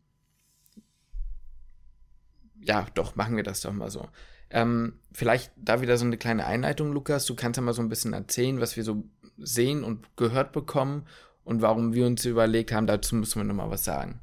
ja, 2.61 2.87
doch, 2.95 3.15
machen 3.15 3.37
wir 3.37 3.45
das 3.45 3.61
doch 3.61 3.73
mal 3.73 3.91
so. 3.91 4.09
Ähm, 4.51 4.95
vielleicht 5.13 5.53
da 5.57 5.81
wieder 5.81 5.99
so 5.99 6.05
eine 6.05 6.17
kleine 6.19 6.47
Einleitung, 6.47 6.93
Lukas. 6.93 7.27
Du 7.27 7.35
kannst 7.37 7.57
ja 7.59 7.63
mal 7.63 7.75
so 7.75 7.83
ein 7.83 7.89
bisschen 7.89 8.13
erzählen, 8.13 8.61
was 8.61 8.77
wir 8.77 8.83
so 8.83 9.05
sehen 9.39 9.85
und 9.85 10.17
gehört 10.17 10.53
bekommen 10.53 11.07
und 11.45 11.63
warum 11.63 11.95
wir 11.95 12.07
uns 12.07 12.25
überlegt 12.25 12.73
haben, 12.73 12.87
dazu 12.89 13.15
müssen 13.15 13.39
wir 13.41 13.45
nochmal 13.45 13.71
was 13.71 13.85
sagen. 13.85 14.21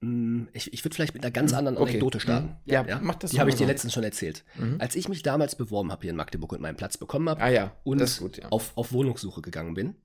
Mm, 0.00 0.44
Ich, 0.52 0.72
ich 0.72 0.84
würde 0.84 0.94
vielleicht 0.94 1.14
mit 1.14 1.24
einer 1.24 1.32
ganz 1.32 1.52
Mhm. 1.52 1.58
anderen 1.58 1.76
Okay. 1.78 1.90
Anekdote 1.90 2.20
starten. 2.20 2.48
Mhm. 2.66 2.72
Ja, 2.72 3.00
mach 3.02 3.16
das 3.16 3.30
Die 3.32 3.40
habe 3.40 3.50
ich 3.50 3.56
dir 3.56 3.64
so. 3.64 3.70
letztens 3.70 3.94
schon 3.94 4.04
erzählt. 4.04 4.44
Mhm. 4.56 4.76
Als 4.80 4.94
ich 4.94 5.08
mich 5.08 5.22
damals 5.22 5.56
beworben 5.56 5.90
habe 5.90 6.02
hier 6.02 6.10
in 6.10 6.16
Magdeburg 6.16 6.52
und 6.52 6.60
meinen 6.60 6.76
Platz 6.76 6.96
bekommen 6.98 7.28
habe 7.28 7.40
Ah 7.40 7.48
ja, 7.48 7.72
und 7.82 8.00
ja. 8.36 8.48
auf, 8.50 8.76
auf 8.76 8.92
Wohnungssuche 8.92 9.42
gegangen 9.42 9.74
bin, 9.74 9.96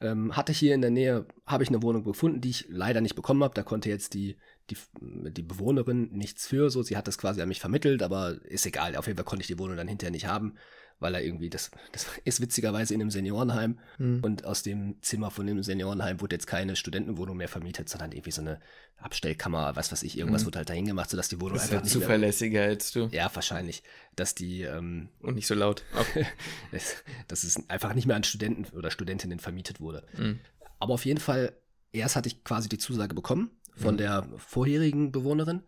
ähm, 0.00 0.36
hatte 0.36 0.52
hier 0.52 0.74
in 0.74 0.80
der 0.80 0.90
Nähe, 0.90 1.26
habe 1.46 1.62
ich 1.62 1.68
eine 1.68 1.82
Wohnung 1.82 2.04
gefunden, 2.04 2.40
die 2.40 2.50
ich 2.50 2.66
leider 2.68 3.00
nicht 3.00 3.14
bekommen 3.14 3.44
habe. 3.44 3.54
Da 3.54 3.62
konnte 3.62 3.88
jetzt 3.88 4.14
die, 4.14 4.36
die, 4.70 4.76
die 5.00 5.42
Bewohnerin 5.42 6.10
nichts 6.12 6.46
für. 6.46 6.70
So, 6.70 6.82
sie 6.82 6.96
hat 6.96 7.06
das 7.06 7.18
quasi 7.18 7.42
an 7.42 7.48
mich 7.48 7.60
vermittelt, 7.60 8.02
aber 8.02 8.42
ist 8.44 8.66
egal. 8.66 8.96
Auf 8.96 9.06
jeden 9.06 9.16
Fall 9.16 9.24
konnte 9.24 9.42
ich 9.42 9.48
die 9.48 9.58
Wohnung 9.58 9.76
dann 9.76 9.88
hinterher 9.88 10.12
nicht 10.12 10.26
haben, 10.26 10.54
weil 11.00 11.14
er 11.14 11.22
irgendwie, 11.24 11.50
das, 11.50 11.70
das 11.92 12.06
ist 12.24 12.40
witzigerweise 12.40 12.94
in 12.94 13.00
einem 13.00 13.10
Seniorenheim 13.10 13.78
Mhm. 13.98 14.20
und 14.22 14.44
aus 14.44 14.62
dem 14.62 15.00
Zimmer 15.02 15.30
von 15.30 15.46
dem 15.46 15.62
Seniorenheim 15.62 16.20
wurde 16.20 16.36
jetzt 16.36 16.46
keine 16.46 16.76
Studentenwohnung 16.76 17.36
mehr 17.36 17.48
vermietet, 17.48 17.88
sondern 17.88 18.12
irgendwie 18.12 18.30
so 18.30 18.42
eine 18.42 18.60
Abstellkammer, 18.98 19.74
was 19.76 19.90
weiß 19.92 20.02
ich, 20.02 20.18
irgendwas 20.18 20.42
Mhm. 20.42 20.46
wurde 20.48 20.58
halt 20.58 20.68
dahin 20.68 20.86
gemacht, 20.86 21.10
sodass 21.10 21.28
die 21.28 21.40
Wohnung 21.40 21.54
Das 21.54 21.64
ist 21.64 21.70
einfach 21.70 21.76
halt 21.78 21.84
nicht 21.84 21.92
zuverlässiger 21.94 22.62
als 22.62 22.92
du 22.92 23.08
Ja, 23.12 23.30
wahrscheinlich, 23.34 23.82
dass 24.14 24.34
die, 24.34 24.62
ähm, 24.62 25.08
und 25.20 25.34
nicht 25.34 25.46
so 25.46 25.54
laut. 25.54 25.82
Okay. 25.98 26.26
dass, 26.72 26.96
dass 27.28 27.42
es 27.44 27.68
einfach 27.70 27.94
nicht 27.94 28.06
mehr 28.06 28.16
an 28.16 28.24
Studenten 28.24 28.66
oder 28.76 28.90
Studentinnen 28.90 29.38
vermietet 29.40 29.80
wurde. 29.80 30.06
Mhm. 30.16 30.38
Aber 30.78 30.94
auf 30.94 31.04
jeden 31.06 31.20
Fall, 31.20 31.52
erst 31.92 32.16
hatte 32.16 32.28
ich 32.28 32.44
quasi 32.44 32.68
die 32.68 32.78
Zusage 32.78 33.14
bekommen 33.14 33.50
von 33.74 33.94
Mhm. 33.94 33.98
der 33.98 34.28
vorherigen 34.36 35.12
Bewohnerin. 35.12 35.62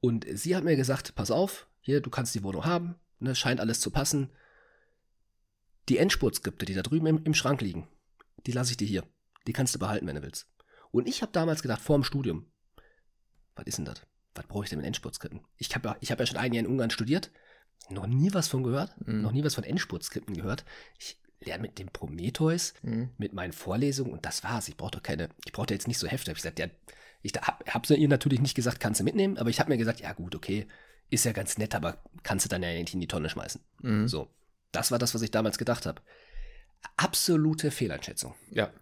Und 0.00 0.26
sie 0.32 0.56
hat 0.56 0.64
mir 0.64 0.76
gesagt, 0.76 1.14
pass 1.14 1.30
auf, 1.30 1.68
hier, 1.80 2.00
du 2.00 2.10
kannst 2.10 2.34
die 2.34 2.42
Wohnung 2.42 2.64
haben, 2.64 2.94
ne, 3.22 3.34
scheint 3.34 3.60
alles 3.60 3.80
zu 3.80 3.90
passen. 3.90 4.30
Die 5.88 5.98
Endspurtskripte, 5.98 6.64
die 6.64 6.74
da 6.74 6.82
drüben 6.82 7.06
im, 7.06 7.24
im 7.24 7.34
Schrank 7.34 7.60
liegen, 7.60 7.88
die 8.46 8.52
lasse 8.52 8.70
ich 8.72 8.76
dir 8.76 8.86
hier. 8.86 9.04
Die 9.46 9.52
kannst 9.52 9.74
du 9.74 9.78
behalten, 9.78 10.06
wenn 10.06 10.16
du 10.16 10.22
willst. 10.22 10.46
Und 10.90 11.08
ich 11.08 11.22
habe 11.22 11.32
damals 11.32 11.62
gedacht, 11.62 11.80
vor 11.82 11.96
dem 11.98 12.04
Studium, 12.04 12.46
was 13.56 13.66
ist 13.66 13.78
denn 13.78 13.84
das? 13.84 14.02
Was 14.34 14.46
brauche 14.46 14.64
ich 14.64 14.70
denn 14.70 14.78
mit 14.78 14.86
Endspurtskripten? 14.86 15.40
Ich 15.56 15.74
habe 15.74 15.88
ja, 15.88 15.96
ich 16.00 16.10
hab 16.12 16.20
ja 16.20 16.26
schon 16.26 16.36
ein 16.38 16.52
Jahr 16.52 16.64
in 16.64 16.70
Ungarn 16.70 16.90
studiert, 16.90 17.30
noch 17.90 18.06
nie 18.06 18.32
was 18.32 18.48
von 18.48 18.62
gehört, 18.62 18.94
Mhm. 19.06 19.22
noch 19.22 19.32
nie 19.32 19.44
was 19.44 19.54
von 19.56 19.64
Endspurtskripten 19.64 20.36
gehört. 20.36 20.64
Ich 20.98 21.18
lerne 21.40 21.62
mit 21.62 21.78
dem 21.78 21.88
Prometheus, 21.88 22.74
Mhm. 22.82 23.10
mit 23.18 23.32
meinen 23.32 23.52
Vorlesungen 23.52 24.12
und 24.12 24.24
das 24.24 24.44
war's. 24.44 24.68
Ich 24.68 24.76
brauchte 24.76 25.00
keine, 25.00 25.28
ich 25.44 25.52
brauchte 25.52 25.74
jetzt 25.74 25.88
nicht 25.88 25.98
so 25.98 26.06
Hefte. 26.06 26.30
Hab 26.30 26.36
Ich 26.36 26.42
gesagt, 26.44 26.58
ja, 26.60 26.66
ich 27.22 27.32
hab, 27.34 27.68
hab's 27.68 27.90
ihr 27.90 28.08
natürlich 28.08 28.40
nicht 28.40 28.54
gesagt, 28.54 28.78
kannst 28.80 29.00
du 29.00 29.04
mitnehmen, 29.04 29.36
aber 29.38 29.50
ich 29.50 29.58
habe 29.58 29.70
mir 29.70 29.78
gesagt, 29.78 30.00
ja 30.00 30.12
gut, 30.12 30.34
okay, 30.36 30.66
ist 31.12 31.24
ja 31.24 31.32
ganz 31.32 31.58
nett, 31.58 31.74
aber 31.74 31.98
kannst 32.22 32.46
du 32.46 32.48
dann 32.48 32.62
ja 32.62 32.72
nicht 32.72 32.94
in 32.94 33.00
die 33.00 33.06
Tonne 33.06 33.28
schmeißen. 33.28 33.60
Mhm. 33.82 34.08
So, 34.08 34.28
das 34.72 34.90
war 34.90 34.98
das, 34.98 35.14
was 35.14 35.22
ich 35.22 35.30
damals 35.30 35.58
gedacht 35.58 35.84
habe. 35.84 36.00
Absolute 36.96 37.70
Fehleinschätzung. 37.70 38.34
Ja. 38.50 38.72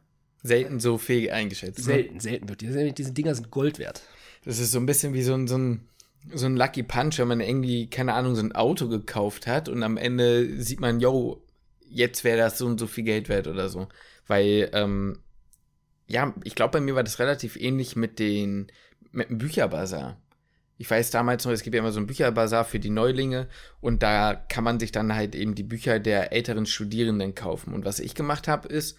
Selten 0.42 0.80
so 0.80 0.96
fähig 0.96 1.32
eingeschätzt. 1.32 1.80
ne? 1.80 1.84
Selten, 1.84 2.20
selten 2.20 2.48
wird. 2.48 2.60
Diese, 2.60 2.92
diese 2.92 3.12
Dinger 3.12 3.34
sind 3.34 3.50
Gold 3.50 3.78
wert. 3.78 4.02
Das 4.44 4.58
ist 4.58 4.70
so 4.70 4.78
ein 4.78 4.86
bisschen 4.86 5.12
wie 5.12 5.22
so 5.22 5.34
ein, 5.34 5.48
so 5.48 5.58
ein, 5.58 5.88
so 6.32 6.46
ein 6.46 6.56
Lucky 6.56 6.84
Punch, 6.84 7.18
wenn 7.18 7.28
man 7.28 7.40
irgendwie, 7.40 7.90
keine 7.90 8.14
Ahnung, 8.14 8.36
so 8.36 8.42
ein 8.42 8.52
Auto 8.54 8.88
gekauft 8.88 9.46
hat 9.46 9.68
und 9.68 9.82
am 9.82 9.96
Ende 9.96 10.62
sieht 10.62 10.80
man, 10.80 11.00
yo, 11.00 11.44
jetzt 11.88 12.22
wäre 12.22 12.38
das 12.38 12.58
so 12.58 12.66
und 12.66 12.78
so 12.78 12.86
viel 12.86 13.04
Geld 13.04 13.28
wert 13.28 13.48
oder 13.48 13.68
so. 13.68 13.88
Weil, 14.28 14.70
ähm, 14.72 15.18
ja, 16.06 16.32
ich 16.44 16.54
glaube, 16.54 16.78
bei 16.78 16.80
mir 16.80 16.94
war 16.94 17.04
das 17.04 17.18
relativ 17.18 17.56
ähnlich 17.56 17.96
mit 17.96 18.18
den, 18.18 18.68
mit 19.10 19.28
dem 19.28 19.38
Bücherbazar. 19.38 20.16
Ich 20.80 20.90
weiß 20.90 21.10
damals 21.10 21.44
noch, 21.44 21.52
es 21.52 21.62
gibt 21.62 21.74
ja 21.74 21.80
immer 21.80 21.92
so 21.92 22.00
ein 22.00 22.06
Bücherbazar 22.06 22.64
für 22.64 22.80
die 22.80 22.88
Neulinge 22.88 23.48
und 23.82 24.02
da 24.02 24.32
kann 24.34 24.64
man 24.64 24.80
sich 24.80 24.92
dann 24.92 25.14
halt 25.14 25.34
eben 25.34 25.54
die 25.54 25.62
Bücher 25.62 25.98
der 25.98 26.32
älteren 26.32 26.64
Studierenden 26.64 27.34
kaufen. 27.34 27.74
Und 27.74 27.84
was 27.84 27.98
ich 27.98 28.14
gemacht 28.14 28.48
habe, 28.48 28.66
ist, 28.68 28.96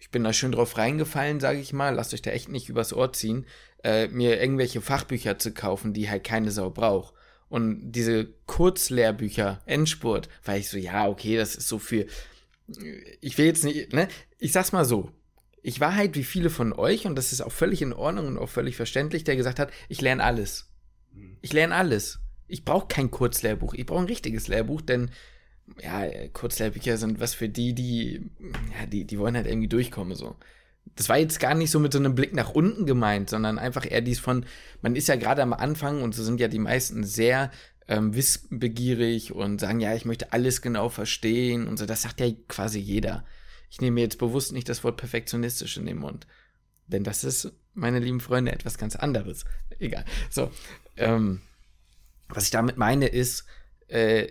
ich 0.00 0.10
bin 0.10 0.24
da 0.24 0.32
schön 0.32 0.50
drauf 0.50 0.76
reingefallen, 0.76 1.38
sage 1.38 1.60
ich 1.60 1.72
mal, 1.72 1.94
lasst 1.94 2.12
euch 2.12 2.22
da 2.22 2.32
echt 2.32 2.48
nicht 2.48 2.68
übers 2.68 2.92
Ohr 2.92 3.12
ziehen, 3.12 3.46
äh, 3.84 4.08
mir 4.08 4.40
irgendwelche 4.40 4.80
Fachbücher 4.80 5.38
zu 5.38 5.52
kaufen, 5.54 5.92
die 5.92 6.10
halt 6.10 6.24
keine 6.24 6.50
Sau 6.50 6.70
braucht. 6.70 7.14
Und 7.48 7.92
diese 7.92 8.26
Kurzlehrbücher, 8.46 9.62
Endspurt, 9.64 10.28
war 10.44 10.56
ich 10.56 10.68
so, 10.68 10.76
ja, 10.76 11.06
okay, 11.06 11.36
das 11.36 11.54
ist 11.54 11.68
so 11.68 11.78
viel. 11.78 12.08
Ich 13.20 13.38
will 13.38 13.46
jetzt 13.46 13.62
nicht, 13.62 13.92
ne? 13.92 14.08
Ich 14.40 14.50
sag's 14.50 14.72
mal 14.72 14.84
so. 14.84 15.12
Ich 15.62 15.78
war 15.78 15.94
halt 15.94 16.16
wie 16.16 16.24
viele 16.24 16.50
von 16.50 16.72
euch, 16.72 17.06
und 17.06 17.14
das 17.14 17.30
ist 17.30 17.42
auch 17.42 17.52
völlig 17.52 17.80
in 17.80 17.92
Ordnung 17.92 18.26
und 18.26 18.38
auch 18.38 18.48
völlig 18.48 18.74
verständlich, 18.74 19.22
der 19.22 19.36
gesagt 19.36 19.60
hat, 19.60 19.70
ich 19.88 20.00
lerne 20.00 20.24
alles. 20.24 20.71
Ich 21.40 21.52
lerne 21.52 21.74
alles. 21.74 22.20
Ich 22.48 22.64
brauche 22.64 22.86
kein 22.86 23.10
Kurzlehrbuch. 23.10 23.74
Ich 23.74 23.86
brauche 23.86 24.00
ein 24.00 24.06
richtiges 24.06 24.48
Lehrbuch, 24.48 24.80
denn 24.80 25.10
ja, 25.82 26.04
Kurzlehrbücher 26.32 26.96
sind 26.96 27.20
was 27.20 27.34
für 27.34 27.48
die, 27.48 27.74
die, 27.74 28.30
ja, 28.78 28.86
die, 28.86 29.04
die 29.04 29.18
wollen 29.18 29.36
halt 29.36 29.46
irgendwie 29.46 29.68
durchkommen, 29.68 30.16
so. 30.16 30.36
Das 30.96 31.08
war 31.08 31.16
jetzt 31.16 31.38
gar 31.38 31.54
nicht 31.54 31.70
so 31.70 31.78
mit 31.78 31.92
so 31.92 31.98
einem 31.98 32.14
Blick 32.14 32.34
nach 32.34 32.50
unten 32.50 32.86
gemeint, 32.86 33.30
sondern 33.30 33.58
einfach 33.58 33.88
eher 33.88 34.00
dies 34.00 34.18
von, 34.18 34.44
man 34.82 34.96
ist 34.96 35.08
ja 35.08 35.16
gerade 35.16 35.42
am 35.42 35.52
Anfang 35.52 36.02
und 36.02 36.14
so 36.14 36.24
sind 36.24 36.40
ja 36.40 36.48
die 36.48 36.58
meisten 36.58 37.04
sehr 37.04 37.50
ähm, 37.88 38.14
wissbegierig 38.14 39.32
und 39.32 39.60
sagen, 39.60 39.80
ja, 39.80 39.94
ich 39.94 40.04
möchte 40.04 40.32
alles 40.32 40.60
genau 40.60 40.88
verstehen 40.88 41.66
und 41.66 41.78
so. 41.78 41.86
Das 41.86 42.02
sagt 42.02 42.20
ja 42.20 42.30
quasi 42.48 42.78
jeder. 42.78 43.24
Ich 43.70 43.80
nehme 43.80 44.00
jetzt 44.00 44.18
bewusst 44.18 44.52
nicht 44.52 44.68
das 44.68 44.84
Wort 44.84 44.96
perfektionistisch 44.96 45.76
in 45.76 45.86
den 45.86 45.98
Mund. 45.98 46.26
Denn 46.88 47.04
das 47.04 47.24
ist, 47.24 47.52
meine 47.74 48.00
lieben 48.00 48.20
Freunde, 48.20 48.52
etwas 48.52 48.76
ganz 48.76 48.96
anderes. 48.96 49.44
Egal. 49.78 50.04
So. 50.30 50.50
Ähm, 50.96 51.40
was 52.28 52.44
ich 52.44 52.50
damit 52.50 52.76
meine, 52.76 53.06
ist, 53.06 53.44
äh, 53.88 54.28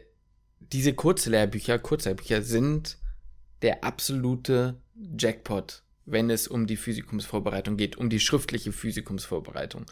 diese 0.59 0.93
Kurzlehrbücher, 0.93 1.79
Kurzlehrbücher 1.79 2.41
sind 2.41 2.97
der 3.61 3.83
absolute 3.83 4.81
Jackpot, 5.17 5.83
wenn 6.05 6.29
es 6.29 6.47
um 6.47 6.67
die 6.67 6.77
Physikumsvorbereitung 6.77 7.77
geht, 7.77 7.97
um 7.97 8.09
die 8.09 8.19
schriftliche 8.19 8.71
Physikumsvorbereitung. 8.71 9.85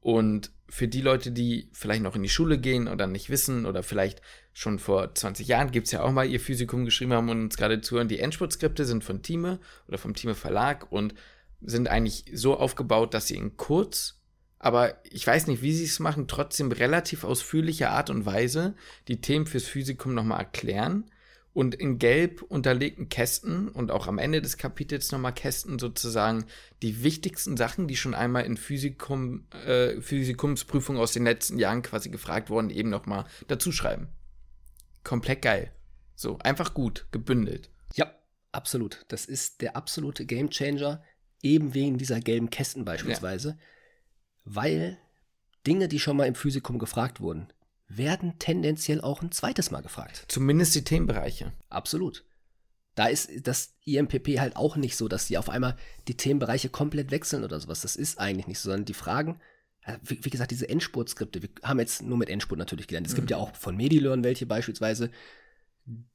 Und 0.00 0.50
für 0.68 0.88
die 0.88 1.00
Leute, 1.00 1.30
die 1.30 1.68
vielleicht 1.72 2.02
noch 2.02 2.16
in 2.16 2.22
die 2.22 2.28
Schule 2.28 2.58
gehen 2.58 2.88
oder 2.88 3.06
nicht 3.06 3.30
wissen 3.30 3.66
oder 3.66 3.82
vielleicht 3.82 4.20
schon 4.52 4.78
vor 4.78 5.14
20 5.14 5.46
Jahren 5.46 5.70
gibt 5.70 5.86
es 5.86 5.92
ja 5.92 6.02
auch 6.02 6.10
mal 6.10 6.28
ihr 6.28 6.40
Physikum 6.40 6.84
geschrieben 6.84 7.12
haben 7.12 7.28
und 7.28 7.40
uns 7.40 7.56
gerade 7.56 7.80
zuhören, 7.80 8.08
die 8.08 8.18
Endspurtskripte 8.18 8.84
sind 8.84 9.04
von 9.04 9.22
Thieme 9.22 9.60
oder 9.86 9.98
vom 9.98 10.14
Thieme 10.14 10.34
Verlag 10.34 10.90
und 10.90 11.14
sind 11.60 11.88
eigentlich 11.88 12.24
so 12.32 12.56
aufgebaut, 12.56 13.14
dass 13.14 13.28
sie 13.28 13.36
in 13.36 13.56
kurz 13.56 14.21
aber 14.62 14.94
ich 15.02 15.26
weiß 15.26 15.48
nicht, 15.48 15.60
wie 15.60 15.72
sie 15.72 15.84
es 15.84 15.98
machen, 15.98 16.28
trotzdem 16.28 16.70
relativ 16.70 17.24
ausführliche 17.24 17.90
Art 17.90 18.10
und 18.10 18.24
Weise 18.24 18.74
die 19.08 19.20
Themen 19.20 19.44
fürs 19.44 19.64
Physikum 19.64 20.14
nochmal 20.14 20.38
erklären 20.38 21.10
und 21.52 21.74
in 21.74 21.98
gelb 21.98 22.42
unterlegten 22.42 23.08
Kästen 23.08 23.68
und 23.68 23.90
auch 23.90 24.06
am 24.06 24.18
Ende 24.18 24.40
des 24.40 24.56
Kapitels 24.56 25.10
nochmal 25.10 25.34
Kästen 25.34 25.80
sozusagen 25.80 26.44
die 26.80 27.02
wichtigsten 27.02 27.56
Sachen, 27.56 27.88
die 27.88 27.96
schon 27.96 28.14
einmal 28.14 28.44
in 28.44 28.56
Physikum, 28.56 29.48
äh, 29.66 30.00
Physikumsprüfungen 30.00 31.02
aus 31.02 31.12
den 31.12 31.24
letzten 31.24 31.58
Jahren 31.58 31.82
quasi 31.82 32.08
gefragt 32.08 32.48
wurden, 32.48 32.70
eben 32.70 32.88
nochmal 32.88 33.24
dazu 33.48 33.72
schreiben. 33.72 34.10
Komplett 35.02 35.42
geil. 35.42 35.72
So, 36.14 36.38
einfach 36.38 36.72
gut, 36.72 37.08
gebündelt. 37.10 37.68
Ja, 37.96 38.14
absolut. 38.52 39.04
Das 39.08 39.26
ist 39.26 39.60
der 39.60 39.74
absolute 39.74 40.24
Gamechanger, 40.24 41.02
eben 41.42 41.74
wegen 41.74 41.98
dieser 41.98 42.20
gelben 42.20 42.48
Kästen 42.48 42.84
beispielsweise. 42.84 43.48
Ja 43.48 43.56
weil 44.44 44.98
Dinge, 45.66 45.88
die 45.88 46.00
schon 46.00 46.16
mal 46.16 46.26
im 46.26 46.34
Physikum 46.34 46.78
gefragt 46.78 47.20
wurden, 47.20 47.48
werden 47.88 48.38
tendenziell 48.38 49.00
auch 49.00 49.22
ein 49.22 49.32
zweites 49.32 49.70
Mal 49.70 49.82
gefragt. 49.82 50.24
Zumindest 50.28 50.74
die 50.74 50.84
Themenbereiche. 50.84 51.52
Absolut. 51.68 52.24
Da 52.94 53.06
ist 53.06 53.30
das 53.46 53.74
IMPP 53.84 54.38
halt 54.38 54.56
auch 54.56 54.76
nicht 54.76 54.96
so, 54.96 55.08
dass 55.08 55.26
die 55.26 55.38
auf 55.38 55.48
einmal 55.48 55.76
die 56.08 56.16
Themenbereiche 56.16 56.68
komplett 56.68 57.10
wechseln 57.10 57.44
oder 57.44 57.58
sowas. 57.58 57.80
Das 57.80 57.96
ist 57.96 58.18
eigentlich 58.18 58.46
nicht 58.46 58.58
so, 58.58 58.70
sondern 58.70 58.84
die 58.84 58.94
Fragen, 58.94 59.40
äh, 59.82 59.96
wie, 60.02 60.24
wie 60.24 60.30
gesagt, 60.30 60.50
diese 60.50 60.68
Endspurtskripte, 60.68 61.42
wir 61.42 61.48
haben 61.62 61.80
jetzt 61.80 62.02
nur 62.02 62.18
mit 62.18 62.28
Endspurt 62.28 62.58
natürlich 62.58 62.88
gelernt. 62.88 63.06
Es 63.06 63.14
mhm. 63.14 63.16
gibt 63.16 63.30
ja 63.30 63.38
auch 63.38 63.54
von 63.56 63.76
Medilearn 63.76 64.24
welche 64.24 64.46
beispielsweise. 64.46 65.10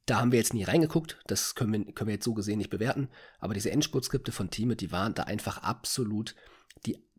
Da 0.06 0.20
haben 0.20 0.32
wir 0.32 0.38
jetzt 0.38 0.54
nie 0.54 0.64
reingeguckt, 0.64 1.18
das 1.26 1.54
können 1.54 1.72
wir, 1.72 1.92
können 1.92 2.08
wir 2.08 2.14
jetzt 2.14 2.24
so 2.24 2.32
gesehen 2.32 2.56
nicht 2.56 2.70
bewerten. 2.70 3.08
Aber 3.38 3.52
diese 3.52 3.70
Endspurtskripte 3.70 4.32
von 4.32 4.50
Team, 4.50 4.74
die 4.76 4.92
waren 4.92 5.14
da 5.14 5.24
einfach 5.24 5.58
absolut 5.58 6.34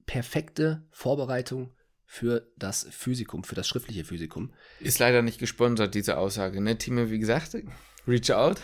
perfekte 0.10 0.82
Vorbereitung 0.90 1.70
für 2.04 2.52
das 2.58 2.88
Physikum, 2.90 3.44
für 3.44 3.54
das 3.54 3.68
schriftliche 3.68 4.04
Physikum. 4.04 4.52
Ist 4.80 4.98
leider 4.98 5.22
nicht 5.22 5.38
gesponsert, 5.38 5.94
diese 5.94 6.18
Aussage, 6.18 6.62
ne? 6.62 6.80
Team, 6.80 7.12
wie 7.12 7.20
gesagt, 7.20 7.56
reach 8.08 8.32
out. 8.32 8.60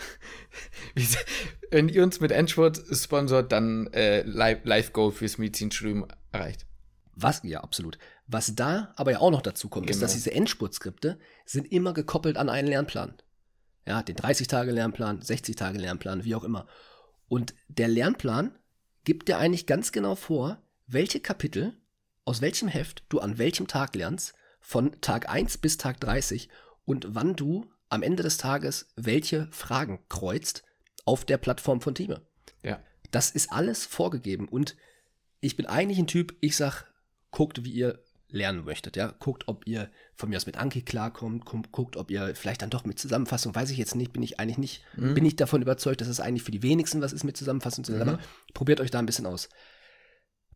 Wenn 1.70 1.88
ihr 1.88 2.02
uns 2.02 2.18
mit 2.18 2.32
Endspurt 2.32 2.82
sponsort, 2.90 3.52
dann 3.52 3.86
äh, 3.92 4.22
Live 4.22 4.92
Goal 4.92 5.12
fürs 5.12 5.38
Medizinstudium 5.38 6.08
erreicht. 6.32 6.66
Was, 7.14 7.42
ja, 7.44 7.60
absolut. 7.60 7.96
Was 8.26 8.56
da 8.56 8.92
aber 8.96 9.12
ja 9.12 9.20
auch 9.20 9.30
noch 9.30 9.42
dazu 9.42 9.68
kommt, 9.68 9.86
genau. 9.86 9.94
ist, 9.94 10.02
dass 10.02 10.14
genau. 10.14 10.24
diese 10.24 10.32
Endspurtskripte 10.32 11.16
sind 11.44 11.70
immer 11.70 11.94
gekoppelt 11.94 12.38
an 12.38 12.48
einen 12.48 12.66
Lernplan. 12.66 13.14
Ja, 13.86 14.02
den 14.02 14.16
30-Tage-Lernplan, 14.16 15.20
60-Tage-Lernplan, 15.20 16.24
wie 16.24 16.34
auch 16.34 16.42
immer. 16.42 16.66
Und 17.28 17.54
der 17.68 17.86
Lernplan 17.86 18.58
gibt 19.04 19.28
dir 19.28 19.38
eigentlich 19.38 19.66
ganz 19.66 19.92
genau 19.92 20.16
vor, 20.16 20.60
welche 20.86 21.20
Kapitel 21.20 21.74
aus 22.24 22.40
welchem 22.40 22.68
Heft 22.68 23.04
du 23.08 23.20
an 23.20 23.38
welchem 23.38 23.66
Tag 23.68 23.94
lernst, 23.94 24.34
von 24.60 25.00
Tag 25.00 25.28
1 25.28 25.58
bis 25.58 25.78
Tag 25.78 26.00
30 26.00 26.48
und 26.84 27.06
wann 27.10 27.36
du 27.36 27.70
am 27.88 28.02
Ende 28.02 28.24
des 28.24 28.36
Tages 28.36 28.88
welche 28.96 29.46
Fragen 29.52 30.00
kreuzt 30.08 30.64
auf 31.04 31.24
der 31.24 31.38
Plattform 31.38 31.80
von 31.80 31.94
Time. 31.94 32.20
Ja. 32.64 32.80
Das 33.12 33.30
ist 33.30 33.52
alles 33.52 33.86
vorgegeben 33.86 34.48
und 34.48 34.76
ich 35.40 35.56
bin 35.56 35.66
eigentlich 35.66 35.98
ein 35.98 36.08
Typ, 36.08 36.34
ich 36.40 36.56
sag, 36.56 36.84
guckt, 37.30 37.64
wie 37.64 37.70
ihr 37.70 38.02
lernen 38.28 38.64
möchtet, 38.64 38.96
ja. 38.96 39.14
Guckt, 39.20 39.46
ob 39.46 39.68
ihr 39.68 39.88
von 40.16 40.28
mir 40.28 40.36
aus 40.36 40.46
mit 40.46 40.56
Anki 40.56 40.82
klarkommt, 40.82 41.44
guckt, 41.44 41.96
ob 41.96 42.10
ihr 42.10 42.34
vielleicht 42.34 42.62
dann 42.62 42.70
doch 42.70 42.84
mit 42.84 42.98
Zusammenfassung, 42.98 43.54
weiß 43.54 43.70
ich 43.70 43.78
jetzt 43.78 43.94
nicht, 43.94 44.12
bin 44.12 44.24
ich 44.24 44.40
eigentlich 44.40 44.58
nicht, 44.58 44.82
mhm. 44.96 45.14
bin 45.14 45.24
ich 45.24 45.36
davon 45.36 45.62
überzeugt, 45.62 46.00
dass 46.00 46.08
es 46.08 46.18
eigentlich 46.18 46.42
für 46.42 46.50
die 46.50 46.64
wenigsten 46.64 47.00
was 47.00 47.12
ist 47.12 47.22
mit 47.22 47.36
Zusammenfassung 47.36 47.84
mhm. 47.88 48.02
aber 48.02 48.18
probiert 48.52 48.80
euch 48.80 48.90
da 48.90 48.98
ein 48.98 49.06
bisschen 49.06 49.26
aus. 49.26 49.48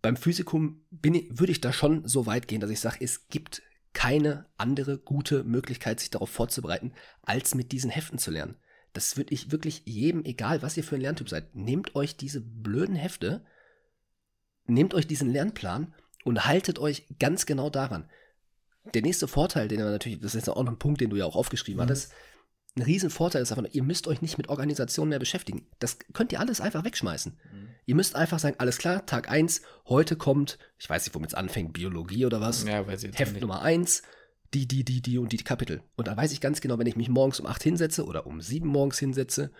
Beim 0.03 0.17
Physikum 0.17 0.83
bin, 0.91 1.27
würde 1.31 1.53
ich 1.53 1.61
da 1.61 1.73
schon 1.73 2.07
so 2.07 2.27
weit 2.27 2.49
gehen, 2.49 2.61
dass 2.61 2.71
ich 2.71 2.81
sage, 2.81 2.99
es 3.01 3.29
gibt 3.29 3.63
keine 3.93 4.47
andere 4.57 4.99
gute 4.99 5.45
Möglichkeit, 5.45 6.01
sich 6.01 6.11
darauf 6.11 6.31
vorzubereiten, 6.31 6.93
als 7.23 7.55
mit 7.55 7.73
diesen 7.73 7.91
Heften 7.91 8.19
zu 8.19 8.31
lernen. 8.31 8.57
Das 8.93 9.17
würde 9.17 9.35
ich 9.35 9.53
wirklich 9.53 9.83
jedem, 9.85 10.25
egal 10.25 10.63
was 10.63 10.77
ihr 10.77 10.85
für 10.85 10.97
ein 10.97 11.01
Lerntyp 11.01 11.29
seid, 11.29 11.55
nehmt 11.55 11.95
euch 11.95 12.17
diese 12.17 12.41
blöden 12.41 12.97
Hefte, 12.97 13.45
nehmt 14.67 14.95
euch 14.95 15.07
diesen 15.07 15.31
Lernplan 15.31 15.95
und 16.25 16.47
haltet 16.47 16.79
euch 16.79 17.07
ganz 17.19 17.47
genau 17.47 17.71
daran. 17.71 18.09
Der 18.95 19.03
nächste 19.03 19.29
Vorteil, 19.29 19.69
den 19.69 19.79
wir 19.79 19.91
natürlich, 19.91 20.21
das 20.21 20.35
ist 20.35 20.47
jetzt 20.47 20.49
auch 20.49 20.63
noch 20.63 20.73
ein 20.73 20.79
Punkt, 20.79 21.01
den 21.01 21.11
du 21.11 21.17
ja 21.17 21.25
auch 21.25 21.37
aufgeschrieben 21.37 21.79
mhm. 21.79 21.83
hattest, 21.83 22.13
ein 22.77 22.83
riesen 22.83 23.11
Vorteil 23.11 23.43
ist 23.43 23.51
davon, 23.51 23.67
ihr 23.71 23.83
müsst 23.83 24.07
euch 24.07 24.23
nicht 24.23 24.39
mit 24.39 24.49
Organisation 24.49 25.09
mehr 25.09 25.19
beschäftigen. 25.19 25.67
Das 25.81 25.99
könnt 26.13 26.33
ihr 26.33 26.41
alles 26.41 26.61
einfach 26.61 26.85
wegschmeißen. 26.85 27.33
Mhm. 27.33 27.69
Ihr 27.87 27.95
müsst 27.97 28.15
einfach 28.15 28.39
sagen, 28.39 28.57
alles 28.59 28.79
klar, 28.79 29.05
Tag 29.07 29.29
1, 29.29 29.63
heute 29.87 30.17
kommt, 30.17 30.59
ich 30.79 30.89
weiß 30.89 31.05
nicht, 31.05 31.15
womit 31.15 31.31
es 31.31 31.35
anfängt, 31.35 31.73
Biologie 31.73 32.27
oder 32.27 32.41
was. 32.41 32.65
Ja, 32.65 32.87
Heft 32.87 33.19
nicht. 33.33 33.41
Nummer 33.41 33.63
1, 33.63 34.03
die, 34.55 34.69
die, 34.69 34.85
die, 34.85 35.03
die 35.03 35.19
und 35.19 35.33
die 35.33 35.39
Kapitel. 35.39 35.83
Und 35.97 36.07
dann 36.07 36.17
weiß 36.17 36.33
ich 36.33 36.41
ganz 36.41 36.61
genau, 36.61 36.79
wenn 36.79 36.87
ich 36.87 36.97
mich 36.97 37.09
morgens 37.09 37.41
um 37.41 37.47
8 37.47 37.63
hinsetze 37.63 38.05
oder 38.05 38.27
um 38.27 38.41
7 38.41 38.69
morgens 38.69 38.99
hinsetze, 38.99 39.51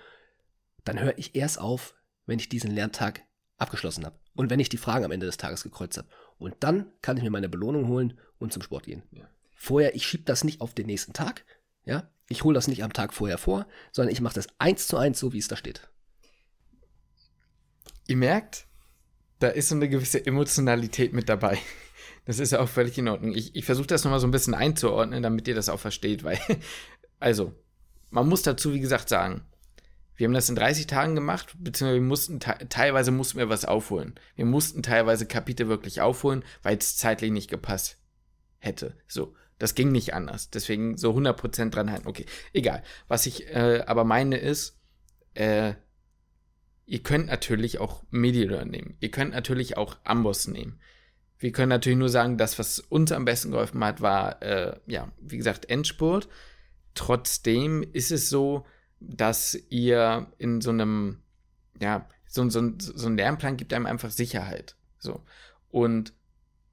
dann 0.85 1.01
höre 1.01 1.19
ich 1.19 1.35
erst 1.35 1.61
auf, 1.61 1.95
wenn 2.27 2.39
ich 2.39 2.49
diesen 2.49 2.71
Lerntag 2.71 3.23
abgeschlossen 3.59 4.07
habe. 4.07 4.19
Und 4.35 4.51
wenn 4.51 4.61
ich 4.61 4.69
die 4.69 4.79
Fragen 4.79 5.05
am 5.05 5.11
Ende 5.11 5.27
des 5.27 5.37
Tages 5.37 5.65
gekreuzt 5.65 5.99
habe. 5.99 6.09
Und 6.39 6.55
dann 6.61 6.87
kann 7.03 7.17
ich 7.17 7.23
mir 7.23 7.31
meine 7.31 7.49
Belohnung 7.49 7.89
holen 7.89 8.19
und 8.39 8.53
zum 8.53 8.63
Sport 8.63 8.85
gehen. 8.85 9.03
Ja. 9.11 9.29
Vorher, 9.55 9.95
ich 9.95 10.07
schiebe 10.07 10.25
das 10.25 10.45
nicht 10.45 10.61
auf 10.61 10.75
den 10.75 10.87
nächsten 10.87 11.13
Tag, 11.13 11.45
ja, 11.85 12.09
ich 12.31 12.45
hole 12.45 12.55
das 12.55 12.69
nicht 12.69 12.85
am 12.85 12.93
Tag 12.93 13.13
vorher 13.13 13.37
vor, 13.37 13.67
sondern 13.93 14.13
ich 14.13 14.21
mache 14.21 14.35
das 14.35 14.47
eins 14.59 14.87
zu 14.87 14.97
eins, 14.97 15.19
so 15.19 15.33
wie 15.33 15.39
es 15.39 15.49
da 15.49 15.57
steht. 15.57 15.91
Ihr 18.07 18.17
merkt, 18.17 18.67
da 19.41 19.49
ist 19.49 19.69
so 19.69 19.75
eine 19.75 19.89
gewisse 19.89 20.25
Emotionalität 20.25 21.13
mit 21.13 21.29
dabei. 21.29 21.59
Das 22.27 22.39
ist 22.39 22.53
ja 22.53 22.61
auch 22.61 22.69
völlig 22.69 22.97
in 22.99 23.09
Ordnung. 23.09 23.35
Ich, 23.35 23.57
ich 23.57 23.65
versuche 23.65 23.89
das 23.89 24.05
nochmal 24.05 24.21
so 24.21 24.27
ein 24.29 24.31
bisschen 24.31 24.55
einzuordnen, 24.55 25.23
damit 25.23 25.49
ihr 25.49 25.55
das 25.55 25.69
auch 25.69 25.81
versteht, 25.81 26.23
weil, 26.23 26.39
also, 27.19 27.53
man 28.11 28.29
muss 28.29 28.43
dazu, 28.43 28.73
wie 28.73 28.81
gesagt, 28.81 29.09
sagen, 29.09 29.43
wir 30.15 30.27
haben 30.27 30.35
das 30.35 30.49
in 30.49 30.55
30 30.55 30.87
Tagen 30.87 31.15
gemacht, 31.17 31.57
beziehungsweise 31.59 32.01
wir 32.01 32.07
mussten, 32.07 32.39
teilweise 32.39 33.11
mussten 33.11 33.39
wir 33.39 33.49
was 33.49 33.65
aufholen. 33.65 34.15
Wir 34.37 34.45
mussten 34.45 34.83
teilweise 34.83 35.27
Kapitel 35.27 35.67
wirklich 35.67 36.03
aufholen, 36.03 36.45
weil 36.63 36.77
es 36.77 36.97
zeitlich 36.97 37.33
nicht 37.33 37.51
gepasst 37.51 37.97
hätte. 38.59 38.97
So. 39.09 39.35
Das 39.61 39.75
ging 39.75 39.93
nicht 39.93 40.15
anders. 40.15 40.49
Deswegen 40.49 40.97
so 40.97 41.13
100% 41.13 41.69
dran 41.69 41.91
halten. 41.93 42.09
Okay, 42.09 42.25
egal. 42.55 42.83
Was 43.09 43.27
ich 43.27 43.47
äh, 43.55 43.85
aber 43.87 44.05
meine 44.05 44.39
ist, 44.39 44.81
äh, 45.35 45.75
ihr 46.87 47.03
könnt 47.03 47.27
natürlich 47.27 47.79
auch 47.79 48.03
Medilearn 48.11 48.71
nehmen. 48.71 48.97
Ihr 49.01 49.11
könnt 49.11 49.33
natürlich 49.33 49.77
auch 49.77 49.99
Amboss 50.03 50.49
nehmen. 50.49 50.81
Wir 51.39 51.53
können 51.53 51.69
natürlich 51.69 51.99
nur 51.99 52.09
sagen, 52.09 52.39
das, 52.39 52.59
was 52.59 52.81
uns 52.81 53.13
am 53.13 53.27
besten 53.27 53.51
geholfen 53.51 53.85
hat, 53.85 54.01
war, 54.01 54.43
äh, 54.43 54.81
ja, 54.87 55.13
wie 55.21 55.37
gesagt, 55.37 55.69
Endspurt. 55.69 56.29
Trotzdem 56.95 57.83
ist 57.93 58.11
es 58.11 58.31
so, 58.31 58.65
dass 58.99 59.59
ihr 59.69 60.33
in 60.39 60.63
so 60.63 60.71
einem, 60.71 61.19
ja, 61.79 62.09
so, 62.27 62.49
so, 62.49 62.73
so 62.79 63.09
ein 63.09 63.17
Lernplan 63.19 63.59
gibt 63.59 63.75
einem 63.75 63.87
einfach 63.87 64.11
Sicherheit. 64.11 64.75
So. 64.99 65.23
Und 65.69 66.15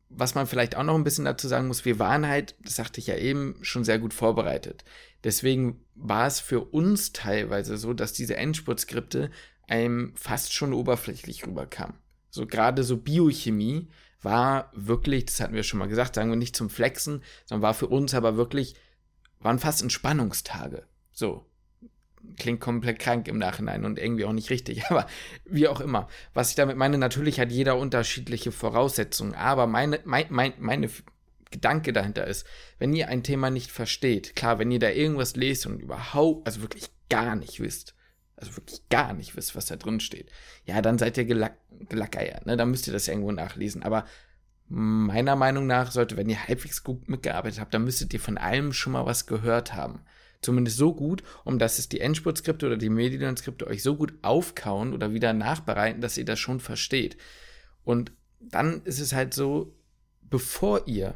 was 0.10 0.36
man 0.36 0.48
vielleicht 0.48 0.76
auch 0.76 0.84
noch 0.84 0.96
ein 0.96 1.04
bisschen 1.04 1.26
dazu 1.26 1.48
sagen 1.48 1.68
muss, 1.68 1.86
wir 1.86 2.00
waren 2.00 2.28
halt, 2.28 2.56
das 2.64 2.76
sagte 2.76 3.00
ich 3.00 3.08
ja 3.08 3.18
eben, 3.18 3.58
schon 3.62 3.84
sehr 3.84 4.00
gut 4.00 4.14
vorbereitet. 4.14 4.84
Deswegen 5.24 5.84
war 5.96 6.28
es 6.28 6.40
für 6.40 6.62
uns 6.62 7.12
teilweise 7.12 7.78
so, 7.78 7.94
dass 7.94 8.14
diese 8.14 8.38
Endspurtskripte 8.38 9.32
einem 9.68 10.14
fast 10.16 10.54
schon 10.54 10.74
oberflächlich 10.74 11.46
rüberkamen. 11.46 11.98
So 12.30 12.46
gerade 12.46 12.84
so 12.84 12.98
Biochemie 12.98 13.90
war 14.22 14.72
wirklich, 14.74 15.26
das 15.26 15.40
hatten 15.40 15.54
wir 15.54 15.64
schon 15.64 15.80
mal 15.80 15.88
gesagt, 15.88 16.16
sagen 16.16 16.30
wir 16.30 16.38
nicht 16.38 16.56
zum 16.56 16.70
Flexen, 16.70 17.24
sondern 17.46 17.64
war 17.64 17.74
für 17.74 17.88
uns 17.88 18.14
aber 18.14 18.38
wirklich, 18.38 18.76
waren 19.40 19.60
fast 19.60 19.82
Entspannungstage. 19.82 20.86
So. 21.12 21.46
Klingt 22.36 22.60
komplett 22.60 23.00
krank 23.00 23.28
im 23.28 23.38
Nachhinein 23.38 23.86
und 23.86 23.98
irgendwie 23.98 24.26
auch 24.26 24.34
nicht 24.34 24.50
richtig, 24.50 24.86
aber 24.90 25.08
wie 25.46 25.68
auch 25.68 25.80
immer. 25.80 26.08
Was 26.34 26.50
ich 26.50 26.56
damit 26.56 26.78
meine, 26.78 26.98
natürlich 26.98 27.40
hat 27.40 27.52
jeder 27.52 27.78
unterschiedliche 27.78 28.52
Voraussetzungen, 28.52 29.34
aber 29.34 29.68
meine, 29.68 30.00
mein, 30.04 30.26
mein, 30.30 30.54
meine 30.60 30.90
Gedanke 31.52 31.94
dahinter 31.94 32.28
ist, 32.28 32.46
wenn 32.80 32.94
ihr 32.94 33.08
ein 33.08 33.24
Thema 33.24 33.50
nicht 33.50 33.72
versteht, 33.72 34.36
klar, 34.36 34.60
wenn 34.60 34.72
ihr 34.72 34.80
da 34.80 34.90
irgendwas 34.90 35.36
lest 35.36 35.66
und 35.66 35.80
überhaupt, 35.80 36.46
also 36.46 36.62
wirklich 36.62 36.90
gar 37.10 37.36
nicht 37.36 37.60
wisst, 37.60 37.96
also 38.36 38.56
wirklich 38.58 38.88
gar 38.90 39.14
nicht 39.14 39.36
wisst, 39.36 39.56
was 39.56 39.66
da 39.66 39.76
drin 39.76 40.00
steht, 40.00 40.30
ja, 40.66 40.82
dann 40.82 40.98
seid 40.98 41.18
ihr 41.18 41.26
gelack 41.26 41.58
gelackeiert, 41.90 42.46
ne? 42.46 42.58
Dann 42.58 42.72
müsst 42.72 42.88
ihr 42.88 42.94
das 42.94 43.08
irgendwo 43.08 43.32
nachlesen. 43.32 43.84
Aber 43.84 44.06
meiner 44.68 45.36
Meinung 45.36 45.68
nach 45.68 45.92
sollte, 45.92 46.18
wenn 46.18 46.30
ihr 46.30 46.48
halbwegs 46.48 46.84
gut 46.84 47.08
mitgearbeitet 47.08 47.60
habt, 47.60 47.74
dann 47.74 47.84
müsstet 47.84 48.14
ihr 48.14 48.20
von 48.20 48.38
allem 48.38 48.74
schon 48.74 48.94
mal 48.94 49.06
was 49.06 49.28
gehört 49.28 49.74
haben. 49.74 50.02
Zumindest 50.42 50.78
so 50.78 50.94
gut, 50.94 51.24
um 51.44 51.60
dass 51.60 51.80
es 51.80 51.90
die 51.90 52.00
Endspurtskripte 52.00 52.68
oder 52.68 52.78
die 52.78 52.90
Medienskripte 52.90 53.68
euch 53.68 53.82
so 53.84 53.96
gut 53.96 54.14
aufkauen 54.22 54.94
oder 54.94 55.14
wieder 55.14 55.34
nachbereiten, 55.34 56.02
dass 56.02 56.18
ihr 56.18 56.26
das 56.26 56.40
schon 56.40 56.60
versteht. 56.60 57.18
Und 57.84 58.12
dann 58.40 58.82
ist 58.84 59.00
es 59.00 59.14
halt 59.14 59.34
so, 59.34 59.76
bevor 60.22 60.88
ihr 60.88 61.16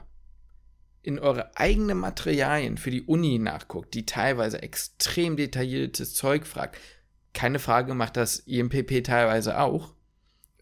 in 1.04 1.20
eure 1.20 1.58
eigenen 1.58 1.98
Materialien 1.98 2.78
für 2.78 2.92
die 2.92 3.04
Uni 3.04 3.40
nachguckt, 3.40 3.94
die 3.94 4.06
teilweise 4.06 4.62
extrem 4.62 5.36
detailliertes 5.36 6.14
Zeug 6.14 6.46
fragt, 6.46 6.78
keine 7.34 7.60
Frage, 7.60 7.94
macht 7.94 8.18
das 8.18 8.40
IMPP 8.40 9.04
teilweise 9.04 9.60
auch. 9.60 9.94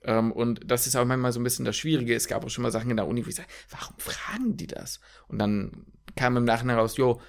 Ähm, 0.04 0.32
und 0.32 0.62
das 0.66 0.88
ist 0.88 0.96
auch 0.96 1.06
manchmal 1.06 1.34
so 1.34 1.40
ein 1.40 1.44
bisschen 1.44 1.66
das 1.66 1.76
Schwierige. 1.76 2.16
Es 2.16 2.28
gab 2.28 2.46
auch 2.46 2.50
schon 2.50 2.62
mal 2.62 2.72
Sachen 2.72 2.92
in 2.92 2.98
der 2.98 3.08
Uni, 3.08 3.26
wo 3.26 3.30
ich 3.30 3.36
sage, 3.36 3.50
warum 3.70 3.96
fragen 3.98 4.56
die 4.56 4.68
das? 4.68 5.00
Und 5.28 5.40
dann 5.40 5.86
kam 6.16 6.38
im 6.38 6.46
Nachhinein 6.46 6.78
raus, 6.78 6.98
jo, 6.98 7.22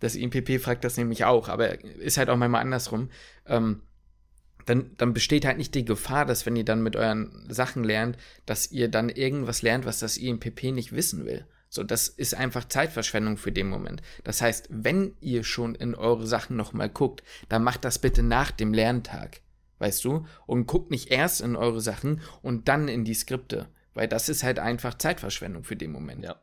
das 0.00 0.14
IMPP 0.14 0.60
fragt 0.60 0.84
das 0.84 0.96
nämlich 0.96 1.24
auch, 1.24 1.48
aber 1.48 1.84
ist 1.84 2.18
halt 2.18 2.30
auch 2.30 2.36
manchmal 2.36 2.62
andersrum. 2.62 3.10
Ähm, 3.46 3.82
dann, 4.66 4.90
dann 4.98 5.14
besteht 5.14 5.44
halt 5.44 5.56
nicht 5.56 5.74
die 5.74 5.84
Gefahr, 5.84 6.26
dass 6.26 6.44
wenn 6.44 6.56
ihr 6.56 6.64
dann 6.64 6.82
mit 6.82 6.94
euren 6.94 7.46
Sachen 7.48 7.84
lernt, 7.84 8.18
dass 8.44 8.70
ihr 8.70 8.88
dann 8.88 9.08
irgendwas 9.08 9.62
lernt, 9.62 9.86
was 9.86 9.98
das 9.98 10.18
IMPP 10.18 10.64
nicht 10.72 10.92
wissen 10.92 11.24
will. 11.24 11.46
So, 11.70 11.82
das 11.82 12.08
ist 12.08 12.34
einfach 12.34 12.66
Zeitverschwendung 12.66 13.36
für 13.36 13.52
den 13.52 13.68
Moment. 13.68 14.02
Das 14.24 14.40
heißt, 14.40 14.68
wenn 14.70 15.14
ihr 15.20 15.44
schon 15.44 15.74
in 15.74 15.94
eure 15.94 16.26
Sachen 16.26 16.56
nochmal 16.56 16.88
guckt, 16.88 17.22
dann 17.48 17.62
macht 17.62 17.84
das 17.84 17.98
bitte 17.98 18.22
nach 18.22 18.50
dem 18.50 18.72
Lerntag. 18.72 19.40
Weißt 19.78 20.04
du? 20.04 20.26
Und 20.46 20.66
guckt 20.66 20.90
nicht 20.90 21.10
erst 21.10 21.40
in 21.40 21.56
eure 21.56 21.80
Sachen 21.80 22.20
und 22.42 22.68
dann 22.68 22.88
in 22.88 23.04
die 23.04 23.14
Skripte. 23.14 23.68
Weil 23.94 24.08
das 24.08 24.28
ist 24.28 24.42
halt 24.42 24.58
einfach 24.58 24.94
Zeitverschwendung 24.94 25.64
für 25.64 25.76
den 25.76 25.92
Moment. 25.92 26.24
Ja. 26.24 26.40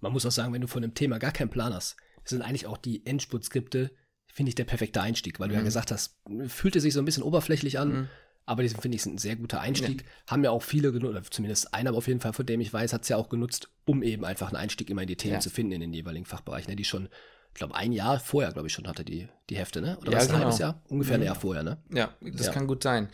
Man 0.00 0.12
muss 0.12 0.26
auch 0.26 0.32
sagen, 0.32 0.52
wenn 0.52 0.60
du 0.60 0.68
von 0.68 0.82
einem 0.82 0.94
Thema 0.94 1.18
gar 1.18 1.32
keinen 1.32 1.50
Plan 1.50 1.74
hast, 1.74 1.96
sind 2.28 2.42
eigentlich 2.42 2.66
auch 2.66 2.76
die 2.76 3.04
Endspurt-Skripte, 3.06 3.90
finde 4.26 4.50
ich, 4.50 4.54
der 4.54 4.64
perfekte 4.64 5.00
Einstieg, 5.00 5.40
weil 5.40 5.48
du 5.48 5.54
ja 5.54 5.60
mhm. 5.60 5.66
gesagt 5.66 5.90
hast, 5.90 6.16
fühlte 6.46 6.80
sich 6.80 6.94
so 6.94 7.00
ein 7.00 7.04
bisschen 7.04 7.22
oberflächlich 7.22 7.78
an. 7.78 7.92
Mhm. 7.92 8.08
Aber 8.46 8.62
die 8.62 8.70
finde 8.70 8.96
ich 8.96 9.04
ein 9.04 9.18
sehr 9.18 9.36
guter 9.36 9.60
Einstieg. 9.60 10.02
Ja. 10.02 10.32
Haben 10.32 10.42
ja 10.42 10.50
auch 10.50 10.62
viele 10.62 10.90
genutzt, 10.90 11.10
oder 11.10 11.22
zumindest 11.22 11.74
einer 11.74 11.92
auf 11.92 12.08
jeden 12.08 12.20
Fall, 12.20 12.32
von 12.32 12.46
dem 12.46 12.62
ich 12.62 12.72
weiß, 12.72 12.94
hat 12.94 13.02
es 13.02 13.08
ja 13.10 13.18
auch 13.18 13.28
genutzt, 13.28 13.68
um 13.84 14.02
eben 14.02 14.24
einfach 14.24 14.48
einen 14.48 14.56
Einstieg 14.56 14.88
immer 14.88 15.02
in 15.02 15.08
die 15.08 15.16
Themen 15.16 15.34
ja. 15.34 15.40
zu 15.40 15.50
finden 15.50 15.72
in 15.72 15.82
den 15.82 15.92
jeweiligen 15.92 16.24
Fachbereichen, 16.24 16.70
ne, 16.70 16.76
die 16.76 16.84
schon, 16.84 17.10
ich 17.48 17.54
glaube, 17.58 17.74
ein 17.74 17.92
Jahr 17.92 18.18
vorher, 18.18 18.52
glaube 18.52 18.68
ich, 18.68 18.72
schon 18.72 18.88
hatte 18.88 19.04
die, 19.04 19.28
die 19.50 19.56
Hefte, 19.56 19.82
ne? 19.82 19.98
Oder 19.98 20.12
ja, 20.12 20.18
was 20.18 20.26
genau. 20.28 20.38
ein 20.38 20.44
halbes 20.44 20.58
Jahr? 20.58 20.80
Ungefähr 20.88 21.18
mhm. 21.18 21.24
ein 21.24 21.26
Jahr 21.26 21.34
vorher, 21.34 21.62
ne? 21.62 21.76
Ja, 21.92 22.14
das 22.22 22.46
ja. 22.46 22.52
kann 22.52 22.66
gut 22.66 22.82
sein. 22.82 23.10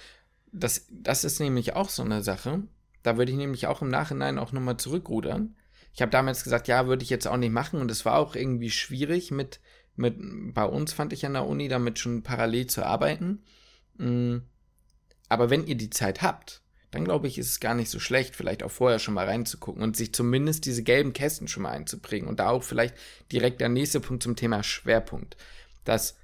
Das, 0.53 0.87
das 0.93 1.25
ist 1.25 1.41
nämlich 1.41 1.73
auch 1.73 1.89
so 1.89 2.05
eine 2.05 2.23
Sache. 2.23 2.63
Da 3.03 3.19
würde 3.19 3.33
ich 3.33 3.39
nämlich 3.39 3.67
auch 3.67 3.83
im 3.83 3.89
Nachhinein 3.89 4.39
auch 4.39 4.53
nochmal 4.53 4.77
zurückrudern. 4.77 5.57
Ich 5.95 6.03
habe 6.03 6.11
damals 6.11 6.45
gesagt, 6.45 6.69
ja, 6.69 6.87
würde 6.87 7.05
ich 7.05 7.11
jetzt 7.11 7.27
auch 7.27 7.37
nicht 7.37 7.53
machen 7.53 7.81
und 7.81 7.91
es 7.91 8.05
war 8.05 8.19
auch 8.19 8.35
irgendwie 8.35 8.71
schwierig 8.71 9.31
mit, 9.31 9.61
mit, 9.97 10.17
bei 10.53 10.65
uns 10.65 10.93
fand 10.93 11.13
ich 11.13 11.25
an 11.25 11.35
der 11.35 11.47
Uni 11.47 11.69
damit 11.69 11.99
schon 11.99 12.23
parallel 12.23 12.67
zu 12.67 12.85
arbeiten. 12.85 13.45
Mhm 13.97 14.43
aber 15.29 15.51
wenn 15.51 15.67
ihr 15.67 15.75
die 15.75 15.91
Zeit 15.91 16.23
habt, 16.23 16.63
dann 16.91 17.05
glaube 17.05 17.27
ich, 17.27 17.39
ist 17.39 17.51
es 17.51 17.61
gar 17.61 17.75
nicht 17.75 17.91
so 17.91 17.99
schlecht, 17.99 18.37
vielleicht 18.37 18.63
auch 18.63 18.71
vorher 18.71 19.01
schon 19.01 19.15
mal 19.15 19.27
reinzugucken 19.27 19.83
und 19.83 19.97
sich 19.97 20.15
zumindest 20.15 20.65
diese 20.65 20.85
gelben 20.85 21.13
Kästen 21.13 21.49
schon 21.49 21.65
mal 21.65 21.73
einzuprägen. 21.73 22.29
Und 22.29 22.39
da 22.39 22.51
auch 22.51 22.63
vielleicht 22.63 22.95
direkt 23.33 23.61
der 23.61 23.69
nächste 23.69 23.99
Punkt 23.99 24.23
zum 24.23 24.37
Thema 24.37 24.63
Schwerpunkt. 24.63 25.37
Das, 25.83 26.17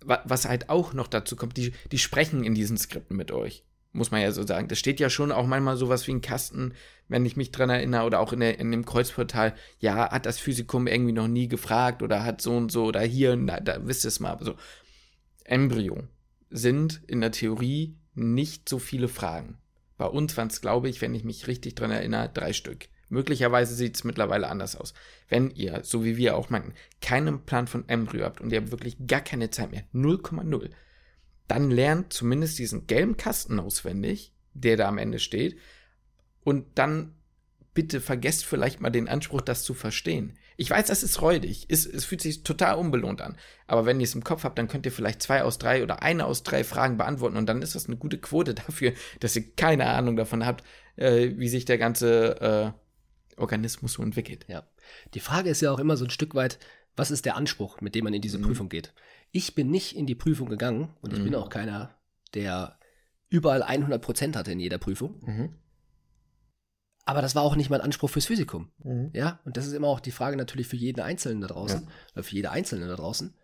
was 0.00 0.48
halt 0.48 0.70
auch 0.70 0.92
noch 0.92 1.06
dazu 1.06 1.36
kommt, 1.36 1.56
die, 1.56 1.72
die 1.92 1.98
sprechen 1.98 2.42
in 2.42 2.54
diesen 2.54 2.76
Skripten 2.76 3.16
mit 3.16 3.30
euch. 3.30 3.64
Muss 3.98 4.12
man 4.12 4.20
ja 4.20 4.30
so 4.30 4.46
sagen. 4.46 4.68
Das 4.68 4.78
steht 4.78 5.00
ja 5.00 5.10
schon 5.10 5.32
auch 5.32 5.46
manchmal 5.46 5.76
sowas 5.76 6.06
wie 6.06 6.12
ein 6.12 6.20
Kasten, 6.20 6.72
wenn 7.08 7.26
ich 7.26 7.36
mich 7.36 7.50
dran 7.50 7.68
erinnere, 7.68 8.06
oder 8.06 8.20
auch 8.20 8.32
in, 8.32 8.40
der, 8.40 8.60
in 8.60 8.70
dem 8.70 8.84
Kreuzportal, 8.84 9.54
ja, 9.80 10.10
hat 10.12 10.24
das 10.24 10.38
Physikum 10.38 10.86
irgendwie 10.86 11.12
noch 11.12 11.26
nie 11.26 11.48
gefragt 11.48 12.02
oder 12.02 12.24
hat 12.24 12.40
so 12.40 12.56
und 12.56 12.70
so 12.70 12.84
oder 12.84 13.00
hier, 13.00 13.34
na, 13.34 13.58
da 13.58 13.84
wisst 13.84 14.04
ihr 14.04 14.08
es 14.08 14.20
mal. 14.20 14.38
So. 14.40 14.54
Embryo 15.44 16.04
sind 16.48 17.02
in 17.08 17.20
der 17.20 17.32
Theorie 17.32 17.96
nicht 18.14 18.68
so 18.68 18.78
viele 18.78 19.08
Fragen. 19.08 19.58
Bei 19.96 20.06
uns 20.06 20.36
waren 20.36 20.46
es, 20.46 20.60
glaube 20.60 20.88
ich, 20.88 21.00
wenn 21.00 21.14
ich 21.14 21.24
mich 21.24 21.48
richtig 21.48 21.74
dran 21.74 21.90
erinnere, 21.90 22.30
drei 22.32 22.52
Stück. 22.52 22.86
Möglicherweise 23.08 23.74
sieht 23.74 23.96
es 23.96 24.04
mittlerweile 24.04 24.48
anders 24.48 24.76
aus. 24.76 24.94
Wenn 25.28 25.50
ihr, 25.50 25.80
so 25.82 26.04
wie 26.04 26.16
wir 26.16 26.36
auch 26.36 26.50
meinten, 26.50 26.74
keinen 27.00 27.44
Plan 27.44 27.66
von 27.66 27.88
Embryo 27.88 28.26
habt 28.26 28.40
und 28.40 28.52
ihr 28.52 28.60
habt 28.60 28.70
wirklich 28.70 28.96
gar 29.08 29.22
keine 29.22 29.50
Zeit 29.50 29.72
mehr, 29.72 29.82
0,0, 29.92 30.70
dann 31.48 31.70
lernt 31.70 32.12
zumindest 32.12 32.58
diesen 32.58 32.86
gelben 32.86 33.16
Kasten 33.16 33.58
auswendig, 33.58 34.32
der 34.54 34.76
da 34.76 34.88
am 34.88 34.98
Ende 34.98 35.18
steht, 35.18 35.58
und 36.44 36.66
dann 36.76 37.14
bitte 37.74 38.00
vergesst 38.00 38.44
vielleicht 38.44 38.80
mal 38.80 38.90
den 38.90 39.08
Anspruch, 39.08 39.40
das 39.40 39.62
zu 39.62 39.74
verstehen. 39.74 40.36
Ich 40.56 40.70
weiß, 40.70 40.86
das 40.86 41.04
ist 41.04 41.22
räudig. 41.22 41.66
Es, 41.68 41.86
es 41.86 42.04
fühlt 42.04 42.20
sich 42.20 42.42
total 42.42 42.74
unbelohnt 42.74 43.20
an. 43.20 43.36
Aber 43.68 43.86
wenn 43.86 44.00
ihr 44.00 44.04
es 44.04 44.16
im 44.16 44.24
Kopf 44.24 44.42
habt, 44.42 44.58
dann 44.58 44.66
könnt 44.66 44.84
ihr 44.84 44.90
vielleicht 44.90 45.22
zwei 45.22 45.44
aus 45.44 45.58
drei 45.58 45.84
oder 45.84 46.02
eine 46.02 46.24
aus 46.24 46.42
drei 46.42 46.64
Fragen 46.64 46.96
beantworten. 46.96 47.36
Und 47.36 47.46
dann 47.46 47.62
ist 47.62 47.76
das 47.76 47.86
eine 47.86 47.96
gute 47.96 48.18
Quote 48.18 48.54
dafür, 48.66 48.92
dass 49.20 49.36
ihr 49.36 49.54
keine 49.54 49.86
Ahnung 49.86 50.16
davon 50.16 50.44
habt, 50.44 50.64
äh, 50.96 51.30
wie 51.36 51.48
sich 51.48 51.64
der 51.64 51.78
ganze 51.78 52.74
äh, 53.36 53.40
Organismus 53.40 53.92
so 53.92 54.02
entwickelt. 54.02 54.46
Ja. 54.48 54.64
Die 55.14 55.20
Frage 55.20 55.50
ist 55.50 55.60
ja 55.60 55.70
auch 55.70 55.78
immer 55.78 55.96
so 55.96 56.04
ein 56.04 56.10
Stück 56.10 56.34
weit, 56.34 56.58
was 56.96 57.12
ist 57.12 57.24
der 57.24 57.36
Anspruch, 57.36 57.80
mit 57.80 57.94
dem 57.94 58.02
man 58.02 58.14
in 58.14 58.22
diese 58.22 58.38
mhm. 58.38 58.42
Prüfung 58.42 58.68
geht? 58.68 58.92
Ich 59.30 59.54
bin 59.54 59.70
nicht 59.70 59.96
in 59.96 60.06
die 60.06 60.14
Prüfung 60.14 60.48
gegangen 60.48 60.94
und 61.00 61.12
ich 61.12 61.18
mhm. 61.20 61.24
bin 61.24 61.34
auch 61.34 61.50
keiner, 61.50 61.94
der 62.34 62.78
überall 63.28 63.62
100 63.62 64.00
Prozent 64.00 64.36
hatte 64.36 64.52
in 64.52 64.60
jeder 64.60 64.78
Prüfung. 64.78 65.20
Mhm. 65.24 65.54
Aber 67.04 67.22
das 67.22 67.34
war 67.34 67.42
auch 67.42 67.56
nicht 67.56 67.70
mein 67.70 67.80
Anspruch 67.80 68.10
fürs 68.10 68.26
Physikum. 68.26 68.70
Mhm. 68.84 69.10
Ja, 69.14 69.40
und 69.44 69.56
das 69.56 69.66
ist 69.66 69.72
immer 69.72 69.88
auch 69.88 70.00
die 70.00 70.10
Frage 70.10 70.36
natürlich 70.36 70.66
für 70.66 70.76
jeden 70.76 71.00
Einzelnen 71.00 71.40
da 71.40 71.46
draußen, 71.46 71.82
ja. 71.82 71.88
oder 72.14 72.22
für 72.22 72.34
jede 72.34 72.50
Einzelne 72.50 72.86
da 72.86 72.96
draußen. 72.96 73.34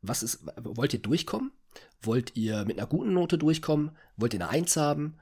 Was 0.00 0.22
ist, 0.22 0.44
wollt 0.56 0.92
ihr 0.92 1.02
durchkommen? 1.02 1.52
Wollt 2.00 2.36
ihr 2.36 2.64
mit 2.64 2.78
einer 2.78 2.88
guten 2.88 3.14
Note 3.14 3.38
durchkommen? 3.38 3.96
Wollt 4.16 4.34
ihr 4.34 4.40
eine 4.40 4.50
Eins 4.50 4.76
haben? 4.76 5.18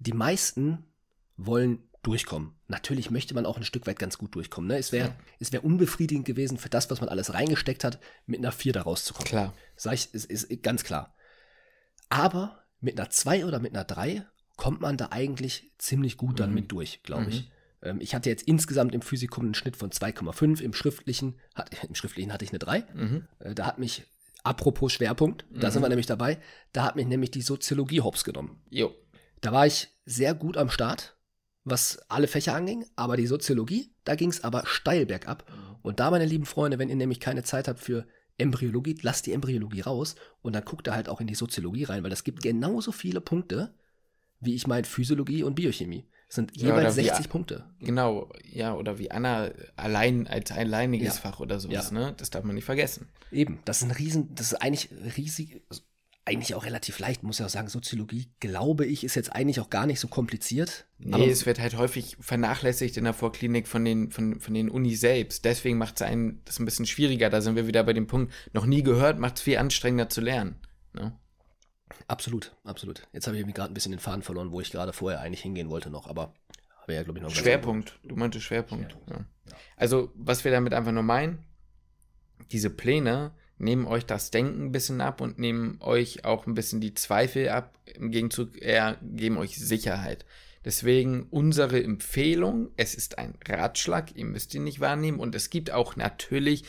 Die 0.00 0.12
meisten 0.12 0.84
wollen 1.36 1.87
durchkommen. 2.02 2.54
Natürlich 2.68 3.10
möchte 3.10 3.34
man 3.34 3.46
auch 3.46 3.56
ein 3.56 3.64
Stück 3.64 3.86
weit 3.86 3.98
ganz 3.98 4.18
gut 4.18 4.34
durchkommen. 4.34 4.68
Ne? 4.68 4.78
Es 4.78 4.92
wäre 4.92 5.14
ja. 5.40 5.52
wär 5.52 5.64
unbefriedigend 5.64 6.24
gewesen, 6.24 6.58
für 6.58 6.68
das, 6.68 6.90
was 6.90 7.00
man 7.00 7.08
alles 7.08 7.34
reingesteckt 7.34 7.84
hat, 7.84 7.98
mit 8.26 8.38
einer 8.38 8.52
Vier 8.52 8.72
da 8.72 8.82
rauszukommen. 8.82 9.28
Klar. 9.28 9.54
Sag 9.76 9.94
ich, 9.94 10.12
ist, 10.14 10.26
ist 10.26 10.62
ganz 10.62 10.84
klar. 10.84 11.14
Aber 12.08 12.64
mit 12.80 12.98
einer 12.98 13.10
Zwei 13.10 13.44
oder 13.44 13.58
mit 13.58 13.74
einer 13.74 13.84
Drei 13.84 14.24
kommt 14.56 14.80
man 14.80 14.96
da 14.96 15.08
eigentlich 15.10 15.72
ziemlich 15.78 16.16
gut 16.16 16.40
dann 16.40 16.50
mhm. 16.50 16.54
mit 16.54 16.72
durch, 16.72 17.02
glaube 17.02 17.30
ich. 17.30 17.42
Mhm. 17.42 17.48
Ähm, 17.82 18.00
ich 18.00 18.14
hatte 18.14 18.28
jetzt 18.28 18.42
insgesamt 18.42 18.94
im 18.94 19.02
Physikum 19.02 19.44
einen 19.44 19.54
Schnitt 19.54 19.76
von 19.76 19.90
2,5, 19.90 20.60
im 20.60 20.72
schriftlichen, 20.72 21.38
hat, 21.54 21.70
im 21.88 21.94
schriftlichen 21.94 22.32
hatte 22.32 22.44
ich 22.44 22.50
eine 22.50 22.58
3. 22.58 22.84
Mhm. 22.94 23.28
Äh, 23.40 23.54
da 23.54 23.66
hat 23.66 23.78
mich, 23.78 24.04
apropos 24.42 24.92
Schwerpunkt, 24.92 25.44
da 25.50 25.70
sind 25.70 25.82
wir 25.82 25.86
mhm. 25.86 25.90
nämlich 25.90 26.06
dabei, 26.06 26.38
da 26.72 26.84
hat 26.84 26.96
mich 26.96 27.06
nämlich 27.06 27.30
die 27.30 27.42
Soziologie 27.42 28.00
hops 28.00 28.24
genommen. 28.24 28.60
Jo. 28.70 28.94
Da 29.40 29.52
war 29.52 29.66
ich 29.66 29.88
sehr 30.04 30.34
gut 30.34 30.56
am 30.56 30.70
Start, 30.70 31.16
was 31.70 31.98
alle 32.08 32.28
Fächer 32.28 32.54
anging, 32.54 32.84
aber 32.96 33.16
die 33.16 33.26
Soziologie, 33.26 33.92
da 34.04 34.14
ging 34.14 34.30
es 34.30 34.44
aber 34.44 34.64
steil 34.66 35.06
bergab. 35.06 35.44
Und 35.82 36.00
da, 36.00 36.10
meine 36.10 36.26
lieben 36.26 36.46
Freunde, 36.46 36.78
wenn 36.78 36.88
ihr 36.88 36.96
nämlich 36.96 37.20
keine 37.20 37.44
Zeit 37.44 37.68
habt 37.68 37.80
für 37.80 38.06
Embryologie, 38.36 38.96
lasst 39.02 39.26
die 39.26 39.32
Embryologie 39.32 39.80
raus 39.80 40.14
und 40.42 40.54
dann 40.54 40.64
guckt 40.64 40.88
ihr 40.88 40.94
halt 40.94 41.08
auch 41.08 41.20
in 41.20 41.26
die 41.26 41.34
Soziologie 41.34 41.84
rein, 41.84 42.02
weil 42.02 42.10
das 42.10 42.24
gibt 42.24 42.42
genauso 42.42 42.92
viele 42.92 43.20
Punkte, 43.20 43.74
wie 44.40 44.54
ich 44.54 44.66
meine 44.66 44.84
Physiologie 44.84 45.42
und 45.42 45.54
Biochemie. 45.54 46.06
Das 46.28 46.36
sind 46.36 46.54
jeweils 46.56 46.96
ja, 46.96 47.04
60 47.04 47.24
wie, 47.24 47.28
Punkte. 47.28 47.64
Genau, 47.80 48.30
ja, 48.44 48.74
oder 48.74 48.98
wie 48.98 49.10
Anna 49.10 49.50
allein 49.76 50.26
als 50.26 50.52
alleiniges 50.52 51.14
ja. 51.14 51.20
Fach 51.22 51.40
oder 51.40 51.58
sowas, 51.58 51.90
ja. 51.90 51.98
ne? 51.98 52.14
Das 52.18 52.28
darf 52.30 52.44
man 52.44 52.54
nicht 52.54 52.66
vergessen. 52.66 53.08
Eben, 53.32 53.60
das 53.64 53.78
ist 53.78 53.84
ein 53.84 53.90
riesen, 53.92 54.34
das 54.34 54.52
ist 54.52 54.62
eigentlich 54.62 54.90
riesig, 55.16 55.62
eigentlich 56.28 56.54
auch 56.54 56.64
relativ 56.64 56.98
leicht, 56.98 57.22
muss 57.22 57.38
ja 57.38 57.46
auch 57.46 57.50
sagen, 57.50 57.68
Soziologie, 57.68 58.30
glaube 58.40 58.86
ich, 58.86 59.04
ist 59.04 59.14
jetzt 59.14 59.32
eigentlich 59.32 59.60
auch 59.60 59.70
gar 59.70 59.86
nicht 59.86 60.00
so 60.00 60.08
kompliziert. 60.08 60.86
Nee, 60.98 61.28
es 61.28 61.46
wird 61.46 61.58
halt 61.58 61.76
häufig 61.76 62.16
vernachlässigt 62.20 62.96
in 62.96 63.04
der 63.04 63.14
Vorklinik 63.14 63.66
von 63.66 63.84
den, 63.84 64.10
von, 64.10 64.40
von 64.40 64.54
den 64.54 64.70
Uni 64.70 64.94
selbst. 64.94 65.44
Deswegen 65.44 65.78
macht 65.78 65.96
es 65.96 66.02
einen 66.02 66.42
das 66.44 66.58
ein 66.58 66.64
bisschen 66.64 66.86
schwieriger. 66.86 67.30
Da 67.30 67.40
sind 67.40 67.56
wir 67.56 67.66
wieder 67.66 67.82
bei 67.84 67.92
dem 67.92 68.06
Punkt, 68.06 68.32
noch 68.52 68.66
nie 68.66 68.82
gehört, 68.82 69.18
macht 69.18 69.36
es 69.36 69.42
viel 69.42 69.58
anstrengender 69.58 70.08
zu 70.08 70.20
lernen. 70.20 70.56
Ne? 70.92 71.18
Absolut, 72.06 72.54
absolut. 72.64 73.08
Jetzt 73.12 73.26
habe 73.26 73.38
ich 73.38 73.46
mir 73.46 73.52
gerade 73.52 73.72
ein 73.72 73.74
bisschen 73.74 73.92
den 73.92 74.00
Faden 74.00 74.22
verloren, 74.22 74.52
wo 74.52 74.60
ich 74.60 74.70
gerade 74.70 74.92
vorher 74.92 75.20
eigentlich 75.20 75.42
hingehen 75.42 75.70
wollte 75.70 75.90
noch, 75.90 76.06
aber 76.06 76.34
habe 76.82 76.94
ja, 76.94 77.02
glaube 77.02 77.18
ich, 77.18 77.22
noch 77.22 77.30
Schwerpunkt. 77.30 77.98
Du 78.02 78.16
meintest 78.16 78.44
Schwerpunkt. 78.44 78.92
Schwerpunkt. 78.92 79.28
Ja. 79.50 79.56
Also, 79.76 80.12
was 80.14 80.44
wir 80.44 80.50
damit 80.50 80.74
einfach 80.74 80.92
nur 80.92 81.02
meinen, 81.02 81.44
diese 82.50 82.70
Pläne 82.70 83.32
nehmen 83.58 83.86
euch 83.86 84.06
das 84.06 84.30
Denken 84.30 84.66
ein 84.66 84.72
bisschen 84.72 85.00
ab 85.00 85.20
und 85.20 85.38
nehmen 85.38 85.78
euch 85.80 86.24
auch 86.24 86.46
ein 86.46 86.54
bisschen 86.54 86.80
die 86.80 86.94
Zweifel 86.94 87.48
ab. 87.48 87.78
Im 87.94 88.10
Gegenzug 88.10 88.60
eher 88.60 88.98
geben 89.02 89.36
euch 89.36 89.58
Sicherheit. 89.58 90.24
Deswegen 90.64 91.26
unsere 91.30 91.82
Empfehlung, 91.82 92.70
es 92.76 92.94
ist 92.94 93.18
ein 93.18 93.34
Ratschlag, 93.48 94.16
ihr 94.16 94.24
müsst 94.24 94.54
ihn 94.54 94.64
nicht 94.64 94.80
wahrnehmen 94.80 95.20
und 95.20 95.34
es 95.34 95.50
gibt 95.50 95.70
auch 95.70 95.96
natürlich, 95.96 96.64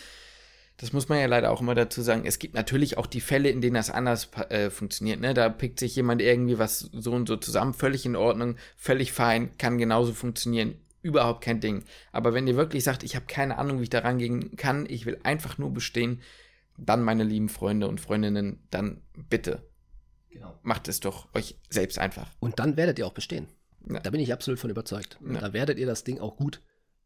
das 0.78 0.94
muss 0.94 1.10
man 1.10 1.20
ja 1.20 1.26
leider 1.26 1.52
auch 1.52 1.60
immer 1.60 1.76
dazu 1.76 2.02
sagen, 2.02 2.24
es 2.26 2.40
gibt 2.40 2.54
natürlich 2.54 2.98
auch 2.98 3.08
die 3.08 3.20
Fälle, 3.20 3.50
in 3.50 3.62
denen 3.62 3.74
das 3.74 3.90
anders 3.90 4.30
äh, 4.50 4.70
funktioniert. 4.70 5.20
Ne? 5.20 5.34
Da 5.34 5.50
pickt 5.50 5.80
sich 5.80 5.96
jemand 5.96 6.22
irgendwie 6.22 6.60
was 6.60 6.90
so 6.94 7.12
und 7.12 7.28
so 7.28 7.36
zusammen, 7.36 7.74
völlig 7.74 8.06
in 8.06 8.16
Ordnung, 8.16 8.56
völlig 8.78 9.12
fein, 9.12 9.58
kann 9.58 9.78
genauso 9.78 10.14
funktionieren, 10.14 10.76
überhaupt 11.02 11.44
kein 11.44 11.60
Ding. 11.60 11.84
Aber 12.12 12.34
wenn 12.34 12.48
ihr 12.48 12.56
wirklich 12.56 12.84
sagt, 12.84 13.04
ich 13.04 13.16
habe 13.16 13.26
keine 13.28 13.58
Ahnung, 13.58 13.80
wie 13.80 13.84
ich 13.84 13.90
da 13.90 14.00
rangehen 14.00 14.56
kann, 14.56 14.86
ich 14.88 15.06
will 15.06 15.20
einfach 15.24 15.58
nur 15.58 15.74
bestehen, 15.74 16.22
dann, 16.86 17.04
meine 17.04 17.24
lieben 17.24 17.50
Freunde 17.50 17.88
und 17.88 18.00
Freundinnen, 18.00 18.68
dann 18.70 19.02
bitte 19.30 19.70
genau. 20.30 20.58
macht 20.64 20.88
es 20.88 21.00
doch 21.00 21.34
euch 21.34 21.60
selbst 21.70 22.00
einfach. 22.00 22.30
Und 22.40 22.60
dann 22.60 22.78
werdet 22.78 23.00
ihr 23.00 23.08
auch 23.08 23.14
bestehen. 23.14 23.48
Ja. 23.88 24.00
Da 24.00 24.10
bin 24.10 24.22
ich 24.22 24.34
absolut 24.34 24.60
von 24.60 24.70
überzeugt. 24.70 25.20
Ja. 25.26 25.40
Da 25.40 25.54
werdet 25.54 25.78
ihr 25.78 25.86
das 25.86 26.04
Ding 26.04 26.20
auch 26.20 26.38
gut, 26.38 26.62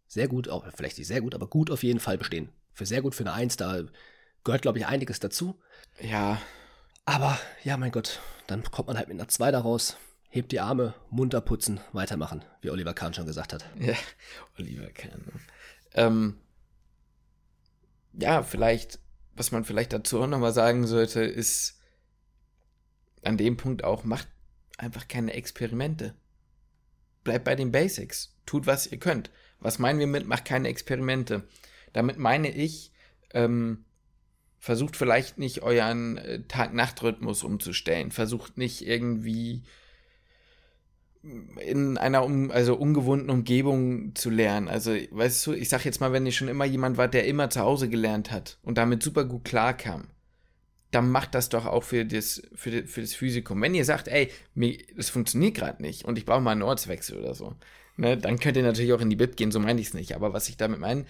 sehr 0.07 0.27
gut, 0.27 0.49
auch 0.49 0.65
vielleicht 0.75 0.97
nicht 0.97 1.07
sehr 1.07 1.21
gut, 1.21 1.35
aber 1.35 1.47
gut 1.47 1.71
auf 1.71 1.83
jeden 1.83 1.99
Fall 1.99 2.17
bestehen. 2.17 2.49
Für 2.73 2.85
sehr 2.85 3.01
gut, 3.01 3.15
für 3.15 3.23
eine 3.23 3.33
Eins, 3.33 3.57
da 3.57 3.83
gehört, 4.43 4.61
glaube 4.61 4.79
ich, 4.79 4.87
einiges 4.87 5.19
dazu. 5.19 5.59
Ja. 6.01 6.41
Aber, 7.05 7.37
ja, 7.63 7.77
mein 7.77 7.91
Gott, 7.91 8.19
dann 8.47 8.63
kommt 8.63 8.87
man 8.87 8.97
halt 8.97 9.07
mit 9.07 9.19
einer 9.19 9.27
2 9.27 9.51
daraus, 9.51 9.97
hebt 10.29 10.51
die 10.51 10.59
Arme, 10.59 10.95
munter 11.09 11.41
putzen, 11.41 11.79
weitermachen, 11.91 12.43
wie 12.61 12.69
Oliver 12.69 12.93
Kahn 12.93 13.13
schon 13.13 13.25
gesagt 13.25 13.53
hat. 13.53 13.65
Ja, 13.79 13.93
Oliver 14.57 14.89
Kahn. 14.89 15.41
Ähm, 15.93 16.37
ja, 18.13 18.43
vielleicht 18.43 18.99
was 19.35 19.51
man 19.51 19.65
vielleicht 19.65 19.93
dazu 19.93 20.21
auch 20.21 20.27
nochmal 20.27 20.53
sagen 20.53 20.85
sollte, 20.87 21.21
ist 21.21 21.79
an 23.23 23.37
dem 23.37 23.57
Punkt 23.57 23.83
auch, 23.83 24.03
macht 24.03 24.27
einfach 24.77 25.07
keine 25.07 25.33
Experimente. 25.33 26.13
Bleibt 27.23 27.45
bei 27.45 27.55
den 27.55 27.71
Basics. 27.71 28.35
Tut, 28.45 28.67
was 28.67 28.87
ihr 28.87 28.99
könnt. 28.99 29.31
Was 29.59 29.79
meinen 29.79 29.99
wir 29.99 30.07
mit, 30.07 30.27
macht 30.27 30.45
keine 30.45 30.67
Experimente? 30.67 31.47
Damit 31.93 32.17
meine 32.17 32.49
ich, 32.49 32.91
ähm, 33.33 33.85
versucht 34.59 34.95
vielleicht 34.95 35.37
nicht 35.37 35.61
euren 35.61 36.17
äh, 36.17 36.43
Tag-Nacht-Rhythmus 36.43 37.43
umzustellen. 37.43 38.11
Versucht 38.11 38.57
nicht 38.57 38.85
irgendwie 38.85 39.63
in 41.23 41.97
einer 41.97 42.25
um, 42.25 42.51
also 42.51 42.75
ungewohnten 42.75 43.29
Umgebung 43.29 44.13
zu 44.13 44.29
lernen. 44.29 44.67
Also, 44.67 44.91
weißt 44.91 45.47
du, 45.47 45.53
ich 45.53 45.69
sag 45.69 45.85
jetzt 45.85 46.01
mal, 46.01 46.11
wenn 46.11 46.25
ihr 46.25 46.31
schon 46.33 46.49
immer 46.49 46.65
jemand 46.65 46.97
war, 46.97 47.07
der 47.07 47.25
immer 47.25 47.49
zu 47.49 47.61
Hause 47.61 47.87
gelernt 47.89 48.31
hat 48.31 48.57
und 48.63 48.77
damit 48.77 49.01
super 49.01 49.23
gut 49.23 49.45
klarkam, 49.45 50.07
dann 50.91 51.09
macht 51.09 51.33
das 51.33 51.49
doch 51.49 51.65
auch 51.65 51.83
für 51.83 52.05
das, 52.05 52.43
für, 52.53 52.85
für 52.85 53.01
das 53.01 53.13
Physikum. 53.13 53.61
Wenn 53.61 53.73
ihr 53.73 53.85
sagt, 53.85 54.09
ey, 54.09 54.29
mir, 54.53 54.77
das 54.95 55.09
funktioniert 55.09 55.55
gerade 55.55 55.81
nicht 55.81 56.05
und 56.05 56.17
ich 56.17 56.25
brauche 56.25 56.41
mal 56.41 56.51
einen 56.51 56.61
Ortswechsel 56.61 57.17
oder 57.17 57.33
so, 57.33 57.55
ne, 57.95 58.17
dann 58.17 58.39
könnt 58.39 58.57
ihr 58.57 58.63
natürlich 58.63 58.93
auch 58.93 59.01
in 59.01 59.09
die 59.09 59.15
Bib 59.15 59.37
gehen, 59.37 59.51
so 59.51 59.59
meine 59.59 59.79
ich 59.79 59.87
es 59.87 59.93
nicht. 59.93 60.15
Aber 60.15 60.33
was 60.33 60.49
ich 60.49 60.57
damit 60.57 60.79
meine, 60.79 61.05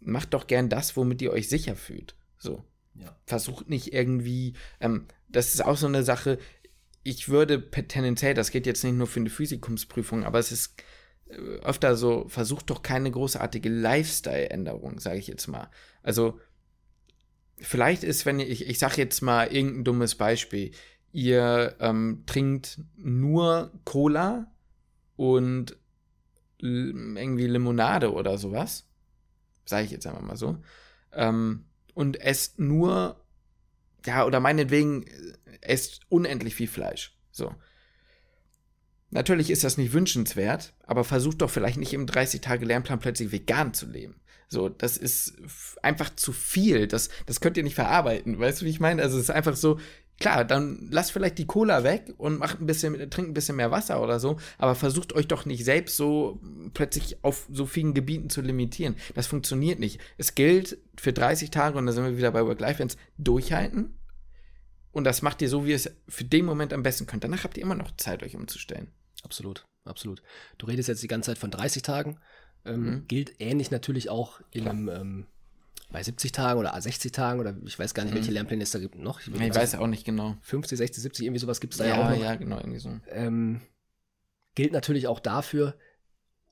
macht 0.00 0.34
doch 0.34 0.46
gern 0.46 0.68
das, 0.68 0.96
womit 0.96 1.22
ihr 1.22 1.32
euch 1.32 1.48
sicher 1.48 1.76
fühlt. 1.76 2.16
So. 2.38 2.64
Ja. 2.96 3.16
Versucht 3.24 3.68
nicht 3.68 3.92
irgendwie, 3.92 4.54
ähm, 4.80 5.06
das 5.28 5.54
ist 5.54 5.64
auch 5.64 5.76
so 5.76 5.86
eine 5.86 6.02
Sache, 6.02 6.38
ich 7.04 7.28
würde 7.28 7.70
tendenziell, 7.70 8.34
das 8.34 8.50
geht 8.50 8.66
jetzt 8.66 8.82
nicht 8.82 8.94
nur 8.94 9.06
für 9.06 9.20
eine 9.20 9.30
Physikumsprüfung, 9.30 10.24
aber 10.24 10.38
es 10.38 10.50
ist 10.50 10.82
äh, 11.28 11.34
öfter 11.62 11.96
so, 11.96 12.26
versucht 12.28 12.70
doch 12.70 12.82
keine 12.82 13.10
großartige 13.10 13.68
Lifestyle-Änderung, 13.68 14.98
sage 14.98 15.18
ich 15.18 15.26
jetzt 15.26 15.46
mal. 15.46 15.70
Also, 16.02 16.40
vielleicht 17.58 18.02
ist, 18.02 18.26
wenn 18.26 18.40
ich, 18.40 18.66
ich 18.66 18.78
sage 18.78 18.96
jetzt 18.96 19.20
mal 19.20 19.46
irgendein 19.52 19.84
dummes 19.84 20.14
Beispiel, 20.14 20.72
ihr 21.12 21.76
ähm, 21.78 22.24
trinkt 22.26 22.80
nur 22.96 23.70
Cola 23.84 24.50
und 25.16 25.76
irgendwie 26.58 27.46
Limonade 27.46 28.12
oder 28.12 28.38
sowas, 28.38 28.86
sage 29.66 29.84
ich 29.84 29.90
jetzt 29.90 30.06
einfach 30.06 30.22
mal 30.22 30.36
so, 30.36 30.56
ähm, 31.12 31.66
und 31.92 32.20
esst 32.20 32.58
nur, 32.58 33.23
ja, 34.06 34.24
oder 34.24 34.40
meinetwegen 34.40 35.04
esst 35.60 36.00
unendlich 36.08 36.54
viel 36.54 36.68
Fleisch. 36.68 37.16
So. 37.30 37.54
Natürlich 39.10 39.50
ist 39.50 39.64
das 39.64 39.78
nicht 39.78 39.92
wünschenswert, 39.92 40.74
aber 40.82 41.04
versucht 41.04 41.40
doch 41.40 41.50
vielleicht 41.50 41.78
nicht 41.78 41.92
im 41.92 42.06
30-Tage-Lernplan 42.06 42.98
plötzlich 42.98 43.30
vegan 43.30 43.72
zu 43.72 43.86
leben. 43.86 44.20
So, 44.48 44.68
das 44.68 44.96
ist 44.96 45.36
einfach 45.82 46.14
zu 46.14 46.32
viel. 46.32 46.86
Das, 46.86 47.08
das 47.26 47.40
könnt 47.40 47.56
ihr 47.56 47.62
nicht 47.62 47.74
verarbeiten. 47.74 48.38
Weißt 48.38 48.60
du, 48.60 48.66
wie 48.66 48.70
ich 48.70 48.80
meine? 48.80 49.02
Also, 49.02 49.16
es 49.16 49.24
ist 49.24 49.30
einfach 49.30 49.56
so, 49.56 49.78
klar, 50.24 50.46
dann 50.46 50.88
lasst 50.90 51.12
vielleicht 51.12 51.36
die 51.36 51.44
Cola 51.44 51.84
weg 51.84 52.14
und 52.16 52.38
macht 52.38 52.58
ein 52.58 52.64
bisschen, 52.64 52.94
trinkt 53.10 53.30
ein 53.30 53.34
bisschen 53.34 53.56
mehr 53.56 53.70
Wasser 53.70 54.02
oder 54.02 54.18
so, 54.18 54.38
aber 54.56 54.74
versucht 54.74 55.12
euch 55.12 55.28
doch 55.28 55.44
nicht 55.44 55.66
selbst 55.66 55.98
so 55.98 56.40
plötzlich 56.72 57.22
auf 57.22 57.46
so 57.52 57.66
vielen 57.66 57.92
Gebieten 57.92 58.30
zu 58.30 58.40
limitieren. 58.40 58.96
Das 59.14 59.26
funktioniert 59.26 59.80
nicht. 59.80 60.00
Es 60.16 60.34
gilt 60.34 60.78
für 60.96 61.12
30 61.12 61.50
Tage, 61.50 61.76
und 61.76 61.84
da 61.84 61.92
sind 61.92 62.04
wir 62.04 62.16
wieder 62.16 62.30
bei 62.30 62.42
Work-Life-Balance, 62.42 62.96
durchhalten 63.18 63.98
und 64.92 65.04
das 65.04 65.20
macht 65.20 65.42
ihr 65.42 65.50
so, 65.50 65.66
wie 65.66 65.70
ihr 65.70 65.76
es 65.76 65.94
für 66.08 66.24
den 66.24 66.46
Moment 66.46 66.72
am 66.72 66.82
besten 66.82 67.06
könnt. 67.06 67.22
Danach 67.22 67.44
habt 67.44 67.58
ihr 67.58 67.62
immer 67.62 67.74
noch 67.74 67.94
Zeit, 67.98 68.22
euch 68.22 68.34
umzustellen. 68.34 68.92
Absolut, 69.24 69.66
absolut. 69.84 70.22
Du 70.56 70.64
redest 70.64 70.88
jetzt 70.88 71.02
die 71.02 71.08
ganze 71.08 71.32
Zeit 71.32 71.38
von 71.38 71.50
30 71.50 71.82
Tagen. 71.82 72.18
Ähm, 72.64 72.80
mhm. 72.80 73.08
Gilt 73.08 73.42
ähnlich 73.42 73.70
natürlich 73.70 74.08
auch 74.08 74.40
in 74.52 74.68
einem, 74.68 74.88
ähm, 74.88 75.26
bei 75.90 76.02
70 76.02 76.32
Tagen 76.32 76.58
oder 76.58 76.80
60 76.80 77.12
Tagen 77.12 77.40
oder 77.40 77.56
ich 77.64 77.78
weiß 77.78 77.94
gar 77.94 78.04
nicht, 78.04 78.14
welche 78.14 78.30
mhm. 78.30 78.34
Lernpläne 78.34 78.62
es 78.62 78.70
da 78.72 78.78
gibt 78.78 78.96
noch. 78.96 79.20
Ich, 79.20 79.28
ich 79.28 79.54
weiß 79.54 79.76
auch 79.76 79.86
nicht 79.86 80.04
genau. 80.04 80.36
50, 80.42 80.78
60, 80.78 81.02
70, 81.02 81.26
irgendwie 81.26 81.40
sowas 81.40 81.60
gibt 81.60 81.74
es 81.74 81.78
da 81.78 81.86
ja, 81.86 81.96
ja 81.96 82.04
auch. 82.04 82.10
Noch. 82.10 82.22
Ja, 82.22 82.34
genau, 82.34 82.58
irgendwie 82.58 82.80
so. 82.80 82.98
Ähm, 83.10 83.60
gilt 84.54 84.72
natürlich 84.72 85.06
auch 85.06 85.20
dafür, 85.20 85.76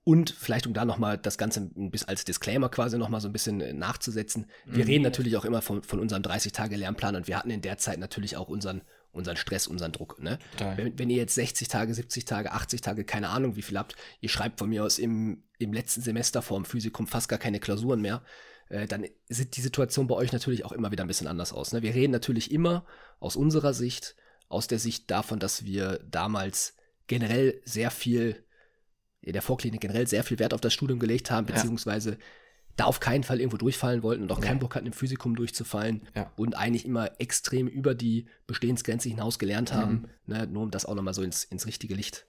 und 0.04 0.30
vielleicht, 0.30 0.66
um 0.66 0.74
da 0.74 0.84
nochmal 0.84 1.16
das 1.16 1.38
Ganze 1.38 1.70
bis 1.74 2.04
als 2.04 2.24
Disclaimer 2.24 2.68
quasi 2.68 2.98
nochmal 2.98 3.20
so 3.20 3.28
ein 3.28 3.32
bisschen 3.32 3.60
äh, 3.60 3.72
nachzusetzen. 3.72 4.46
Wir 4.66 4.84
mhm. 4.84 4.90
reden 4.90 5.02
natürlich 5.04 5.36
auch 5.36 5.44
immer 5.44 5.62
von, 5.62 5.82
von 5.82 6.00
unserem 6.00 6.22
30-Tage-Lernplan 6.22 7.14
und 7.14 7.28
wir 7.28 7.38
hatten 7.38 7.50
in 7.50 7.60
der 7.60 7.78
Zeit 7.78 8.00
natürlich 8.00 8.36
auch 8.36 8.48
unseren, 8.48 8.82
unseren 9.12 9.36
Stress, 9.36 9.68
unseren 9.68 9.92
Druck. 9.92 10.20
Ne? 10.20 10.40
Wenn, 10.58 10.98
wenn, 10.98 11.10
ihr 11.10 11.18
jetzt 11.18 11.36
60 11.36 11.68
Tage, 11.68 11.94
70 11.94 12.24
Tage, 12.24 12.50
80 12.50 12.80
Tage, 12.80 13.04
keine 13.04 13.28
Ahnung 13.28 13.54
wie 13.54 13.62
viel 13.62 13.78
habt, 13.78 13.94
ihr 14.20 14.28
schreibt 14.28 14.58
von 14.58 14.68
mir 14.68 14.82
aus 14.82 14.98
im, 14.98 15.44
im 15.58 15.72
letzten 15.72 16.00
Semester 16.00 16.42
vorm 16.42 16.64
Physikum 16.64 17.06
fast 17.06 17.28
gar 17.28 17.38
keine 17.38 17.60
Klausuren 17.60 18.00
mehr, 18.00 18.22
äh, 18.72 18.86
dann 18.86 19.06
sieht 19.28 19.56
die 19.56 19.60
Situation 19.60 20.06
bei 20.06 20.14
euch 20.14 20.32
natürlich 20.32 20.64
auch 20.64 20.72
immer 20.72 20.90
wieder 20.90 21.04
ein 21.04 21.08
bisschen 21.08 21.28
anders 21.28 21.52
aus. 21.52 21.72
Ne? 21.72 21.82
Wir 21.82 21.94
reden 21.94 22.12
natürlich 22.12 22.50
immer 22.50 22.86
aus 23.20 23.36
unserer 23.36 23.74
Sicht, 23.74 24.16
aus 24.48 24.66
der 24.66 24.78
Sicht 24.78 25.10
davon, 25.10 25.38
dass 25.38 25.64
wir 25.64 26.00
damals 26.10 26.74
generell 27.06 27.60
sehr 27.64 27.90
viel 27.90 28.44
in 29.20 29.34
der 29.34 29.42
Vorklinik 29.42 29.80
generell 29.80 30.06
sehr 30.06 30.24
viel 30.24 30.38
Wert 30.38 30.54
auf 30.54 30.60
das 30.60 30.72
Studium 30.72 30.98
gelegt 30.98 31.30
haben, 31.30 31.46
beziehungsweise 31.46 32.12
ja. 32.12 32.16
da 32.76 32.84
auf 32.86 32.98
keinen 32.98 33.22
Fall 33.22 33.40
irgendwo 33.40 33.58
durchfallen 33.58 34.02
wollten 34.02 34.22
und 34.22 34.32
auch 34.32 34.40
ja. 34.40 34.46
keinen 34.46 34.58
Bock 34.58 34.74
hatten, 34.74 34.86
im 34.86 34.92
Physikum 34.92 35.36
durchzufallen 35.36 36.08
ja. 36.16 36.32
und 36.36 36.56
eigentlich 36.56 36.86
immer 36.86 37.20
extrem 37.20 37.68
über 37.68 37.94
die 37.94 38.26
Bestehensgrenze 38.46 39.08
hinaus 39.10 39.38
gelernt 39.38 39.72
haben, 39.72 40.08
mhm. 40.26 40.34
ne, 40.34 40.46
nur 40.46 40.62
um 40.64 40.70
das 40.70 40.86
auch 40.86 40.94
nochmal 40.94 41.14
so 41.14 41.22
ins, 41.22 41.44
ins 41.44 41.66
richtige 41.66 41.94
Licht 41.94 42.26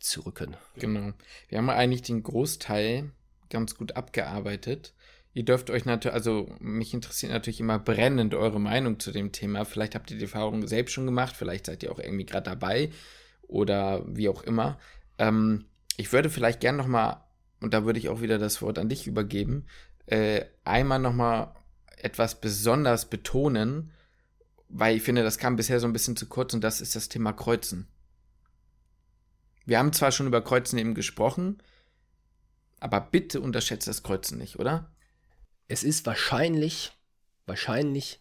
zu 0.00 0.22
rücken. 0.22 0.56
Genau. 0.76 1.12
Wir 1.48 1.58
haben 1.58 1.70
eigentlich 1.70 2.02
den 2.02 2.22
Großteil 2.22 3.12
ganz 3.50 3.76
gut 3.76 3.94
abgearbeitet. 3.94 4.94
Ihr 5.34 5.44
dürft 5.44 5.70
euch 5.70 5.86
natürlich, 5.86 6.14
also 6.14 6.48
mich 6.60 6.92
interessiert 6.92 7.32
natürlich 7.32 7.60
immer 7.60 7.78
brennend 7.78 8.34
eure 8.34 8.60
Meinung 8.60 9.00
zu 9.00 9.12
dem 9.12 9.32
Thema. 9.32 9.64
Vielleicht 9.64 9.94
habt 9.94 10.10
ihr 10.10 10.18
die 10.18 10.24
Erfahrung 10.24 10.66
selbst 10.66 10.92
schon 10.92 11.06
gemacht, 11.06 11.34
vielleicht 11.36 11.66
seid 11.66 11.82
ihr 11.82 11.90
auch 11.90 11.98
irgendwie 11.98 12.26
gerade 12.26 12.50
dabei 12.50 12.90
oder 13.42 14.04
wie 14.06 14.28
auch 14.28 14.42
immer. 14.42 14.78
Ähm, 15.18 15.64
ich 15.96 16.12
würde 16.12 16.28
vielleicht 16.28 16.60
gern 16.60 16.76
noch 16.76 16.86
mal, 16.86 17.24
und 17.60 17.72
da 17.72 17.84
würde 17.84 17.98
ich 17.98 18.10
auch 18.10 18.20
wieder 18.20 18.38
das 18.38 18.60
Wort 18.60 18.78
an 18.78 18.90
dich 18.90 19.06
übergeben, 19.06 19.66
äh, 20.06 20.44
einmal 20.64 20.98
noch 20.98 21.14
mal 21.14 21.54
etwas 21.96 22.40
besonders 22.40 23.08
betonen, 23.08 23.92
weil 24.68 24.96
ich 24.96 25.02
finde, 25.02 25.22
das 25.22 25.38
kam 25.38 25.56
bisher 25.56 25.80
so 25.80 25.86
ein 25.86 25.92
bisschen 25.92 26.16
zu 26.16 26.26
kurz 26.26 26.52
und 26.52 26.62
das 26.62 26.80
ist 26.80 26.96
das 26.96 27.08
Thema 27.08 27.32
Kreuzen. 27.32 27.86
Wir 29.64 29.78
haben 29.78 29.92
zwar 29.92 30.12
schon 30.12 30.26
über 30.26 30.42
Kreuzen 30.42 30.78
eben 30.78 30.94
gesprochen, 30.94 31.62
aber 32.80 33.00
bitte 33.00 33.40
unterschätzt 33.40 33.86
das 33.86 34.02
Kreuzen 34.02 34.38
nicht, 34.38 34.58
oder? 34.58 34.90
Es 35.72 35.84
ist 35.84 36.04
wahrscheinlich, 36.04 36.92
wahrscheinlich 37.46 38.20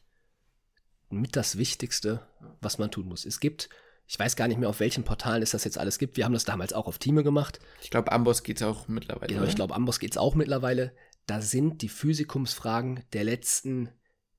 mit 1.09 1.35
das 1.35 1.57
Wichtigste, 1.57 2.25
was 2.61 2.77
man 2.77 2.91
tun 2.91 3.09
muss. 3.09 3.25
Es 3.25 3.41
gibt, 3.41 3.67
ich 4.07 4.17
weiß 4.17 4.37
gar 4.37 4.47
nicht 4.47 4.57
mehr, 4.57 4.69
auf 4.69 4.79
welchen 4.79 5.03
Portalen 5.03 5.43
es 5.43 5.51
das 5.51 5.65
jetzt 5.65 5.77
alles 5.77 5.99
gibt. 5.99 6.15
Wir 6.15 6.23
haben 6.23 6.31
das 6.31 6.45
damals 6.45 6.71
auch 6.71 6.87
auf 6.87 6.97
Time 6.97 7.25
gemacht. 7.25 7.59
Ich 7.81 7.89
glaube, 7.89 8.13
Amboss 8.13 8.43
geht 8.43 8.61
es 8.61 8.63
auch 8.63 8.87
mittlerweile. 8.87 9.33
Genau, 9.33 9.45
ich 9.45 9.55
glaube, 9.55 9.75
Amboss 9.75 9.99
geht 9.99 10.11
es 10.11 10.17
auch 10.17 10.33
mittlerweile. 10.33 10.95
Da 11.25 11.41
sind 11.41 11.81
die 11.81 11.89
Physikumsfragen 11.89 13.03
der 13.11 13.25
letzten, 13.25 13.89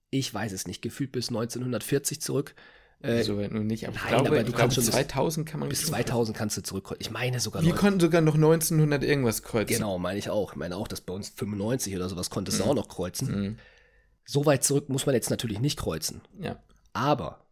ich 0.08 0.32
weiß 0.32 0.52
es 0.52 0.66
nicht, 0.66 0.80
gefühlt 0.80 1.12
bis 1.12 1.28
1940 1.28 2.22
zurück. 2.22 2.54
Äh, 3.02 3.24
so 3.24 3.34
nur 3.34 3.64
nicht, 3.64 3.88
aber 3.88 3.96
nein, 3.96 4.08
glaube, 4.08 4.28
aber 4.28 4.44
du 4.44 4.52
kannst 4.52 4.76
schon 4.76 4.84
2000 4.84 5.46
kann 5.48 5.58
man 5.58 5.68
bis 5.68 5.86
2000 5.86 6.36
kannst 6.36 6.56
du 6.56 6.62
zurückkreuzen. 6.62 7.00
Ich 7.00 7.10
meine 7.10 7.40
sogar. 7.40 7.62
Wir 7.62 7.74
konnten 7.74 7.98
sogar 7.98 8.20
noch 8.20 8.34
1900 8.34 9.02
irgendwas 9.02 9.42
kreuzen. 9.42 9.74
Genau, 9.74 9.98
meine 9.98 10.18
ich 10.18 10.30
auch. 10.30 10.52
Ich 10.52 10.56
meine 10.56 10.76
auch, 10.76 10.86
dass 10.86 11.00
bei 11.00 11.12
uns 11.12 11.30
95 11.30 11.96
oder 11.96 12.08
sowas 12.08 12.30
konntest 12.30 12.58
mhm. 12.58 12.64
du 12.64 12.70
auch 12.70 12.74
noch 12.74 12.88
kreuzen. 12.88 13.40
Mhm. 13.40 13.58
So 14.24 14.46
weit 14.46 14.62
zurück 14.62 14.88
muss 14.88 15.06
man 15.06 15.16
jetzt 15.16 15.30
natürlich 15.30 15.58
nicht 15.58 15.78
kreuzen. 15.78 16.20
Ja. 16.38 16.62
Aber 16.92 17.46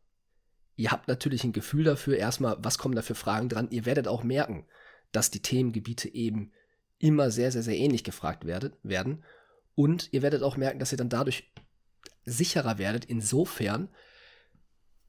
ihr 0.77 0.93
habt 0.93 1.09
natürlich 1.09 1.43
ein 1.43 1.53
Gefühl 1.53 1.85
dafür, 1.85 2.17
erstmal, 2.17 2.57
was 2.61 2.79
kommen 2.79 2.95
da 2.95 3.03
für 3.03 3.17
Fragen 3.17 3.49
dran. 3.49 3.69
Ihr 3.71 3.87
werdet 3.87 4.07
auch 4.07 4.23
merken, 4.23 4.67
dass 5.11 5.31
die 5.31 5.43
Themengebiete 5.43 6.09
eben 6.15 6.53
immer 6.99 7.31
sehr, 7.31 7.51
sehr, 7.51 7.63
sehr 7.63 7.77
ähnlich 7.77 8.05
gefragt 8.05 8.47
werdet, 8.47 8.75
werden. 8.83 9.25
Und 9.75 10.09
ihr 10.13 10.23
werdet 10.23 10.43
auch 10.43 10.57
merken, 10.57 10.79
dass 10.79 10.93
ihr 10.93 10.99
dann 10.99 11.09
dadurch 11.09 11.51
sicherer 12.25 12.79
werdet, 12.79 13.05
insofern, 13.05 13.89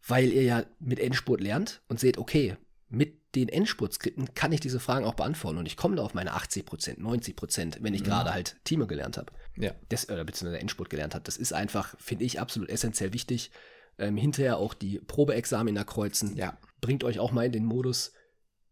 weil 0.07 0.31
ihr 0.31 0.43
ja 0.43 0.65
mit 0.79 0.99
Endspurt 0.99 1.41
lernt 1.41 1.81
und 1.87 1.99
seht, 1.99 2.17
okay, 2.17 2.57
mit 2.89 3.35
den 3.35 3.47
Endspurtskripten 3.47 4.33
kann 4.33 4.51
ich 4.51 4.59
diese 4.59 4.79
Fragen 4.79 5.05
auch 5.05 5.13
beantworten 5.13 5.57
und 5.57 5.65
ich 5.65 5.77
komme 5.77 5.95
da 5.95 6.03
auf 6.03 6.13
meine 6.13 6.35
80% 6.35 6.99
90% 6.99 7.77
wenn 7.79 7.93
ich 7.93 8.01
ja. 8.01 8.07
gerade 8.07 8.33
halt 8.33 8.57
Teamer 8.65 8.87
gelernt 8.87 9.17
habe. 9.17 9.31
Ja. 9.55 9.71
Das, 9.89 10.09
oder 10.09 10.25
beziehungsweise 10.25 10.59
Endspurt 10.59 10.89
gelernt 10.89 11.15
habe. 11.15 11.23
Das 11.23 11.37
ist 11.37 11.53
einfach, 11.53 11.95
finde 11.99 12.25
ich, 12.25 12.39
absolut 12.39 12.69
essentiell 12.69 13.13
wichtig. 13.13 13.51
Ähm, 13.97 14.17
hinterher 14.17 14.57
auch 14.57 14.73
die 14.73 14.99
Probeexaminer 14.99 15.85
kreuzen. 15.85 16.35
Ja. 16.35 16.57
Bringt 16.81 17.03
euch 17.03 17.19
auch 17.19 17.31
mal 17.31 17.45
in 17.45 17.51
den 17.51 17.65
Modus, 17.65 18.13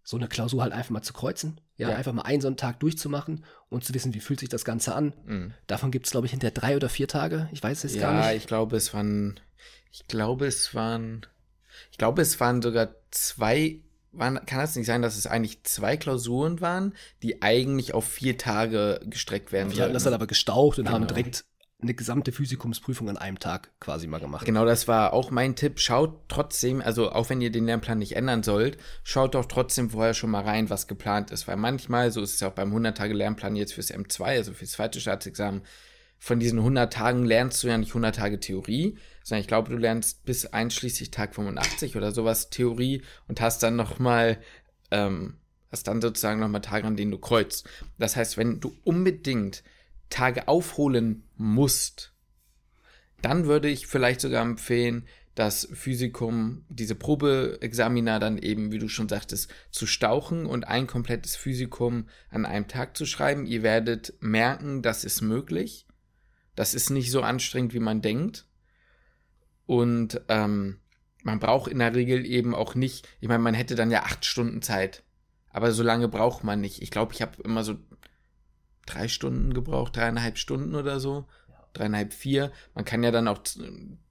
so 0.04 0.18
eine 0.18 0.28
Klausur 0.28 0.64
halt 0.64 0.74
einfach 0.74 0.92
mal 0.92 1.02
zu 1.02 1.14
kreuzen. 1.14 1.62
Ja, 1.80 1.92
ja. 1.92 1.96
einfach 1.96 2.12
mal 2.12 2.24
einen 2.24 2.42
so 2.42 2.48
einen 2.48 2.58
Tag 2.58 2.82
durchzumachen 2.82 3.46
und 3.70 3.86
zu 3.86 3.94
wissen, 3.94 4.14
wie 4.14 4.20
fühlt 4.20 4.42
sich 4.42 4.50
das 4.50 4.66
Ganze 4.66 4.94
an. 4.94 5.14
Mhm. 5.26 5.54
Davon 5.66 5.92
gibt 5.92 6.08
es, 6.08 6.12
glaube 6.12 6.28
ich, 6.28 6.32
hinter 6.32 6.52
drei 6.52 6.76
oder 6.76 6.90
vier 6.90 7.08
Tage. 7.08 7.48
Ich 7.54 7.64
weiß 7.64 7.86
es 7.86 7.96
ja, 7.96 8.02
gar 8.02 8.14
nicht. 8.16 8.26
Ja, 8.26 8.34
ich 8.34 8.48
glaube, 8.48 8.76
es 8.76 8.94
waren, 8.94 9.40
ich 9.90 10.06
glaube, 10.08 10.46
es 10.46 10.76
waren, 10.76 11.26
ich 11.90 11.98
glaube, 11.98 12.22
es 12.22 12.38
waren 12.42 12.62
sogar 12.62 12.90
zwei, 13.12 13.80
waren, 14.12 14.46
kann 14.46 14.60
das 14.60 14.76
nicht 14.76 14.88
sein, 14.88 15.02
dass 15.02 15.18
es 15.18 15.26
eigentlich 15.26 15.64
zwei 15.64 15.96
Klausuren 15.96 16.60
waren, 16.60 16.96
die 17.24 17.42
eigentlich 17.42 17.94
auf 17.94 18.06
vier 18.06 18.38
Tage 18.38 19.00
gestreckt 19.06 19.54
werden 19.54 19.72
Wir 19.72 19.84
hatten 19.84 19.94
das 19.94 20.04
dann 20.04 20.14
aber 20.14 20.28
gestaucht 20.28 20.80
und 20.80 20.86
genau. 20.86 20.96
haben 20.96 21.08
direkt 21.08 21.46
eine 21.82 21.94
gesamte 21.94 22.34
Physikumsprüfung 22.34 23.08
an 23.10 23.18
einem 23.18 23.40
Tag 23.40 23.72
quasi 23.80 24.06
mal 24.06 24.20
gemacht. 24.20 24.46
Genau, 24.46 24.66
das 24.66 24.88
war 24.90 25.14
auch 25.14 25.32
mein 25.32 25.56
Tipp. 25.56 25.80
Schaut 25.80 26.28
trotzdem, 26.28 26.82
also 26.82 27.12
auch 27.12 27.30
wenn 27.30 27.40
ihr 27.40 27.52
den 27.52 27.66
Lernplan 27.66 28.00
nicht 28.00 28.18
ändern 28.18 28.44
sollt, 28.44 28.78
schaut 29.04 29.34
doch 29.34 29.46
trotzdem 29.46 29.90
vorher 29.90 30.14
schon 30.14 30.30
mal 30.30 30.44
rein, 30.44 30.70
was 30.70 30.88
geplant 30.88 31.32
ist. 31.32 31.48
Weil 31.48 31.56
manchmal, 31.56 32.12
so 32.12 32.22
ist 32.22 32.34
es 32.34 32.40
ja 32.42 32.50
auch 32.50 32.54
beim 32.54 32.76
100-Tage-Lernplan 32.76 33.56
jetzt 33.56 33.74
fürs 33.74 33.94
M2, 33.94 34.24
also 34.24 34.54
fürs 34.54 34.72
zweite 34.72 35.00
Staatsexamen, 35.00 35.62
von 36.18 36.42
diesen 36.42 36.60
100 36.60 36.92
Tagen 36.92 37.26
lernst 37.26 37.64
du 37.64 37.70
ja 37.70 37.78
nicht 37.78 37.92
100 37.92 38.14
Tage 38.14 38.42
Theorie, 38.42 38.98
sondern 39.24 39.42
ich 39.42 39.48
glaube, 39.48 39.70
du 39.70 39.78
lernst 39.78 40.26
bis 40.26 40.46
einschließlich 40.46 41.12
Tag 41.12 41.34
85 41.34 41.96
oder 41.96 42.12
sowas 42.12 42.50
Theorie 42.50 43.04
und 43.30 43.40
hast 43.40 43.64
dann 43.64 43.78
nochmal, 43.78 44.38
ähm, 44.92 45.38
hast 45.72 45.88
dann 45.88 46.02
sozusagen 46.02 46.42
nochmal 46.42 46.60
Tage, 46.60 46.86
an 46.86 46.98
denen 46.98 47.12
du 47.12 47.20
kreuzt. 47.20 47.70
Das 47.98 48.18
heißt, 48.18 48.36
wenn 48.36 48.60
du 48.60 48.76
unbedingt 48.84 49.64
Tage 50.10 50.47
aufholen 50.47 51.24
musst, 51.36 52.14
dann 53.22 53.45
würde 53.45 53.70
ich 53.70 53.88
vielleicht 53.88 54.22
sogar 54.22 54.43
empfehlen, 54.43 55.05
das 55.36 55.70
Physikum, 55.72 56.66
diese 56.68 56.95
Probeexamina 56.95 58.20
dann 58.20 58.38
eben, 58.38 58.74
wie 58.74 58.78
du 58.78 58.89
schon 58.89 59.07
sagtest, 59.07 59.49
zu 59.72 59.88
stauchen 59.88 60.45
und 60.45 60.68
ein 60.68 60.86
komplettes 60.86 61.38
Physikum 61.38 62.10
an 62.30 62.45
einem 62.45 62.68
Tag 62.68 62.97
zu 62.97 63.05
schreiben. 63.05 63.45
Ihr 63.45 63.64
werdet 63.64 64.16
merken, 64.20 64.82
das 64.82 65.05
ist 65.05 65.22
möglich. 65.22 65.88
Das 66.55 66.74
ist 66.74 66.89
nicht 66.89 67.10
so 67.10 67.22
anstrengend, 67.22 67.74
wie 67.74 67.80
man 67.80 68.01
denkt. 68.01 68.47
Und 69.66 70.20
ähm, 70.28 70.80
man 71.24 71.39
braucht 71.39 71.72
in 71.72 71.80
der 71.80 71.95
Regel 71.95 72.26
eben 72.26 72.53
auch 72.53 72.76
nicht, 72.76 73.07
ich 73.22 73.30
meine, 73.30 73.43
man 73.43 73.53
hätte 73.53 73.76
dann 73.76 73.91
ja 73.91 74.03
acht 74.03 74.26
Stunden 74.26 74.62
Zeit. 74.62 75.03
Aber 75.51 75.72
so 75.72 75.84
lange 75.84 76.10
braucht 76.10 76.43
man 76.43 76.60
nicht. 76.60 76.82
Ich 76.82 76.91
glaube, 76.91 77.14
ich 77.14 77.22
habe 77.22 77.41
immer 77.43 77.64
so 77.64 77.78
drei 78.90 79.08
Stunden 79.08 79.54
gebraucht, 79.54 79.96
dreieinhalb 79.96 80.38
Stunden 80.38 80.76
oder 80.76 81.00
so. 81.00 81.26
Dreieinhalb, 81.74 82.14
vier. 82.14 82.52
Man 82.74 82.84
kann 82.84 83.04
ja 83.04 83.12
dann 83.12 83.28
auch 83.28 83.40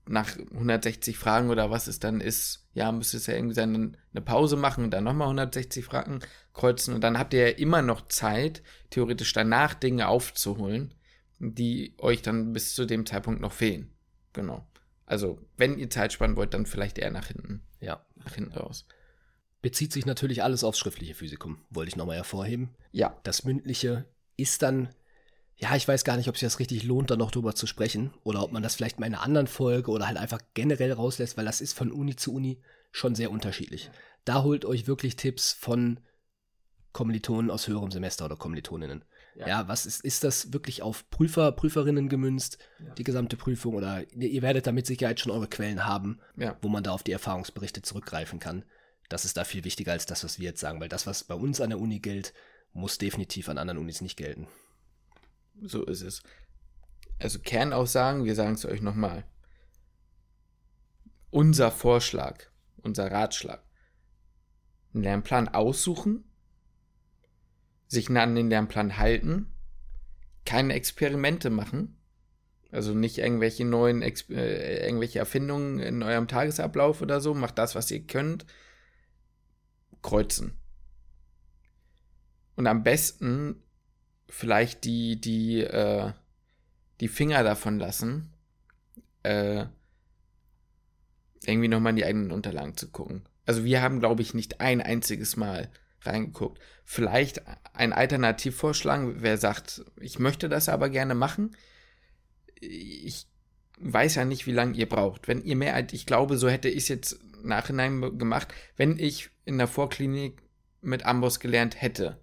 nach 0.07 0.37
160 0.53 1.19
Fragen 1.19 1.51
oder 1.51 1.71
was 1.71 1.87
es 1.87 1.99
dann 1.99 2.21
ist, 2.21 2.67
ja, 2.73 2.91
müsste 2.93 3.19
es 3.19 3.27
ja 3.27 3.35
irgendwie 3.35 3.55
sein, 3.55 3.97
eine 4.13 4.23
Pause 4.23 4.57
machen 4.57 4.85
und 4.85 4.91
dann 4.91 5.05
nochmal 5.05 5.27
160 5.27 5.85
Fragen 5.85 6.21
kreuzen 6.55 6.95
und 6.95 7.03
dann 7.03 7.19
habt 7.19 7.35
ihr 7.35 7.51
ja 7.51 7.57
immer 7.57 7.83
noch 7.83 8.09
Zeit, 8.09 8.63
theoretisch 8.91 9.33
danach 9.33 9.75
Dinge 9.75 10.09
aufzuholen, 10.09 10.95
die 11.39 11.95
euch 11.99 12.23
dann 12.23 12.53
bis 12.53 12.75
zu 12.75 12.85
dem 12.85 13.07
Zeitpunkt 13.07 13.41
noch 13.41 13.53
fehlen. 13.53 13.93
Genau. 14.33 14.67
Also, 15.07 15.41
wenn 15.57 15.79
ihr 15.79 15.91
Zeit 15.91 16.13
sparen 16.13 16.37
wollt, 16.37 16.53
dann 16.55 16.67
vielleicht 16.67 16.99
eher 16.99 17.11
nach 17.11 17.29
hinten. 17.29 17.63
Ja. 17.81 18.05
Nach 18.17 18.35
hinten 18.35 18.53
raus. 18.53 18.87
Bezieht 19.63 19.93
sich 19.93 20.07
natürlich 20.07 20.43
alles 20.43 20.65
aufs 20.65 20.79
schriftliche 20.79 21.15
Physikum, 21.15 21.65
wollte 21.71 21.89
ich 21.89 21.97
nochmal 21.97 22.17
hervorheben. 22.17 22.75
Ja. 22.93 23.19
Das 23.25 23.45
mündliche 23.45 24.05
ist 24.39 24.63
dann, 24.63 24.89
ja, 25.57 25.77
ich 25.77 25.87
weiß 25.87 26.05
gar 26.05 26.17
nicht, 26.17 26.29
ob 26.29 26.37
sich 26.37 26.47
das 26.47 26.61
richtig 26.61 26.85
lohnt, 26.85 27.11
da 27.11 27.17
noch 27.17 27.31
drüber 27.31 27.55
zu 27.55 27.67
sprechen 27.67 28.15
oder 28.23 28.43
ob 28.43 28.53
man 28.53 28.63
das 28.63 28.77
vielleicht 28.77 28.99
mal 28.99 29.07
in 29.07 29.15
einer 29.15 29.25
anderen 29.25 29.49
Folge 29.49 29.91
oder 29.91 30.07
halt 30.07 30.17
einfach 30.17 30.41
generell 30.55 30.93
rauslässt, 30.93 31.37
weil 31.37 31.45
das 31.45 31.61
ist 31.61 31.75
von 31.75 31.93
Uni 31.93 32.17
zu 32.17 32.33
Uni 32.33 32.63
schon 32.93 33.15
sehr 33.15 33.31
unterschiedlich. 33.31 33.91
Da 34.25 34.43
holt 34.43 34.65
euch 34.65 34.87
wirklich 34.87 35.17
Tipps 35.17 35.53
von 35.53 36.01
Kommilitonen 36.93 37.51
aus 37.51 37.69
höherem 37.69 37.91
Semester 37.91 38.25
oder 38.25 38.37
Kommilitoninnen. 38.37 39.05
Ja, 39.35 39.47
ja 39.47 39.69
was 39.69 39.85
ist, 39.87 40.05
ist 40.05 40.25
das 40.25 40.53
wirklich 40.53 40.83
auf 40.83 41.09
Prüfer, 41.11 41.53
Prüferinnen 41.53 42.09
gemünzt, 42.09 42.59
ja. 42.79 42.95
die 42.95 43.05
gesamte 43.05 43.37
Prüfung 43.37 43.75
oder 43.75 44.11
ihr 44.15 44.43
werdet 44.43 44.67
da 44.67 44.73
mit 44.73 44.87
Sicherheit 44.87 45.21
schon 45.21 45.33
eure 45.33 45.49
Quellen 45.49 45.85
haben, 45.85 46.21
ja. 46.37 46.57
wo 46.63 46.69
man 46.69 46.83
da 46.83 46.93
auf 46.93 47.03
die 47.03 47.13
Erfahrungsberichte 47.13 47.83
zurückgreifen 47.83 48.39
kann. 48.39 48.65
Das 49.09 49.25
ist 49.25 49.37
da 49.37 49.45
viel 49.45 49.65
wichtiger 49.65 49.93
als 49.93 50.07
das, 50.07 50.25
was 50.25 50.39
wir 50.39 50.47
jetzt 50.47 50.61
sagen, 50.61 50.81
weil 50.81 50.89
das, 50.89 51.07
was 51.07 51.25
bei 51.25 51.35
uns 51.35 51.61
an 51.61 51.71
der 51.71 51.81
Uni 51.81 51.99
gilt, 51.99 52.33
muss 52.79 52.99
definitiv 52.99 53.49
an 53.49 53.59
anderen 53.59 53.79
Unis 53.79 54.01
nicht 54.01 54.17
gelten. 54.17 54.47
So 55.61 55.85
ist 55.85 56.03
es. 56.03 56.23
Also 57.19 57.41
Kernaussagen, 57.41 58.25
wir 58.25 58.35
sagen 58.35 58.55
es 58.55 58.65
euch 58.65 58.81
nochmal. 58.81 59.25
Unser 61.31 61.71
Vorschlag, 61.71 62.45
unser 62.77 63.11
Ratschlag. 63.11 63.63
Einen 64.95 65.03
Lernplan 65.03 65.49
aussuchen, 65.49 66.25
sich 67.89 68.09
an 68.11 68.35
den 68.35 68.49
Lernplan 68.49 68.97
halten, 68.97 69.53
keine 70.45 70.75
Experimente 70.75 71.51
machen, 71.51 71.99
also 72.71 72.95
nicht 72.95 73.19
irgendwelche 73.19 73.65
neuen, 73.65 74.03
äh, 74.03 74.87
irgendwelche 74.87 75.19
Erfindungen 75.19 75.79
in 75.79 76.03
eurem 76.03 76.29
Tagesablauf 76.29 77.03
oder 77.03 77.21
so, 77.21 77.35
macht 77.35 77.59
das, 77.59 77.75
was 77.75 77.91
ihr 77.91 78.07
könnt, 78.07 78.47
kreuzen. 80.03 80.59
Und 82.59 82.67
am 82.67 82.83
besten 82.83 83.63
vielleicht 84.29 84.83
die, 84.83 85.21
die, 85.21 85.61
äh, 85.61 86.11
die 86.99 87.07
Finger 87.07 87.45
davon 87.45 87.79
lassen, 87.79 88.33
äh, 89.23 89.67
irgendwie 91.45 91.69
nochmal 91.69 91.91
in 91.91 91.97
die 91.99 92.05
eigenen 92.05 92.33
Unterlagen 92.33 92.77
zu 92.77 92.91
gucken. 92.91 93.23
Also 93.47 93.63
wir 93.63 93.81
haben, 93.81 94.01
glaube 94.01 94.23
ich, 94.23 94.35
nicht 94.35 94.61
ein 94.61 94.83
einziges 94.83 95.37
Mal 95.37 95.71
reingeguckt. 96.01 96.61
Vielleicht 96.85 97.43
ein 97.75 97.93
Alternativvorschlag, 97.93 99.07
wer 99.19 99.39
sagt, 99.39 99.85
ich 100.01 100.19
möchte 100.19 100.49
das 100.49 100.69
aber 100.69 100.91
gerne 100.91 101.15
machen. 101.15 101.55
Ich 102.61 103.29
weiß 103.79 104.17
ja 104.17 104.25
nicht, 104.25 104.49
wie 104.49 104.53
lange 104.53 104.77
ihr 104.77 104.89
braucht. 104.89 105.29
Wenn 105.29 105.45
ihr 105.45 105.55
mehr 105.55 105.81
ich 105.93 106.07
glaube, 106.07 106.37
so 106.37 106.49
hätte 106.49 106.69
ich 106.69 106.79
es 106.79 106.89
jetzt 106.89 107.21
nachhinein 107.41 108.19
gemacht, 108.19 108.53
wenn 108.77 108.99
ich 108.99 109.31
in 109.45 109.59
der 109.59 109.69
Vorklinik 109.69 110.43
mit 110.81 111.07
Amboss 111.07 111.39
gelernt 111.39 111.81
hätte, 111.81 112.19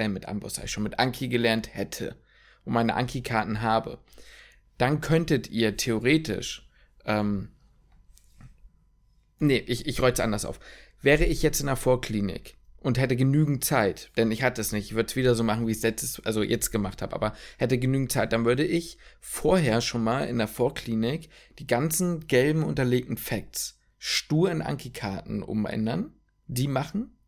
äh, 0.00 0.08
mit 0.08 0.26
Amboss 0.26 0.58
ich 0.58 0.70
schon, 0.70 0.82
mit 0.82 0.98
Anki 0.98 1.28
gelernt 1.28 1.74
hätte 1.74 2.16
und 2.64 2.72
meine 2.72 2.94
Anki-Karten 2.94 3.60
habe, 3.60 3.98
dann 4.78 5.00
könntet 5.00 5.50
ihr 5.50 5.76
theoretisch, 5.76 6.68
ähm, 7.04 7.50
nee, 9.38 9.58
ich, 9.58 9.86
ich 9.86 10.00
roll's 10.00 10.20
anders 10.20 10.44
auf. 10.44 10.58
Wäre 11.02 11.24
ich 11.24 11.42
jetzt 11.42 11.60
in 11.60 11.66
der 11.66 11.76
Vorklinik 11.76 12.56
und 12.78 12.98
hätte 12.98 13.16
genügend 13.16 13.64
Zeit, 13.64 14.10
denn 14.16 14.30
ich 14.30 14.42
hatte 14.42 14.60
es 14.60 14.72
nicht, 14.72 14.86
ich 14.86 14.94
würde 14.94 15.08
es 15.08 15.16
wieder 15.16 15.34
so 15.34 15.44
machen, 15.44 15.66
wie 15.66 15.72
ich 15.72 15.78
es 15.78 15.82
letztes, 15.82 16.24
also 16.24 16.42
jetzt 16.42 16.70
gemacht 16.70 17.02
habe, 17.02 17.14
aber 17.14 17.34
hätte 17.58 17.78
genügend 17.78 18.12
Zeit, 18.12 18.32
dann 18.32 18.44
würde 18.44 18.64
ich 18.64 18.98
vorher 19.20 19.80
schon 19.80 20.02
mal 20.02 20.26
in 20.26 20.38
der 20.38 20.48
Vorklinik 20.48 21.28
die 21.58 21.66
ganzen 21.66 22.26
gelben 22.26 22.62
unterlegten 22.62 23.18
Facts 23.18 23.78
stur 23.98 24.50
in 24.50 24.62
Anki-Karten 24.62 25.42
umändern, 25.42 26.14
die 26.46 26.68
machen 26.68 27.18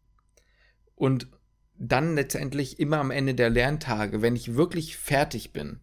und 0.95 1.29
dann 1.83 2.15
letztendlich 2.15 2.79
immer 2.79 2.99
am 2.99 3.11
Ende 3.11 3.35
der 3.35 3.51
Lerntage, 3.51 4.23
wenn 4.23 4.37
ich 4.37 4.55
wirklich 4.55 4.97
fertig 4.97 5.53
bin 5.53 5.81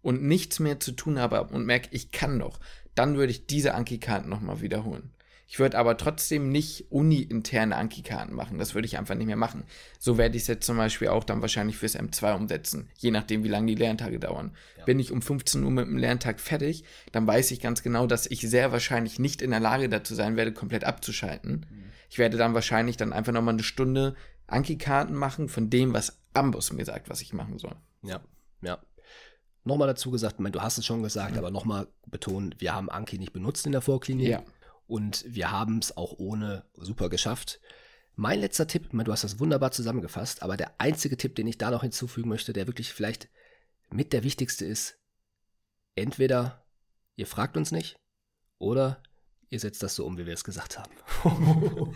und 0.00 0.22
nichts 0.22 0.58
mehr 0.60 0.80
zu 0.80 0.92
tun 0.92 1.18
habe 1.18 1.42
und 1.44 1.66
merke, 1.66 1.88
ich 1.92 2.10
kann 2.10 2.38
noch, 2.38 2.58
dann 2.94 3.16
würde 3.16 3.32
ich 3.32 3.46
diese 3.46 3.74
Anki-Karten 3.74 4.28
nochmal 4.28 4.62
wiederholen. 4.62 5.12
Ich 5.46 5.58
würde 5.58 5.76
aber 5.76 5.98
trotzdem 5.98 6.48
nicht 6.48 6.86
uni-interne 6.90 7.76
Anki-Karten 7.76 8.34
machen. 8.34 8.58
Das 8.58 8.74
würde 8.74 8.86
ich 8.86 8.96
einfach 8.96 9.14
nicht 9.14 9.26
mehr 9.26 9.36
machen. 9.36 9.64
So 9.98 10.16
werde 10.16 10.34
ich 10.36 10.44
es 10.44 10.48
jetzt 10.48 10.64
zum 10.64 10.78
Beispiel 10.78 11.08
auch 11.08 11.24
dann 11.24 11.42
wahrscheinlich 11.42 11.76
fürs 11.76 11.98
M2 11.98 12.34
umsetzen, 12.34 12.88
je 12.96 13.10
nachdem, 13.10 13.44
wie 13.44 13.48
lange 13.48 13.66
die 13.66 13.74
Lerntage 13.74 14.18
dauern. 14.18 14.56
Ja. 14.78 14.84
Bin 14.86 14.98
ich 14.98 15.12
um 15.12 15.20
15 15.20 15.62
Uhr 15.62 15.70
mit 15.70 15.86
dem 15.86 15.98
Lerntag 15.98 16.40
fertig, 16.40 16.84
dann 17.12 17.26
weiß 17.26 17.50
ich 17.50 17.60
ganz 17.60 17.82
genau, 17.82 18.06
dass 18.06 18.26
ich 18.26 18.40
sehr 18.40 18.72
wahrscheinlich 18.72 19.18
nicht 19.18 19.42
in 19.42 19.50
der 19.50 19.60
Lage 19.60 19.90
dazu 19.90 20.14
sein 20.14 20.36
werde, 20.36 20.52
komplett 20.52 20.84
abzuschalten. 20.84 21.66
Mhm. 21.68 21.82
Ich 22.08 22.16
werde 22.16 22.38
dann 22.38 22.54
wahrscheinlich 22.54 22.96
dann 22.96 23.12
einfach 23.12 23.32
nochmal 23.32 23.54
eine 23.54 23.62
Stunde 23.62 24.14
Anki-Karten 24.52 25.14
machen 25.14 25.48
von 25.48 25.70
dem, 25.70 25.92
was 25.92 26.18
Ambus 26.34 26.72
mir 26.72 26.84
sagt, 26.84 27.08
was 27.08 27.20
ich 27.20 27.32
machen 27.32 27.58
soll. 27.58 27.76
Ja, 28.02 28.20
ja. 28.62 28.78
Nochmal 29.64 29.88
dazu 29.88 30.10
gesagt, 30.10 30.40
meine, 30.40 30.52
du 30.52 30.60
hast 30.60 30.78
es 30.78 30.86
schon 30.86 31.02
gesagt, 31.02 31.32
mhm. 31.32 31.38
aber 31.38 31.50
nochmal 31.50 31.88
betonen, 32.06 32.54
wir 32.58 32.74
haben 32.74 32.90
Anki 32.90 33.18
nicht 33.18 33.32
benutzt 33.32 33.64
in 33.66 33.72
der 33.72 33.80
Vorklinik. 33.80 34.28
Ja. 34.28 34.42
Und 34.86 35.24
wir 35.26 35.50
haben 35.50 35.78
es 35.78 35.96
auch 35.96 36.18
ohne 36.18 36.64
super 36.74 37.08
geschafft. 37.08 37.60
Mein 38.14 38.40
letzter 38.40 38.66
Tipp, 38.66 38.90
du 38.92 39.12
hast 39.12 39.24
das 39.24 39.38
wunderbar 39.38 39.70
zusammengefasst, 39.70 40.42
aber 40.42 40.56
der 40.56 40.80
einzige 40.80 41.16
Tipp, 41.16 41.34
den 41.34 41.46
ich 41.46 41.58
da 41.58 41.70
noch 41.70 41.82
hinzufügen 41.82 42.28
möchte, 42.28 42.52
der 42.52 42.66
wirklich 42.66 42.92
vielleicht 42.92 43.28
mit 43.90 44.12
der 44.12 44.22
wichtigste 44.22 44.66
ist, 44.66 44.98
entweder 45.94 46.66
ihr 47.16 47.26
fragt 47.26 47.56
uns 47.56 47.72
nicht 47.72 47.96
oder 48.58 49.02
ihr 49.52 49.60
setzt 49.60 49.82
das 49.82 49.94
so 49.94 50.06
um, 50.06 50.16
wie 50.16 50.24
wir 50.24 50.32
es 50.32 50.44
gesagt 50.44 50.78
haben. 50.78 50.90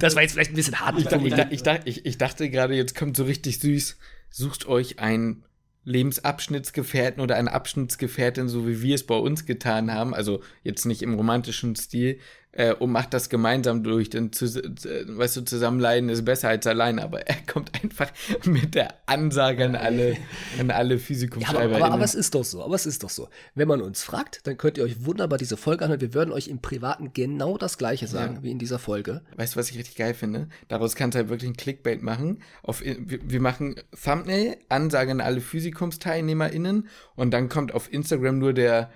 das 0.00 0.16
war 0.16 0.22
jetzt 0.22 0.32
vielleicht 0.32 0.50
ein 0.50 0.56
bisschen 0.56 0.80
hart. 0.80 0.98
Ich, 0.98 1.06
ich, 1.52 1.66
ich, 1.84 2.06
ich 2.06 2.18
dachte 2.18 2.50
gerade, 2.50 2.74
jetzt 2.74 2.96
kommt 2.96 3.16
so 3.16 3.22
richtig 3.22 3.60
süß. 3.60 3.96
Sucht 4.30 4.66
euch 4.66 4.98
ein 4.98 5.44
Lebensabschnittsgefährten 5.84 7.22
oder 7.22 7.36
eine 7.36 7.52
Abschnittsgefährtin, 7.52 8.48
so 8.48 8.66
wie 8.66 8.82
wir 8.82 8.96
es 8.96 9.06
bei 9.06 9.14
uns 9.14 9.46
getan 9.46 9.94
haben, 9.94 10.12
also 10.12 10.42
jetzt 10.64 10.86
nicht 10.86 11.02
im 11.02 11.14
romantischen 11.14 11.76
Stil, 11.76 12.18
äh, 12.52 12.72
und 12.72 12.90
macht 12.90 13.14
das 13.14 13.28
gemeinsam 13.28 13.82
durch. 13.82 14.10
Denn 14.10 14.32
zu, 14.32 14.46
weißt 14.46 15.36
du, 15.36 15.40
zusammenleiden 15.42 16.08
ist 16.08 16.24
besser 16.24 16.48
als 16.48 16.66
alleine. 16.66 17.02
Aber 17.02 17.26
er 17.26 17.36
kommt 17.46 17.72
einfach 17.82 18.10
mit 18.44 18.74
der 18.74 18.94
Ansage 19.06 19.64
an 19.64 19.76
alle, 19.76 20.16
an 20.58 20.70
alle 20.70 20.98
Physikumschreiber. 20.98 21.60
Ja, 21.60 21.76
aber, 21.76 21.84
aber, 21.84 21.94
aber, 21.94 22.04
es 22.04 22.14
ist 22.14 22.34
doch 22.34 22.44
so, 22.44 22.62
aber 22.62 22.74
es 22.74 22.86
ist 22.86 23.02
doch 23.02 23.10
so. 23.10 23.28
Wenn 23.54 23.68
man 23.68 23.80
uns 23.80 24.02
fragt, 24.02 24.46
dann 24.46 24.56
könnt 24.56 24.78
ihr 24.78 24.84
euch 24.84 25.04
wunderbar 25.04 25.38
diese 25.38 25.56
Folge 25.56 25.84
anhören. 25.84 26.00
Wir 26.00 26.14
würden 26.14 26.32
euch 26.32 26.48
im 26.48 26.60
Privaten 26.60 27.12
genau 27.12 27.58
das 27.58 27.78
Gleiche 27.78 28.06
sagen 28.06 28.36
ja. 28.36 28.42
wie 28.42 28.50
in 28.50 28.58
dieser 28.58 28.78
Folge. 28.78 29.22
Weißt 29.36 29.54
du, 29.54 29.58
was 29.58 29.70
ich 29.70 29.78
richtig 29.78 29.96
geil 29.96 30.14
finde? 30.14 30.48
Daraus 30.68 30.96
kannst 30.96 31.14
du 31.14 31.20
halt 31.20 31.28
wirklich 31.28 31.50
ein 31.50 31.56
Clickbait 31.56 32.02
machen. 32.02 32.42
Auf, 32.62 32.80
wir, 32.80 33.18
wir 33.22 33.40
machen 33.40 33.76
Thumbnail, 34.02 34.56
Ansage 34.68 35.10
an 35.10 35.20
alle 35.20 35.40
PhysikumsteilnehmerInnen 35.40 36.88
und 37.14 37.30
dann 37.32 37.48
kommt 37.48 37.72
auf 37.72 37.92
Instagram 37.92 38.38
nur 38.38 38.52
der 38.52 38.90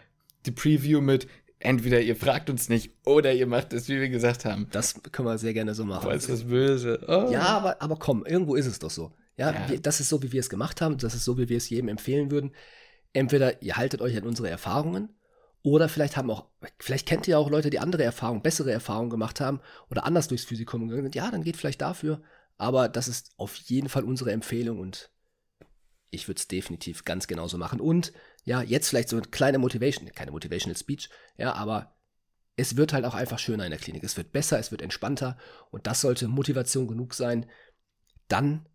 die 0.46 0.50
Preview 0.50 1.00
mit 1.00 1.28
entweder 1.62 2.00
ihr 2.00 2.16
fragt 2.16 2.50
uns 2.50 2.68
nicht 2.68 2.92
oder 3.04 3.32
ihr 3.32 3.46
macht 3.46 3.72
es, 3.72 3.88
wie 3.88 4.00
wir 4.00 4.08
gesagt 4.08 4.44
haben. 4.44 4.68
Das 4.72 5.00
können 5.12 5.28
wir 5.28 5.38
sehr 5.38 5.54
gerne 5.54 5.74
so 5.74 5.84
machen. 5.84 6.04
Boah, 6.04 6.14
ist 6.14 6.28
das 6.28 6.44
böse. 6.44 7.04
Oh. 7.06 7.30
Ja, 7.30 7.42
aber, 7.42 7.80
aber 7.80 7.96
komm, 7.96 8.24
irgendwo 8.26 8.54
ist 8.54 8.66
es 8.66 8.78
doch 8.78 8.90
so. 8.90 9.12
Ja, 9.36 9.52
ja. 9.52 9.68
Wir, 9.68 9.80
das 9.80 10.00
ist 10.00 10.08
so, 10.08 10.22
wie 10.22 10.32
wir 10.32 10.40
es 10.40 10.50
gemacht 10.50 10.80
haben. 10.80 10.98
Das 10.98 11.14
ist 11.14 11.24
so, 11.24 11.38
wie 11.38 11.48
wir 11.48 11.56
es 11.56 11.70
jedem 11.70 11.88
empfehlen 11.88 12.30
würden. 12.30 12.52
Entweder 13.12 13.62
ihr 13.62 13.76
haltet 13.76 14.00
euch 14.00 14.16
an 14.16 14.24
unsere 14.24 14.50
Erfahrungen 14.50 15.10
oder 15.62 15.88
vielleicht 15.88 16.16
haben 16.16 16.30
auch, 16.30 16.46
vielleicht 16.78 17.06
kennt 17.06 17.28
ihr 17.28 17.38
auch 17.38 17.50
Leute, 17.50 17.70
die 17.70 17.78
andere 17.78 18.02
Erfahrungen, 18.02 18.42
bessere 18.42 18.72
Erfahrungen 18.72 19.10
gemacht 19.10 19.40
haben 19.40 19.60
oder 19.90 20.04
anders 20.04 20.28
durchs 20.28 20.44
Physikum 20.44 20.88
gegangen 20.88 21.04
sind. 21.04 21.14
Ja, 21.14 21.30
dann 21.30 21.44
geht 21.44 21.56
vielleicht 21.56 21.80
dafür. 21.80 22.20
Aber 22.58 22.88
das 22.88 23.08
ist 23.08 23.32
auf 23.36 23.54
jeden 23.56 23.88
Fall 23.88 24.04
unsere 24.04 24.32
Empfehlung 24.32 24.78
und 24.78 25.10
ich 26.10 26.28
würde 26.28 26.38
es 26.38 26.48
definitiv 26.48 27.04
ganz 27.04 27.26
genauso 27.26 27.58
machen. 27.58 27.80
Und 27.80 28.12
ja, 28.44 28.62
jetzt 28.62 28.88
vielleicht 28.88 29.08
so 29.08 29.16
eine 29.16 29.26
kleine 29.26 29.58
Motivation, 29.58 30.10
keine 30.12 30.30
Motivational 30.30 30.76
Speech, 30.76 31.08
ja, 31.36 31.54
aber 31.54 31.94
es 32.56 32.76
wird 32.76 32.92
halt 32.92 33.04
auch 33.04 33.14
einfach 33.14 33.38
schöner 33.38 33.64
in 33.64 33.70
der 33.70 33.78
Klinik. 33.78 34.04
Es 34.04 34.16
wird 34.16 34.32
besser, 34.32 34.58
es 34.58 34.70
wird 34.70 34.82
entspannter 34.82 35.38
und 35.70 35.86
das 35.86 36.00
sollte 36.00 36.28
Motivation 36.28 36.86
genug 36.86 37.14
sein, 37.14 37.46
dann 38.28 38.66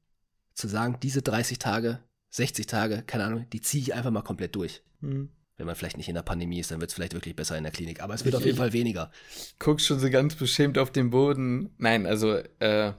zu 0.53 0.67
sagen, 0.67 0.97
diese 1.01 1.21
30 1.21 1.59
Tage, 1.59 1.99
60 2.29 2.65
Tage, 2.65 3.03
keine 3.05 3.25
Ahnung, 3.25 3.49
die 3.51 3.61
ziehe 3.61 3.83
ich 3.83 3.93
einfach 3.93 4.11
mal 4.11 4.23
komplett 4.23 4.55
durch. 4.55 4.81
Mhm. 5.01 5.29
Wenn 5.57 5.65
man 5.65 5.75
vielleicht 5.75 5.97
nicht 5.97 6.09
in 6.09 6.15
der 6.15 6.21
Pandemie 6.21 6.59
ist, 6.59 6.69
dann 6.69 6.79
wird 6.79 6.91
es 6.91 6.95
vielleicht 6.95 7.13
wirklich 7.13 7.35
besser 7.35 7.57
in 7.57 7.63
der 7.63 7.73
Klinik. 7.73 8.01
Aber 8.01 8.13
es 8.13 8.23
wird 8.23 8.33
ich, 8.33 8.37
auf 8.37 8.45
jeden 8.45 8.57
Fall 8.57 8.73
weniger. 8.73 9.11
Guckst 9.57 9.87
schon 9.87 9.99
so 9.99 10.09
ganz 10.09 10.35
beschämt 10.35 10.77
auf 10.77 10.91
den 10.91 11.09
Boden. 11.09 11.71
Nein, 11.77 12.05
also 12.05 12.35
äh, 12.59 12.93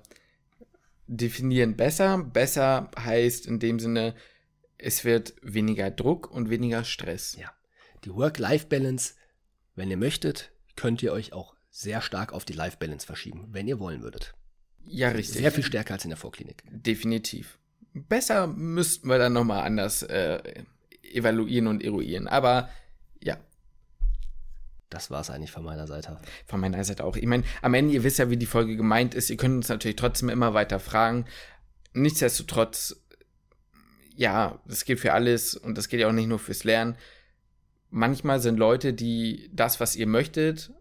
definieren 1.07 1.77
besser. 1.77 2.19
Besser 2.19 2.91
heißt 2.99 3.47
in 3.47 3.61
dem 3.61 3.79
Sinne, 3.79 4.15
es 4.79 5.05
wird 5.05 5.35
weniger 5.43 5.91
Druck 5.91 6.31
und 6.31 6.51
weniger 6.51 6.85
Stress. 6.85 7.37
Ja. 7.39 7.53
Die 8.05 8.15
Work-Life-Balance, 8.15 9.15
wenn 9.75 9.91
ihr 9.91 9.97
möchtet, 9.97 10.51
könnt 10.77 11.03
ihr 11.03 11.13
euch 11.13 11.33
auch 11.33 11.55
sehr 11.71 12.01
stark 12.01 12.33
auf 12.33 12.45
die 12.45 12.53
Life-Balance 12.53 13.07
verschieben, 13.07 13.49
wenn 13.51 13.69
ihr 13.69 13.79
wollen 13.79 14.03
würdet. 14.03 14.35
Ja, 14.85 15.09
richtig. 15.09 15.39
Sehr 15.39 15.53
viel 15.53 15.65
stärker 15.65 15.95
als 15.95 16.05
in 16.05 16.11
der 16.11 16.17
Vorklinik. 16.17 16.63
Definitiv. 16.71 17.59
Besser 17.93 18.47
müssten 18.47 19.09
wir 19.09 19.19
dann 19.19 19.33
nochmal 19.33 19.65
anders 19.65 20.03
äh, 20.05 20.41
evaluieren 21.03 21.67
und 21.67 21.83
eruieren. 21.83 22.29
Aber 22.29 22.71
ja, 23.23 23.39
das 24.89 25.11
war 25.11 25.21
es 25.21 25.31
eigentlich 25.31 25.51
von 25.51 25.65
meiner 25.65 25.87
Seite. 25.87 26.19
Von 26.47 26.61
meiner 26.61 26.83
Seite 26.85 27.05
auch. 27.05 27.17
Ich 27.17 27.27
meine, 27.27 27.43
am 27.61 27.75
Ende, 27.75 27.93
ihr 27.93 28.05
wisst 28.05 28.19
ja, 28.19 28.31
wie 28.31 28.37
die 28.37 28.47
Folge 28.47 28.77
gemeint 28.77 29.15
ist. 29.15 29.29
Ihr 29.29 29.37
könnt 29.37 29.57
uns 29.57 29.69
natürlich 29.69 29.97
trotzdem 29.97 30.29
immer 30.29 30.55
weiter 30.55 30.81
fragen. 30.81 31.27
Nichtsdestotrotz, 31.93 32.97
ja, 34.19 34.61
das 34.67 34.85
gilt 34.85 35.01
für 35.01 35.13
alles 35.13 35.55
und 35.55 35.79
das 35.79 35.89
geht 35.89 36.01
ja 36.01 36.09
auch 36.09 36.13
nicht 36.13 36.29
nur 36.29 36.39
fürs 36.39 36.65
Lernen. 36.65 36.97
Manchmal 37.91 38.41
sind 38.41 38.59
Leute, 38.59 38.93
die 38.93 39.51
das, 39.53 39.81
was 39.81 39.97
ihr 39.97 40.07
möchtet, 40.07 40.73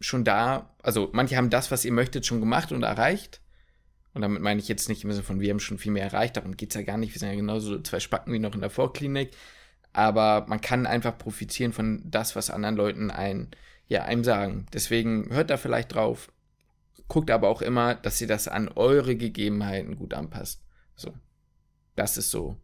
schon 0.00 0.24
da, 0.24 0.74
also 0.82 1.10
manche 1.12 1.36
haben 1.36 1.50
das, 1.50 1.70
was 1.70 1.84
ihr 1.84 1.92
möchtet, 1.92 2.26
schon 2.26 2.40
gemacht 2.40 2.72
und 2.72 2.82
erreicht. 2.82 3.40
Und 4.14 4.22
damit 4.22 4.42
meine 4.42 4.60
ich 4.60 4.68
jetzt 4.68 4.88
nicht 4.88 5.04
im 5.04 5.12
Sinne 5.12 5.22
von, 5.22 5.40
wir 5.40 5.50
haben 5.50 5.60
schon 5.60 5.78
viel 5.78 5.92
mehr 5.92 6.04
erreicht, 6.04 6.36
darum 6.36 6.56
geht 6.56 6.70
es 6.70 6.74
ja 6.74 6.82
gar 6.82 6.96
nicht. 6.96 7.14
Wir 7.14 7.20
sind 7.20 7.28
ja 7.28 7.34
genauso 7.36 7.80
zwei 7.82 8.00
Spacken 8.00 8.32
wie 8.32 8.38
noch 8.38 8.54
in 8.54 8.62
der 8.62 8.70
Vorklinik 8.70 9.30
aber 9.96 10.44
man 10.46 10.60
kann 10.60 10.86
einfach 10.86 11.16
profitieren 11.16 11.72
von 11.72 12.02
das, 12.04 12.36
was 12.36 12.50
anderen 12.50 12.76
Leuten 12.76 13.10
ein, 13.10 13.48
ja, 13.88 14.04
einem 14.04 14.24
sagen. 14.24 14.66
Deswegen 14.74 15.30
hört 15.30 15.48
da 15.48 15.56
vielleicht 15.56 15.94
drauf, 15.94 16.30
guckt 17.08 17.30
aber 17.30 17.48
auch 17.48 17.62
immer, 17.62 17.94
dass 17.94 18.20
ihr 18.20 18.26
das 18.26 18.46
an 18.46 18.68
eure 18.68 19.16
Gegebenheiten 19.16 19.96
gut 19.96 20.12
anpasst. 20.12 20.62
So. 20.96 21.14
Das 21.94 22.18
ist 22.18 22.30
so. 22.30 22.58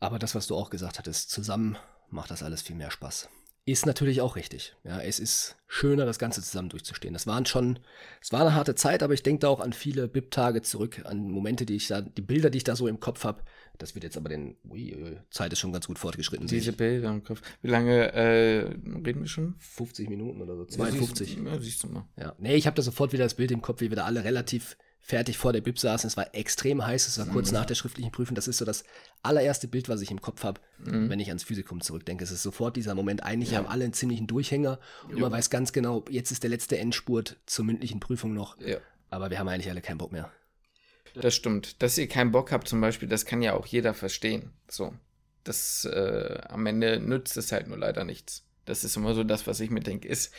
Aber 0.00 0.18
das, 0.18 0.34
was 0.34 0.46
du 0.46 0.56
auch 0.56 0.70
gesagt 0.70 0.98
hattest, 0.98 1.30
zusammen 1.30 1.76
macht 2.10 2.30
das 2.30 2.42
alles 2.42 2.62
viel 2.62 2.76
mehr 2.76 2.90
Spaß. 2.90 3.28
Ist 3.68 3.84
natürlich 3.84 4.22
auch 4.22 4.36
richtig. 4.36 4.74
Ja, 4.82 4.98
es 5.02 5.18
ist 5.18 5.56
schöner, 5.66 6.06
das 6.06 6.18
Ganze 6.18 6.40
zusammen 6.40 6.70
durchzustehen. 6.70 7.12
Das 7.12 7.26
waren 7.26 7.44
schon, 7.44 7.78
es 8.22 8.32
war 8.32 8.40
eine 8.40 8.54
harte 8.54 8.74
Zeit, 8.74 9.02
aber 9.02 9.12
ich 9.12 9.22
denke 9.22 9.40
da 9.40 9.48
auch 9.48 9.60
an 9.60 9.74
viele 9.74 10.08
BIP-Tage 10.08 10.62
zurück, 10.62 11.02
an 11.04 11.30
Momente, 11.30 11.66
die 11.66 11.76
ich 11.76 11.88
da, 11.88 12.00
die 12.00 12.22
Bilder, 12.22 12.48
die 12.48 12.56
ich 12.56 12.64
da 12.64 12.76
so 12.76 12.88
im 12.88 12.98
Kopf 12.98 13.24
habe. 13.24 13.42
Das 13.76 13.94
wird 13.94 14.04
jetzt 14.04 14.16
aber 14.16 14.30
den, 14.30 14.56
ui, 14.64 15.20
Zeit 15.28 15.52
ist 15.52 15.58
schon 15.58 15.74
ganz 15.74 15.86
gut 15.86 15.98
fortgeschritten. 15.98 16.46
Diese 16.46 16.72
Bilder 16.72 17.10
im 17.10 17.22
Kopf. 17.22 17.42
Wie 17.60 17.68
lange 17.68 18.10
äh, 18.14 18.60
reden 19.04 19.20
wir 19.20 19.28
schon? 19.28 19.56
50 19.58 20.08
Minuten 20.08 20.40
oder 20.40 20.56
so. 20.56 20.64
52. 20.64 21.28
Ja, 21.28 21.34
siehst, 21.36 21.46
ja, 21.46 21.60
siehst 21.60 21.82
du 21.82 21.88
mal. 21.88 22.08
Ja. 22.16 22.34
Nee, 22.38 22.54
ich 22.54 22.66
habe 22.66 22.74
da 22.74 22.80
sofort 22.80 23.12
wieder 23.12 23.24
das 23.24 23.34
Bild 23.34 23.50
im 23.50 23.60
Kopf, 23.60 23.82
wie 23.82 23.90
wir 23.90 23.96
da 23.96 24.06
alle 24.06 24.24
relativ 24.24 24.78
fertig 25.08 25.38
vor 25.38 25.54
der 25.54 25.62
Bib 25.62 25.78
saßen. 25.78 26.06
Es 26.06 26.18
war 26.18 26.34
extrem 26.34 26.84
heiß, 26.86 27.08
es 27.08 27.18
war 27.18 27.24
kurz 27.26 27.48
mhm. 27.48 27.54
nach 27.54 27.64
der 27.64 27.74
schriftlichen 27.74 28.12
Prüfung. 28.12 28.34
Das 28.34 28.46
ist 28.46 28.58
so 28.58 28.66
das 28.66 28.84
allererste 29.22 29.66
Bild, 29.66 29.88
was 29.88 30.02
ich 30.02 30.10
im 30.10 30.20
Kopf 30.20 30.44
habe, 30.44 30.60
mhm. 30.84 31.08
wenn 31.08 31.18
ich 31.18 31.28
ans 31.28 31.44
Physikum 31.44 31.80
zurückdenke. 31.80 32.22
Es 32.22 32.30
ist 32.30 32.42
sofort 32.42 32.76
dieser 32.76 32.94
Moment. 32.94 33.22
Eigentlich 33.22 33.52
ja. 33.52 33.58
haben 33.58 33.66
alle 33.66 33.84
einen 33.84 33.94
ziemlichen 33.94 34.26
Durchhänger 34.26 34.78
und 35.04 35.14
jo. 35.14 35.20
man 35.20 35.32
weiß 35.32 35.48
ganz 35.48 35.72
genau, 35.72 36.04
jetzt 36.10 36.30
ist 36.30 36.42
der 36.42 36.50
letzte 36.50 36.76
Endspurt 36.76 37.38
zur 37.46 37.64
mündlichen 37.64 38.00
Prüfung 38.00 38.34
noch. 38.34 38.60
Ja. 38.60 38.76
Aber 39.08 39.30
wir 39.30 39.38
haben 39.38 39.48
eigentlich 39.48 39.70
alle 39.70 39.80
keinen 39.80 39.96
Bock 39.96 40.12
mehr. 40.12 40.30
Das 41.14 41.34
stimmt. 41.34 41.82
Dass 41.82 41.96
ihr 41.96 42.06
keinen 42.06 42.30
Bock 42.30 42.52
habt, 42.52 42.68
zum 42.68 42.82
Beispiel, 42.82 43.08
das 43.08 43.24
kann 43.24 43.40
ja 43.40 43.54
auch 43.54 43.64
jeder 43.64 43.94
verstehen. 43.94 44.50
So. 44.68 44.92
Das 45.42 45.86
äh, 45.86 46.38
am 46.48 46.66
Ende 46.66 47.00
nützt 47.00 47.38
es 47.38 47.50
halt 47.50 47.66
nur 47.66 47.78
leider 47.78 48.04
nichts. 48.04 48.44
Das 48.66 48.84
ist 48.84 48.94
immer 48.94 49.14
so 49.14 49.24
das, 49.24 49.46
was 49.46 49.60
ich 49.60 49.70
mir 49.70 49.80
denke, 49.80 50.06
ist, 50.06 50.34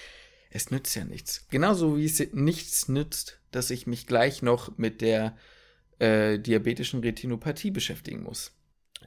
es 0.50 0.72
nützt 0.72 0.95
ja 0.95 1.06
nichts. 1.06 1.47
Genauso 1.50 1.97
wie 1.97 2.06
es 2.06 2.20
nichts 2.34 2.88
nützt, 2.88 3.39
dass 3.52 3.70
ich 3.70 3.88
mich 3.88 4.08
gleich 4.08 4.41
noch 4.41 4.78
mit 4.78 5.02
der 5.02 5.38
äh, 6.00 6.39
diabetischen 6.39 7.02
Retinopathie 7.02 7.72
beschäftigen 7.72 8.24
muss. 8.24 8.52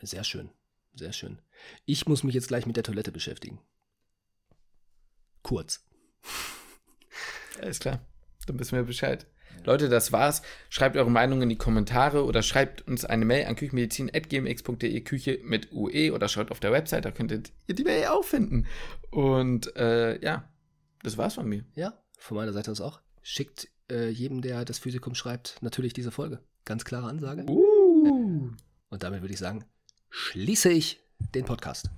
Sehr 0.01 0.25
schön, 0.25 0.51
sehr 0.95 1.13
schön. 1.13 1.41
Ich 1.85 2.07
muss 2.07 2.25
mich 2.25 2.35
jetzt 2.35 2.49
gleich 2.49 2.67
mit 2.67 2.77
der 2.77 2.85
Toilette 2.85 3.13
beschäftigen. 3.13 3.61
Kurz. 5.43 5.85
Alles 7.61 7.81
klar, 7.81 8.05
dann 8.47 8.59
wissen 8.59 8.77
wir 8.77 8.85
Bescheid. 8.85 9.27
Leute, 9.65 9.89
das 9.89 10.13
war's. 10.13 10.43
Schreibt 10.71 10.97
eure 10.97 11.11
Meinung 11.11 11.43
in 11.43 11.49
die 11.49 11.57
Kommentare 11.57 12.25
oder 12.25 12.43
schreibt 12.43 12.87
uns 12.89 13.05
eine 13.05 13.25
Mail 13.25 13.47
an 13.47 13.55
küchenmedizin.gmx.de 13.55 15.01
Küche 15.03 15.41
mit 15.45 15.73
UE 15.73 16.13
oder 16.13 16.29
schaut 16.29 16.51
auf 16.51 16.59
der 16.59 16.73
Website, 16.73 17.05
da 17.05 17.11
könntet 17.11 17.53
ihr 17.67 17.75
die 17.75 17.85
Mail 17.85 18.07
auch 18.07 18.25
finden. 18.25 18.67
Und 19.11 19.77
äh, 19.77 20.21
ja, 20.21 20.52
das 21.03 21.17
war's 21.17 21.35
von 21.35 21.49
mir. 21.49 21.65
Ja, 21.75 21.99
von 22.19 22.37
meiner 22.37 22.53
Seite 22.53 22.71
aus 22.71 22.81
auch. 22.81 23.01
Schickt 23.23 23.69
äh, 23.91 24.09
jedem, 24.09 24.43
der 24.43 24.65
das 24.65 24.79
Physikum 24.79 25.15
schreibt, 25.15 25.59
natürlich 25.61 25.93
diese 25.93 26.11
Folge. 26.11 26.41
Ganz 26.65 26.85
klare 26.85 27.09
Ansage. 27.09 27.45
Uh. 27.49 28.51
Und 28.91 29.03
damit 29.03 29.23
würde 29.23 29.35
ich 29.35 29.41
sagen, 29.41 29.65
schließe 30.11 30.71
ich 30.71 31.01
den 31.35 31.45
Podcast. 31.45 31.91